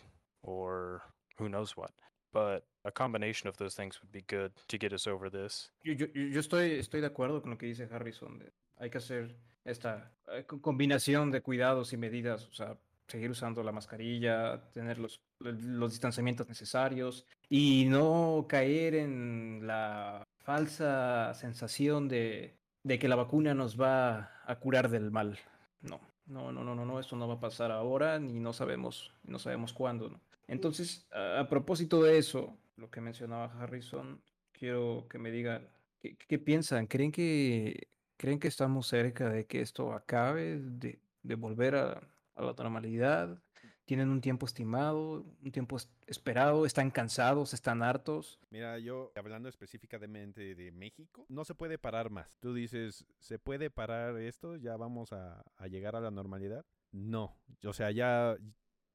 or 0.43 1.01
who 1.41 1.49
knows 1.49 1.75
what. 1.75 1.91
But 2.33 2.63
a 2.85 2.91
combination 2.91 3.49
of 3.49 3.57
those 3.57 3.75
things 3.75 3.99
would 4.01 4.11
be 4.11 4.21
good 4.21 4.51
to 4.67 4.77
get 4.77 4.93
us 4.93 5.05
over 5.07 5.29
this. 5.29 5.71
Yo, 5.83 5.93
yo, 5.93 6.05
yo 6.13 6.39
estoy, 6.39 6.79
estoy 6.79 7.01
de 7.01 7.07
acuerdo 7.07 7.41
con 7.41 7.51
lo 7.51 7.57
que 7.57 7.65
dice 7.65 7.87
Harrison. 7.91 8.41
hay 8.77 8.89
que 8.89 8.97
hacer 8.99 9.35
esta 9.65 10.11
eh, 10.29 10.45
co- 10.45 10.61
combinación 10.61 11.29
de 11.31 11.41
cuidados 11.41 11.91
y 11.93 11.97
medidas, 11.97 12.47
o 12.47 12.53
sea, 12.53 12.77
seguir 13.07 13.29
usando 13.29 13.61
la 13.63 13.71
mascarilla, 13.73 14.61
tener 14.71 14.97
los, 14.97 15.19
los 15.39 15.91
distanciamientos 15.91 16.47
necesarios 16.47 17.25
y 17.49 17.85
no 17.85 18.45
caer 18.47 18.95
en 18.95 19.67
la 19.67 20.23
falsa 20.39 21.33
sensación 21.33 22.07
de, 22.07 22.55
de 22.83 22.97
que 22.97 23.09
la 23.09 23.17
vacuna 23.17 23.53
nos 23.53 23.79
va 23.79 24.31
a 24.45 24.55
curar 24.59 24.89
del 24.89 25.11
mal. 25.11 25.37
No, 25.81 25.99
no, 26.25 26.51
no, 26.53 26.63
no, 26.63 26.73
no, 26.75 26.85
no, 26.85 26.99
eso 26.99 27.15
no 27.17 27.27
va 27.27 27.35
a 27.35 27.39
pasar 27.39 27.71
ahora 27.71 28.17
ni 28.19 28.39
no 28.39 28.53
sabemos, 28.53 29.13
no 29.23 29.37
sabemos 29.37 29.73
cuándo. 29.73 30.09
¿no? 30.09 30.21
Entonces, 30.51 31.07
a, 31.11 31.39
a 31.41 31.49
propósito 31.49 32.01
de 32.03 32.17
eso, 32.17 32.57
lo 32.77 32.89
que 32.91 33.01
mencionaba 33.01 33.45
Harrison, 33.61 34.21
quiero 34.51 35.07
que 35.09 35.17
me 35.17 35.31
digan 35.31 35.67
¿Qué, 35.99 36.17
qué 36.17 36.39
piensan? 36.39 36.87
¿Creen 36.87 37.11
que, 37.11 37.87
¿Creen 38.17 38.39
que 38.39 38.47
estamos 38.47 38.87
cerca 38.87 39.29
de 39.29 39.45
que 39.45 39.61
esto 39.61 39.93
acabe, 39.93 40.59
de, 40.59 40.99
de 41.21 41.35
volver 41.35 41.75
a, 41.75 42.01
a 42.35 42.41
la 42.41 42.53
normalidad? 42.53 43.39
¿Tienen 43.85 44.09
un 44.09 44.21
tiempo 44.21 44.45
estimado, 44.45 45.25
un 45.43 45.51
tiempo 45.51 45.77
es- 45.77 45.89
esperado? 46.07 46.65
¿Están 46.65 46.91
cansados? 46.91 47.53
¿Están 47.53 47.83
hartos? 47.83 48.39
Mira, 48.49 48.79
yo 48.79 49.11
hablando 49.15 49.49
específicamente 49.49 50.55
de 50.55 50.71
México, 50.71 51.25
no 51.29 51.45
se 51.45 51.55
puede 51.55 51.77
parar 51.77 52.09
más. 52.09 52.37
Tú 52.39 52.53
dices, 52.53 53.05
¿se 53.19 53.37
puede 53.37 53.69
parar 53.69 54.17
esto? 54.17 54.55
¿Ya 54.57 54.77
vamos 54.77 55.13
a, 55.13 55.43
a 55.57 55.67
llegar 55.67 55.95
a 55.95 56.01
la 56.01 56.09
normalidad? 56.11 56.65
No, 56.91 57.37
o 57.63 57.73
sea, 57.73 57.91
ya 57.91 58.37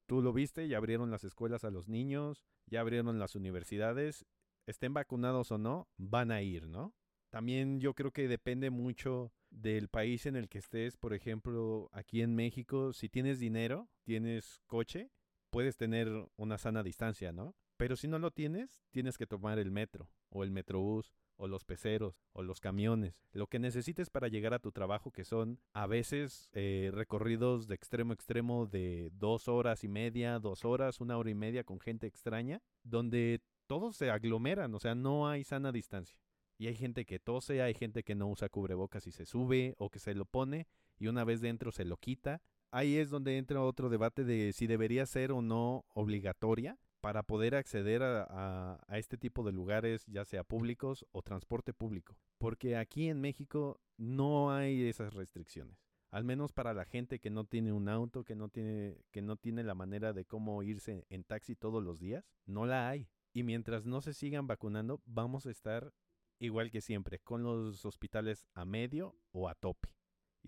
Tú 0.07 0.21
lo 0.21 0.31
viste, 0.33 0.67
ya 0.67 0.77
abrieron 0.77 1.11
las 1.11 1.25
escuelas 1.25 1.65
a 1.65 1.69
los 1.69 1.89
niños, 1.89 2.45
ya 2.65 2.79
abrieron 2.79 3.19
las 3.19 3.35
universidades, 3.35 4.25
estén 4.65 4.93
vacunados 4.93 5.51
o 5.51 5.57
no, 5.57 5.89
van 5.97 6.31
a 6.31 6.41
ir, 6.41 6.67
¿no? 6.67 6.93
También 7.29 7.81
yo 7.81 7.93
creo 7.93 8.11
que 8.11 8.29
depende 8.29 8.69
mucho 8.69 9.33
del 9.49 9.89
país 9.89 10.25
en 10.25 10.37
el 10.37 10.47
que 10.47 10.59
estés. 10.59 10.95
Por 10.95 11.13
ejemplo, 11.13 11.89
aquí 11.91 12.21
en 12.21 12.35
México, 12.35 12.93
si 12.93 13.09
tienes 13.09 13.39
dinero, 13.39 13.89
tienes 14.03 14.61
coche, 14.65 15.11
puedes 15.49 15.75
tener 15.75 16.09
una 16.37 16.57
sana 16.57 16.83
distancia, 16.83 17.33
¿no? 17.33 17.53
Pero 17.75 17.97
si 17.97 18.07
no 18.07 18.17
lo 18.17 18.31
tienes, 18.31 18.79
tienes 18.91 19.17
que 19.17 19.27
tomar 19.27 19.59
el 19.59 19.71
metro 19.71 20.09
o 20.29 20.43
el 20.43 20.51
metrobús 20.51 21.13
o 21.37 21.47
los 21.47 21.63
peceros 21.63 22.19
o 22.33 22.43
los 22.43 22.59
camiones, 22.59 23.15
lo 23.31 23.47
que 23.47 23.59
necesites 23.59 24.09
para 24.09 24.27
llegar 24.27 24.53
a 24.53 24.59
tu 24.59 24.71
trabajo, 24.71 25.11
que 25.11 25.23
son 25.23 25.59
a 25.73 25.87
veces 25.87 26.49
eh, 26.53 26.89
recorridos 26.93 27.67
de 27.67 27.75
extremo 27.75 28.11
a 28.11 28.15
extremo 28.15 28.65
de 28.65 29.09
dos 29.13 29.47
horas 29.47 29.83
y 29.83 29.87
media, 29.87 30.39
dos 30.39 30.65
horas, 30.65 30.99
una 30.99 31.17
hora 31.17 31.29
y 31.29 31.35
media 31.35 31.63
con 31.63 31.79
gente 31.79 32.07
extraña, 32.07 32.61
donde 32.83 33.41
todos 33.67 33.95
se 33.95 34.09
aglomeran, 34.09 34.73
o 34.73 34.79
sea, 34.79 34.95
no 34.95 35.27
hay 35.29 35.43
sana 35.43 35.71
distancia. 35.71 36.19
Y 36.59 36.67
hay 36.67 36.75
gente 36.75 37.05
que 37.05 37.19
tose, 37.19 37.61
hay 37.61 37.75
gente 37.75 38.03
que 38.03 38.15
no 38.15 38.27
usa 38.29 38.49
cubrebocas 38.49 39.05
y 39.05 39.11
se 39.11 39.25
sube 39.27 39.75
o 39.77 39.89
que 39.91 39.99
se 39.99 40.15
lo 40.15 40.25
pone 40.25 40.67
y 40.97 41.07
una 41.07 41.23
vez 41.23 41.39
dentro 41.39 41.71
se 41.71 41.85
lo 41.85 41.97
quita. 41.97 42.41
Ahí 42.71 42.97
es 42.97 43.11
donde 43.11 43.37
entra 43.37 43.61
otro 43.61 43.89
debate 43.89 44.23
de 44.23 44.53
si 44.53 44.65
debería 44.65 45.05
ser 45.05 45.31
o 45.31 45.41
no 45.43 45.85
obligatoria 45.93 46.79
para 47.01 47.23
poder 47.23 47.55
acceder 47.55 48.01
a, 48.03 48.79
este 48.89 49.17
tipo 49.17 49.43
de 49.43 49.51
lugares, 49.51 50.05
ya 50.07 50.25
sea 50.25 50.43
públicos 50.43 51.05
o 51.11 51.21
transporte 51.21 51.73
público. 51.73 52.17
Porque 52.37 52.75
aquí 52.75 53.09
en 53.09 53.21
México 53.21 53.79
no 53.97 54.51
hay 54.51 54.87
esas 54.87 55.13
restricciones. 55.13 55.77
Al 56.09 56.23
menos 56.23 56.53
para 56.53 56.73
la 56.73 56.85
gente 56.85 57.19
que 57.19 57.29
no 57.29 57.45
tiene 57.45 57.73
un 57.73 57.89
auto, 57.89 58.23
que 58.23 58.35
no 58.35 58.49
tiene, 58.49 59.03
que 59.11 59.21
no 59.21 59.35
tiene 59.35 59.63
la 59.63 59.75
manera 59.75 60.13
de 60.13 60.25
cómo 60.25 60.63
irse 60.63 61.05
en 61.09 61.23
taxi 61.23 61.55
todos 61.55 61.83
los 61.83 61.99
días, 61.99 62.31
no 62.45 62.65
la 62.65 62.89
hay. 62.89 63.09
Y 63.33 63.43
mientras 63.43 63.85
no 63.85 64.01
se 64.01 64.13
sigan 64.13 64.47
vacunando, 64.47 65.01
vamos 65.05 65.45
a 65.45 65.51
estar 65.51 65.93
igual 66.39 66.71
que 66.71 66.81
siempre, 66.81 67.19
con 67.19 67.43
los 67.43 67.85
hospitales 67.85 68.47
a 68.53 68.65
medio 68.65 69.15
o 69.31 69.49
a 69.49 69.55
tope. 69.55 69.96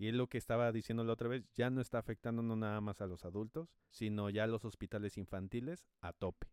Y 0.00 0.08
es 0.08 0.14
lo 0.14 0.28
que 0.28 0.38
estaba 0.38 0.72
diciendo 0.72 1.04
la 1.04 1.12
otra 1.12 1.28
vez, 1.28 1.44
ya 1.52 1.68
no 1.68 1.82
está 1.82 1.98
afectando 1.98 2.40
no 2.40 2.56
nada 2.56 2.80
más 2.80 3.02
a 3.02 3.06
los 3.06 3.26
adultos, 3.26 3.68
sino 3.90 4.30
ya 4.30 4.44
a 4.44 4.46
los 4.46 4.64
hospitales 4.64 5.18
infantiles 5.18 5.84
a 6.00 6.14
tope. 6.14 6.46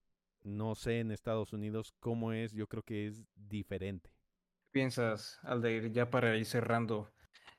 No 0.43 0.75
sé 0.75 0.99
en 0.99 1.11
Estados 1.11 1.53
Unidos 1.53 1.93
cómo 2.01 2.33
es, 2.33 2.51
yo 2.51 2.67
creo 2.67 2.83
que 2.83 3.07
es 3.07 3.23
diferente. 3.35 4.09
¿Qué 4.09 4.71
piensas, 4.73 5.39
Aldeir, 5.43 5.93
ya 5.93 6.09
para 6.09 6.35
ir 6.35 6.45
cerrando 6.45 7.09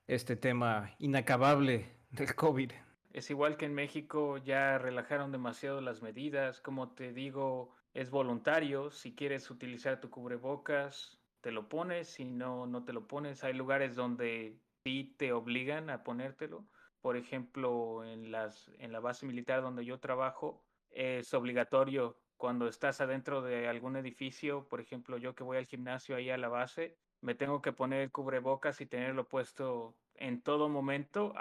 este 0.06 0.36
tema 0.36 0.94
inacabable 0.98 1.86
del 2.10 2.34
COVID? 2.34 2.70
Es 3.14 3.30
igual 3.30 3.56
que 3.56 3.64
en 3.64 3.74
México, 3.74 4.36
ya 4.36 4.76
relajaron 4.76 5.32
demasiado 5.32 5.80
las 5.80 6.02
medidas, 6.02 6.60
como 6.60 6.92
te 6.92 7.14
digo, 7.14 7.74
es 7.94 8.10
voluntario, 8.10 8.90
si 8.90 9.14
quieres 9.14 9.50
utilizar 9.50 10.02
tu 10.02 10.10
cubrebocas, 10.10 11.18
te 11.40 11.50
lo 11.50 11.70
pones, 11.70 12.08
si 12.08 12.26
no, 12.26 12.66
no 12.66 12.84
te 12.84 12.92
lo 12.92 13.08
pones. 13.08 13.42
Hay 13.42 13.54
lugares 13.54 13.96
donde 13.96 14.60
sí 14.88 15.14
te 15.18 15.34
obligan 15.34 15.90
a 15.90 16.02
ponértelo. 16.02 16.66
Por 17.02 17.18
ejemplo, 17.18 18.04
en, 18.04 18.32
las, 18.32 18.70
en 18.78 18.90
la 18.90 19.00
base 19.00 19.26
militar 19.26 19.60
donde 19.60 19.84
yo 19.84 20.00
trabajo, 20.00 20.64
es 20.90 21.34
obligatorio 21.34 22.16
cuando 22.38 22.66
estás 22.68 23.02
adentro 23.02 23.42
de 23.42 23.68
algún 23.68 23.96
edificio, 23.96 24.66
por 24.66 24.80
ejemplo, 24.80 25.18
yo 25.18 25.34
que 25.34 25.44
voy 25.44 25.58
al 25.58 25.66
gimnasio 25.66 26.16
ahí 26.16 26.30
a 26.30 26.38
la 26.38 26.48
base, 26.48 26.96
me 27.20 27.34
tengo 27.34 27.60
que 27.60 27.72
poner 27.72 28.00
el 28.00 28.10
cubrebocas 28.10 28.80
y 28.80 28.86
tenerlo 28.86 29.28
puesto 29.28 29.94
en 30.14 30.40
todo 30.40 30.70
momento, 30.70 31.34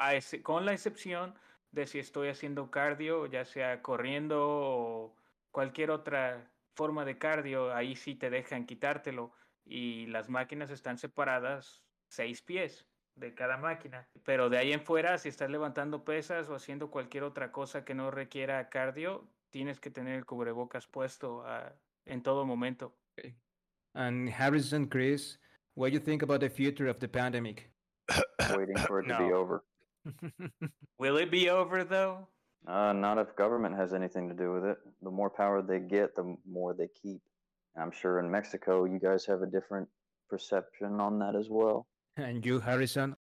con 0.43 0.65
la 0.65 0.73
excepción 0.73 1.33
de 1.71 1.87
si 1.87 1.99
estoy 1.99 2.27
haciendo 2.27 2.69
cardio, 2.69 3.27
ya 3.27 3.45
sea 3.45 3.81
corriendo 3.81 4.45
o 4.45 5.15
cualquier 5.51 5.91
otra 5.91 6.51
forma 6.75 7.05
de 7.05 7.17
cardio, 7.17 7.73
ahí 7.73 7.95
sí 7.95 8.15
te 8.15 8.29
dejan 8.29 8.65
quitártelo 8.65 9.31
y 9.63 10.07
las 10.07 10.27
máquinas 10.27 10.69
están 10.69 10.97
separadas 10.97 11.85
seis 12.09 12.41
pies 12.41 12.85
de 13.17 13.33
cada 13.33 13.57
máquina. 13.57 14.07
Pero 14.23 14.49
de 14.49 14.57
ahí 14.57 14.73
en 14.73 14.81
fuera, 14.81 15.17
si 15.17 15.29
estás 15.29 15.49
levantando 15.49 16.03
pesas 16.03 16.49
o 16.49 16.55
haciendo 16.55 16.89
cualquier 16.89 17.23
otra 17.23 17.51
cosa 17.51 17.83
que 17.83 17.93
no 17.93 18.11
requiera 18.11 18.69
cardio, 18.69 19.27
tienes 19.49 19.79
que 19.79 19.89
tener 19.89 20.15
el 20.15 20.25
cubrebocas 20.25 20.87
puesto 20.87 21.39
uh, 21.39 21.71
en 22.05 22.21
todo 22.21 22.45
momento. 22.45 22.95
Okay. 23.17 23.35
And 23.95 24.29
Harrison, 24.29 24.87
Chris, 24.87 25.37
what 25.75 25.89
do 25.89 25.93
you 25.93 25.99
think 25.99 26.21
about 26.21 26.39
the 26.39 26.49
future 26.49 26.87
of 26.87 26.99
the 26.99 27.07
pandemic? 27.07 27.71
Waiting 28.55 28.77
for 28.77 28.99
it 29.01 29.07
to 29.07 29.17
be 29.17 29.33
over. 29.33 29.63
Will 30.99 31.17
it 31.17 31.31
be 31.31 31.49
over 31.49 31.83
though? 31.83 32.27
Uh, 32.67 32.93
not 32.93 33.17
if 33.17 33.35
government 33.35 33.75
has 33.75 33.93
anything 33.93 34.27
to 34.27 34.35
do 34.35 34.51
with 34.51 34.65
it. 34.65 34.77
The 35.01 35.11
more 35.11 35.29
power 35.29 35.61
they 35.61 35.79
get, 35.79 36.15
the 36.15 36.35
more 36.49 36.73
they 36.73 36.89
keep. 37.01 37.21
I'm 37.77 37.91
sure 37.91 38.19
in 38.19 38.29
Mexico, 38.29 38.85
you 38.85 38.99
guys 38.99 39.25
have 39.25 39.41
a 39.41 39.45
different 39.45 39.87
perception 40.29 40.99
on 40.99 41.19
that 41.19 41.35
as 41.35 41.47
well. 41.49 41.87
And 42.17 42.43
you, 42.43 42.59
Harrison? 42.59 43.15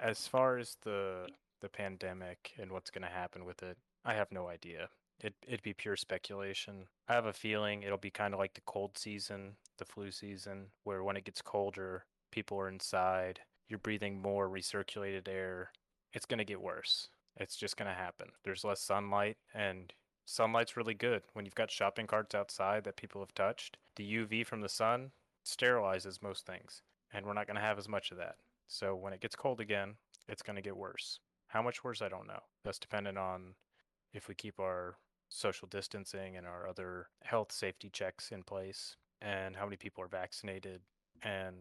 As 0.00 0.26
far 0.26 0.56
as 0.56 0.76
the 0.82 1.28
the 1.60 1.68
pandemic 1.68 2.52
and 2.58 2.72
what's 2.72 2.90
going 2.90 3.06
to 3.06 3.14
happen 3.14 3.44
with 3.44 3.62
it, 3.62 3.76
I 4.04 4.14
have 4.14 4.32
no 4.32 4.48
idea. 4.48 4.88
It 5.20 5.34
it'd 5.46 5.62
be 5.62 5.74
pure 5.74 5.96
speculation. 5.96 6.86
I 7.08 7.12
have 7.12 7.26
a 7.26 7.32
feeling 7.32 7.82
it'll 7.82 7.98
be 7.98 8.10
kind 8.10 8.32
of 8.32 8.40
like 8.40 8.54
the 8.54 8.62
cold 8.62 8.96
season, 8.96 9.56
the 9.78 9.84
flu 9.84 10.10
season, 10.10 10.68
where 10.84 11.04
when 11.04 11.16
it 11.16 11.24
gets 11.24 11.42
colder, 11.42 12.06
people 12.30 12.58
are 12.58 12.68
inside, 12.68 13.40
you're 13.68 13.78
breathing 13.78 14.20
more 14.20 14.48
recirculated 14.48 15.28
air. 15.28 15.70
It's 16.12 16.26
going 16.26 16.38
to 16.38 16.44
get 16.44 16.60
worse. 16.60 17.08
It's 17.36 17.56
just 17.56 17.76
going 17.76 17.88
to 17.90 17.94
happen. 17.96 18.28
There's 18.44 18.64
less 18.64 18.80
sunlight 18.80 19.36
and 19.54 19.92
sunlight's 20.24 20.76
really 20.76 20.94
good 20.94 21.22
when 21.32 21.44
you've 21.44 21.54
got 21.54 21.70
shopping 21.70 22.06
carts 22.06 22.34
outside 22.34 22.84
that 22.84 22.96
people 22.96 23.20
have 23.20 23.34
touched. 23.34 23.76
The 23.96 24.10
UV 24.10 24.46
from 24.46 24.60
the 24.60 24.68
sun 24.68 25.12
sterilizes 25.44 26.22
most 26.22 26.46
things, 26.46 26.82
and 27.12 27.26
we're 27.26 27.34
not 27.34 27.46
going 27.46 27.56
to 27.56 27.62
have 27.62 27.78
as 27.78 27.88
much 27.88 28.10
of 28.10 28.18
that. 28.18 28.36
So 28.68 28.94
when 28.94 29.12
it 29.12 29.20
gets 29.20 29.36
cold 29.36 29.60
again, 29.60 29.94
it's 30.28 30.42
going 30.42 30.56
to 30.56 30.62
get 30.62 30.76
worse. 30.76 31.20
How 31.48 31.62
much 31.62 31.84
worse, 31.84 32.00
I 32.00 32.08
don't 32.08 32.26
know. 32.26 32.40
That's 32.64 32.78
dependent 32.78 33.18
on 33.18 33.54
if 34.12 34.28
we 34.28 34.34
keep 34.34 34.58
our 34.58 34.96
social 35.28 35.68
distancing 35.68 36.36
and 36.36 36.46
our 36.46 36.66
other 36.68 37.08
health 37.22 37.52
safety 37.52 37.90
checks 37.90 38.30
in 38.30 38.42
place 38.42 38.96
and 39.20 39.56
how 39.56 39.64
many 39.64 39.76
people 39.76 40.04
are 40.04 40.08
vaccinated 40.08 40.80
and 41.22 41.56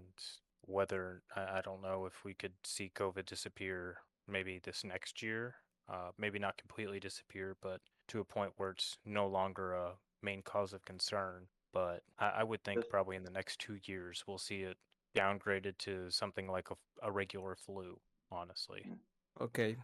whether 0.66 1.24
I 1.36 1.62
don't 1.64 1.82
know 1.82 2.06
if 2.06 2.24
we 2.24 2.34
could 2.34 2.54
see 2.64 2.92
COVID 2.96 3.26
disappear 3.26 3.98
maybe 4.28 4.60
this 4.64 4.84
next 4.84 5.22
year, 5.22 5.56
uh, 5.90 6.12
maybe 6.18 6.40
not 6.40 6.58
completely 6.58 7.00
disappear, 7.00 7.56
but 7.62 7.82
to 8.10 8.20
a 8.20 8.26
point 8.26 8.54
where 8.58 8.72
it's 8.72 8.98
no 9.06 9.28
longer 9.28 9.74
a 9.74 9.94
main 10.22 10.42
cause 10.42 10.74
of 10.74 10.86
concern. 10.86 11.48
But 11.74 12.04
I, 12.20 12.30
I 12.40 12.44
would 12.44 12.64
think 12.64 12.90
probably 12.90 13.16
in 13.16 13.24
the 13.24 13.32
next 13.32 13.60
two 13.60 13.78
years 13.86 14.24
we'll 14.28 14.38
see 14.38 14.62
it 14.62 14.78
downgraded 15.16 15.78
to 15.80 16.10
something 16.10 16.48
like 16.48 16.70
a, 16.72 17.08
a 17.08 17.12
regular 17.12 17.56
flu. 17.56 18.00
Honestly. 18.32 18.86
Mm. 18.88 19.44
Okay. 19.44 19.76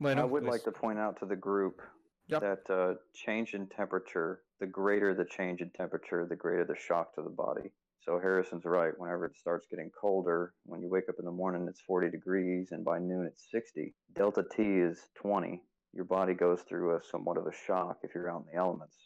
Bueno, 0.00 0.22
I 0.22 0.24
would 0.24 0.44
pues... 0.44 0.52
like 0.52 0.64
to 0.64 0.72
point 0.72 0.98
out 0.98 1.18
to 1.20 1.26
the 1.26 1.36
group 1.36 1.80
yep. 2.28 2.40
that 2.40 2.72
uh, 2.72 2.94
change 3.14 3.54
in 3.54 3.66
temperature, 3.66 4.42
the 4.60 4.66
greater 4.66 5.14
the 5.14 5.24
change 5.24 5.60
in 5.60 5.70
temperature, 5.70 6.26
the 6.28 6.36
greater 6.36 6.64
the 6.64 6.76
shock 6.76 7.14
to 7.14 7.22
the 7.22 7.30
body. 7.30 7.72
So 8.00 8.18
Harrison's 8.18 8.64
right. 8.64 8.92
Whenever 8.96 9.26
it 9.26 9.36
starts 9.36 9.66
getting 9.70 9.90
colder, 9.90 10.54
when 10.64 10.80
you 10.80 10.88
wake 10.88 11.08
up 11.08 11.16
in 11.18 11.24
the 11.24 11.30
morning, 11.30 11.66
it's 11.68 11.80
40 11.80 12.10
degrees, 12.10 12.68
and 12.70 12.84
by 12.84 12.98
noon, 12.98 13.26
it's 13.26 13.50
60. 13.50 13.94
Delta 14.14 14.44
T 14.56 14.62
is 14.62 14.98
20. 15.20 15.60
Your 15.92 16.04
body 16.04 16.34
goes 16.34 16.62
through 16.62 16.96
a 16.96 17.00
somewhat 17.10 17.36
of 17.36 17.46
a 17.46 17.52
shock 17.66 17.98
if 18.02 18.14
you're 18.14 18.30
out 18.30 18.44
in 18.46 18.52
the 18.52 18.58
elements. 18.58 18.96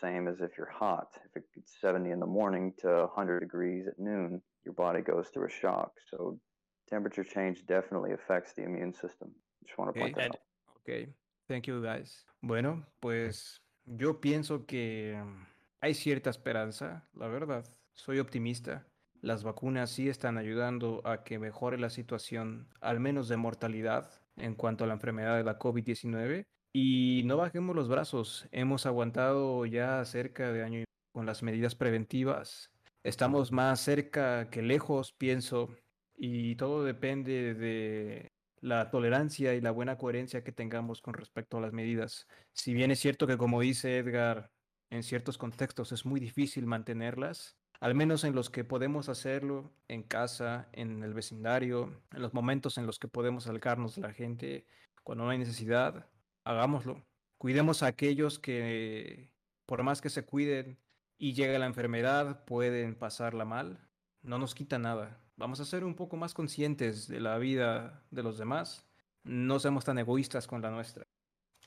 Same 0.00 0.28
as 0.28 0.40
if 0.40 0.50
you're 0.56 0.70
hot. 0.70 1.08
If 1.34 1.42
it's 1.56 1.80
70 1.80 2.10
in 2.10 2.20
the 2.20 2.26
morning 2.26 2.72
to 2.80 2.88
100 3.14 3.40
degrees 3.40 3.86
at 3.86 3.98
noon, 3.98 4.42
your 4.64 4.74
body 4.74 5.02
goes 5.02 5.28
through 5.30 5.46
a 5.46 5.50
shock. 5.50 5.92
So 6.10 6.38
temperature 6.88 7.24
change 7.24 7.64
definitely 7.66 8.12
affects 8.12 8.52
the 8.54 8.62
immune 8.62 8.92
system. 8.92 9.30
Just 9.64 9.78
want 9.78 9.94
to 9.94 10.00
point 10.00 10.14
okay. 10.14 10.28
that 10.28 10.30
out. 10.30 10.40
Okay. 10.80 11.08
Thank 11.48 11.66
you, 11.66 11.82
guys. 11.82 12.24
Bueno, 12.40 12.84
pues 13.00 13.60
yo 13.84 14.20
pienso 14.20 14.66
que 14.66 15.20
hay 15.80 15.94
cierta 15.94 16.30
esperanza, 16.30 17.08
la 17.14 17.28
verdad. 17.28 17.64
Soy 17.94 18.18
optimista. 18.18 18.86
Las 19.20 19.44
vacunas 19.44 19.90
sí 19.90 20.08
están 20.08 20.38
ayudando 20.38 21.00
a 21.04 21.22
que 21.22 21.38
mejore 21.38 21.78
la 21.78 21.90
situación, 21.90 22.68
al 22.80 23.00
menos 23.00 23.28
de 23.28 23.36
mortalidad, 23.36 24.10
en 24.36 24.54
cuanto 24.54 24.84
a 24.84 24.86
la 24.86 24.94
enfermedad 24.94 25.36
de 25.36 25.44
la 25.44 25.58
COVID-19. 25.58 26.44
Y 26.74 27.22
no 27.26 27.36
bajemos 27.36 27.76
los 27.76 27.88
brazos. 27.88 28.48
Hemos 28.50 28.86
aguantado 28.86 29.66
ya 29.66 30.04
cerca 30.04 30.50
de 30.52 30.64
año 30.64 30.84
con 31.12 31.26
las 31.26 31.42
medidas 31.42 31.74
preventivas. 31.74 32.71
Estamos 33.04 33.50
más 33.50 33.80
cerca 33.80 34.48
que 34.48 34.62
lejos, 34.62 35.12
pienso, 35.12 35.70
y 36.16 36.54
todo 36.54 36.84
depende 36.84 37.54
de 37.54 38.32
la 38.60 38.90
tolerancia 38.90 39.54
y 39.54 39.60
la 39.60 39.72
buena 39.72 39.98
coherencia 39.98 40.44
que 40.44 40.52
tengamos 40.52 41.02
con 41.02 41.14
respecto 41.14 41.58
a 41.58 41.60
las 41.60 41.72
medidas. 41.72 42.28
Si 42.52 42.72
bien 42.72 42.92
es 42.92 43.00
cierto 43.00 43.26
que, 43.26 43.36
como 43.36 43.60
dice 43.60 43.98
Edgar, 43.98 44.52
en 44.90 45.02
ciertos 45.02 45.36
contextos 45.36 45.90
es 45.90 46.06
muy 46.06 46.20
difícil 46.20 46.66
mantenerlas, 46.66 47.56
al 47.80 47.96
menos 47.96 48.22
en 48.22 48.36
los 48.36 48.50
que 48.50 48.62
podemos 48.62 49.08
hacerlo 49.08 49.72
en 49.88 50.04
casa, 50.04 50.68
en 50.72 51.02
el 51.02 51.12
vecindario, 51.12 52.00
en 52.12 52.22
los 52.22 52.32
momentos 52.34 52.78
en 52.78 52.86
los 52.86 53.00
que 53.00 53.08
podemos 53.08 53.48
acercarnos 53.48 53.98
a 53.98 54.02
la 54.02 54.12
gente, 54.12 54.64
cuando 55.02 55.24
no 55.24 55.30
hay 55.30 55.38
necesidad, 55.38 56.08
hagámoslo. 56.44 57.04
Cuidemos 57.38 57.82
a 57.82 57.88
aquellos 57.88 58.38
que, 58.38 59.32
por 59.66 59.82
más 59.82 60.00
que 60.00 60.10
se 60.10 60.24
cuiden 60.24 60.78
y 61.22 61.34
llegue 61.34 61.56
la 61.56 61.66
enfermedad, 61.66 62.44
pueden 62.46 62.96
pasarla 62.96 63.44
mal. 63.44 63.78
No 64.22 64.38
nos 64.38 64.56
quita 64.56 64.80
nada. 64.80 65.20
Vamos 65.36 65.60
a 65.60 65.64
ser 65.64 65.84
un 65.84 65.94
poco 65.94 66.16
más 66.16 66.34
conscientes 66.34 67.06
de 67.06 67.20
la 67.20 67.38
vida 67.38 68.02
de 68.10 68.24
los 68.24 68.38
demás. 68.38 68.88
No 69.22 69.60
seamos 69.60 69.84
tan 69.84 70.00
egoístas 70.00 70.48
con 70.48 70.62
la 70.62 70.72
nuestra. 70.72 71.04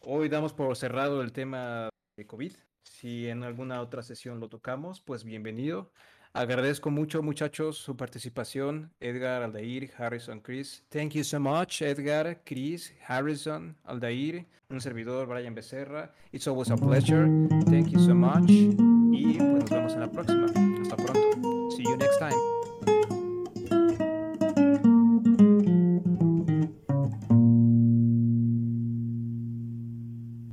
Hoy 0.02 0.28
damos 0.28 0.52
por 0.52 0.76
cerrado 0.76 1.22
el 1.22 1.32
tema 1.32 1.88
de 2.18 2.28
COVID. 2.28 2.52
Si 2.84 3.30
en 3.30 3.44
alguna 3.44 3.80
otra 3.80 4.04
sesión 4.04 4.42
lo 4.42 4.50
tocamos, 4.50 5.00
pues 5.00 5.24
bienvenido. 5.24 5.90
Agradezco 6.34 6.92
mucho, 6.92 7.24
muchachos, 7.24 7.78
su 7.78 7.96
participación. 7.96 8.92
Edgar, 9.00 9.42
Aldair, 9.42 9.90
Harrison, 9.98 10.42
Chris. 10.42 10.84
Thank 10.90 11.14
you 11.14 11.24
so 11.24 11.40
much, 11.40 11.82
Edgar, 11.82 12.42
Chris, 12.44 12.94
Harrison, 13.08 13.78
Aldair, 13.86 14.46
un 14.70 14.82
servidor, 14.82 15.30
Brian 15.30 15.56
Becerra. 15.56 16.12
It's 16.34 16.46
always 16.46 16.70
a 16.72 16.76
pleasure. 16.76 17.26
Thank 17.70 17.92
you 17.92 18.00
so 18.00 18.14
much. 18.14 18.52
Y 19.16 19.38
pues 19.38 19.48
nos 19.48 19.70
vemos 19.70 19.94
en 19.94 20.00
la 20.02 20.08
próxima. 20.08 20.46
Hasta 20.82 20.96
pronto. 20.98 21.72
See 21.72 21.84
you 21.84 21.96
next 21.98 22.20
time. 22.20 22.55